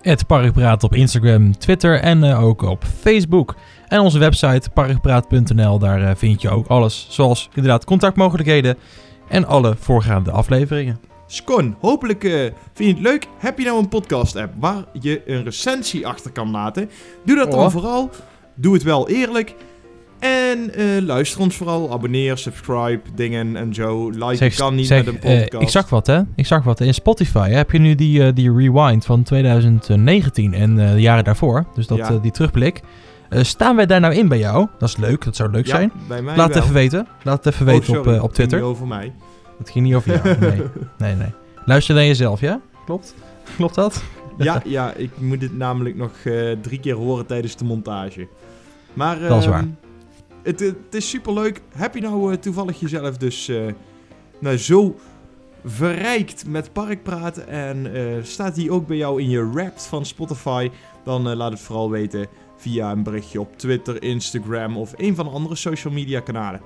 Het 0.00 0.26
Parkpraat 0.26 0.82
op 0.82 0.94
Instagram, 0.94 1.58
Twitter 1.58 2.00
en 2.00 2.24
ook 2.24 2.62
op 2.62 2.84
Facebook. 2.84 3.56
En 3.88 4.00
onze 4.00 4.18
website 4.18 4.70
parkpraat.nl, 4.70 5.78
daar 5.78 6.16
vind 6.16 6.42
je 6.42 6.50
ook 6.50 6.66
alles. 6.66 7.06
Zoals 7.10 7.48
inderdaad 7.54 7.84
contactmogelijkheden 7.84 8.76
en 9.30 9.46
alle 9.46 9.74
voorgaande 9.78 10.30
afleveringen. 10.30 10.98
Scon. 11.26 11.74
Hopelijk 11.80 12.24
eh, 12.24 12.30
vind 12.72 12.88
je 12.88 12.94
het 12.94 12.98
leuk. 13.00 13.26
Heb 13.38 13.58
je 13.58 13.64
nou 13.64 13.78
een 13.78 13.88
podcast 13.88 14.36
app 14.36 14.52
waar 14.60 14.84
je 15.00 15.22
een 15.26 15.44
recensie 15.44 16.06
achter 16.06 16.30
kan 16.30 16.50
laten? 16.50 16.90
Doe 17.24 17.36
dat 17.36 17.50
dan 17.50 17.60
Oh. 17.64 17.70
vooral. 17.70 18.10
Doe 18.54 18.74
het 18.74 18.82
wel 18.82 19.08
eerlijk. 19.08 19.54
En 20.18 20.74
eh, 20.74 20.84
luister 21.02 21.40
ons 21.40 21.56
vooral. 21.56 21.92
Abonneer, 21.92 22.36
subscribe, 22.38 23.00
dingen 23.14 23.56
en 23.56 23.74
zo. 23.74 24.10
Like 24.10 24.34
Zeg- 24.36 24.56
kan 24.56 24.74
niet 24.74 24.86
zeg, 24.86 25.04
met 25.04 25.14
een 25.14 25.20
eh, 25.30 25.40
podcast. 25.40 25.62
ik 25.62 25.68
zag 25.68 25.88
wat, 25.90 26.06
hè? 26.06 26.20
Ik 26.36 26.46
zag 26.46 26.64
wat. 26.64 26.80
In 26.80 26.94
Spotify 26.94 27.48
hè, 27.48 27.56
heb 27.56 27.70
je 27.70 27.78
nu 27.78 27.94
die, 27.94 28.24
eh, 28.24 28.34
die 28.34 28.52
rewind 28.56 29.04
van 29.04 29.22
2019 29.22 30.54
en 30.54 30.78
eh, 30.78 30.92
de 30.92 31.00
jaren 31.00 31.24
daarvoor. 31.24 31.64
Dus 31.74 31.86
dat, 31.86 31.98
Ja. 31.98 32.18
die 32.18 32.30
terugblik. 32.30 32.80
Eh, 33.30 33.42
staan 33.42 33.76
wij 33.76 33.86
daar 33.86 34.00
nou 34.00 34.14
in 34.14 34.28
bij 34.28 34.38
jou? 34.38 34.66
Dat 34.78 34.88
is 34.88 34.96
leuk. 34.96 35.24
Dat 35.24 35.36
zou 35.36 35.50
leuk 35.50 35.66
Ja, 35.66 35.76
zijn. 35.76 35.92
bij 36.08 36.22
mij 36.22 36.36
Laat 36.36 36.44
het 36.46 36.54
wel. 36.54 36.62
even 36.62 36.74
weten. 36.74 37.06
Laat 37.22 37.44
het 37.44 37.54
even 37.54 37.66
Oh, 37.66 37.72
weten 37.72 37.98
op, 37.98 38.06
eh, 38.06 38.12
op 38.12 38.12
Het 38.12 38.20
ging 38.22 38.32
Twitter. 38.32 38.58
niet 38.58 38.66
over 38.68 38.86
mij. 38.86 39.12
Het 39.58 39.70
ging 39.70 39.84
niet 39.86 39.94
over 39.94 40.12
jou. 40.22 40.38
Nee, 40.38 40.62
nee, 40.98 41.14
nee. 41.14 41.32
Luister 41.64 41.94
naar 41.94 42.04
jezelf, 42.04 42.40
ja? 42.40 42.60
Klopt? 42.84 43.14
Klopt 43.56 43.74
dat? 43.74 44.02
Ja, 44.38 44.62
ja, 44.64 44.92
ik 44.92 45.10
moet 45.18 45.40
dit 45.40 45.56
namelijk 45.56 45.96
nog 45.96 46.10
eh, 46.24 46.50
drie 46.62 46.80
keer 46.80 46.94
horen 46.94 47.26
tijdens 47.26 47.56
de 47.56 47.64
montage. 47.64 48.28
Maar 48.92 49.18
Dat 49.20 49.38
is 49.38 49.44
ehm, 49.44 49.52
waar. 49.52 49.64
Het, 50.42 50.60
het 50.60 50.94
is 50.94 51.08
superleuk. 51.10 51.60
Heb 51.74 51.94
je 51.94 52.00
nou 52.00 52.36
toevallig 52.38 52.80
jezelf 52.80 53.16
dus 53.16 53.50
nou, 54.38 54.56
zo 54.56 54.98
verrijkt 55.64 56.46
met 56.46 56.72
parkpraat 56.72 57.36
en 57.36 57.86
staat 58.22 58.54
die 58.54 58.70
ook 58.70 58.86
bij 58.86 58.96
jou 58.96 59.22
in 59.22 59.28
je 59.28 59.50
Wrapped 59.50 59.86
van 59.86 60.06
Spotify? 60.06 60.70
Dan 61.04 61.34
laat 61.36 61.50
het 61.52 61.60
vooral 61.60 61.90
weten 61.90 62.26
via 62.60 62.90
een 62.90 63.02
berichtje 63.02 63.40
op 63.40 63.58
Twitter, 63.58 64.02
Instagram 64.02 64.76
of 64.76 64.92
een 64.96 65.14
van 65.14 65.24
de 65.24 65.30
andere 65.30 65.54
social 65.54 65.92
media 65.92 66.20
kanalen. 66.20 66.60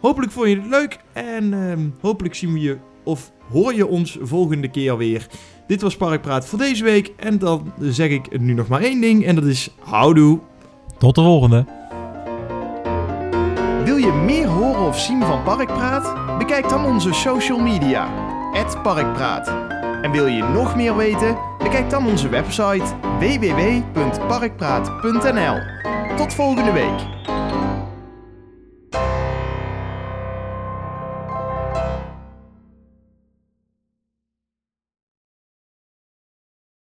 Hopelijk 0.00 0.32
vond 0.32 0.48
je 0.48 0.56
het 0.56 0.66
leuk 0.66 0.98
en 1.12 1.52
ehm, 1.52 1.88
hopelijk 2.00 2.34
zien 2.34 2.52
we 2.52 2.60
je 2.60 2.78
of 3.02 3.32
hoor 3.50 3.74
je 3.74 3.86
ons 3.86 4.18
volgende 4.20 4.68
keer 4.68 4.96
weer. 4.96 5.26
Dit 5.66 5.82
was 5.82 5.96
Parkpraat 5.96 6.46
voor 6.46 6.58
deze 6.58 6.84
week 6.84 7.12
en 7.16 7.38
dan 7.38 7.72
zeg 7.80 8.10
ik 8.10 8.40
nu 8.40 8.52
nog 8.52 8.68
maar 8.68 8.80
één 8.80 9.00
ding 9.00 9.24
en 9.24 9.34
dat 9.34 9.44
is 9.44 9.70
houdoe. 9.78 10.38
Tot 10.98 11.14
de 11.14 11.22
volgende. 11.22 11.64
Wil 13.84 13.96
je 13.96 14.12
meer 14.12 14.46
horen 14.46 14.86
of 14.86 14.98
zien 14.98 15.22
van 15.22 15.42
Parkpraat? 15.42 16.38
Bekijk 16.38 16.68
dan 16.68 16.84
onze 16.84 17.12
social 17.12 17.58
media, 17.58 18.08
Parkpraat. 18.82 19.67
En 20.02 20.10
wil 20.10 20.26
je 20.26 20.42
nog 20.42 20.76
meer 20.76 20.96
weten? 20.96 21.38
Bekijk 21.58 21.90
dan 21.90 22.06
onze 22.06 22.28
website 22.28 22.84
www.parkpraat.nl. 23.18 25.60
Tot 26.16 26.34
volgende 26.34 26.72
week. 26.72 27.17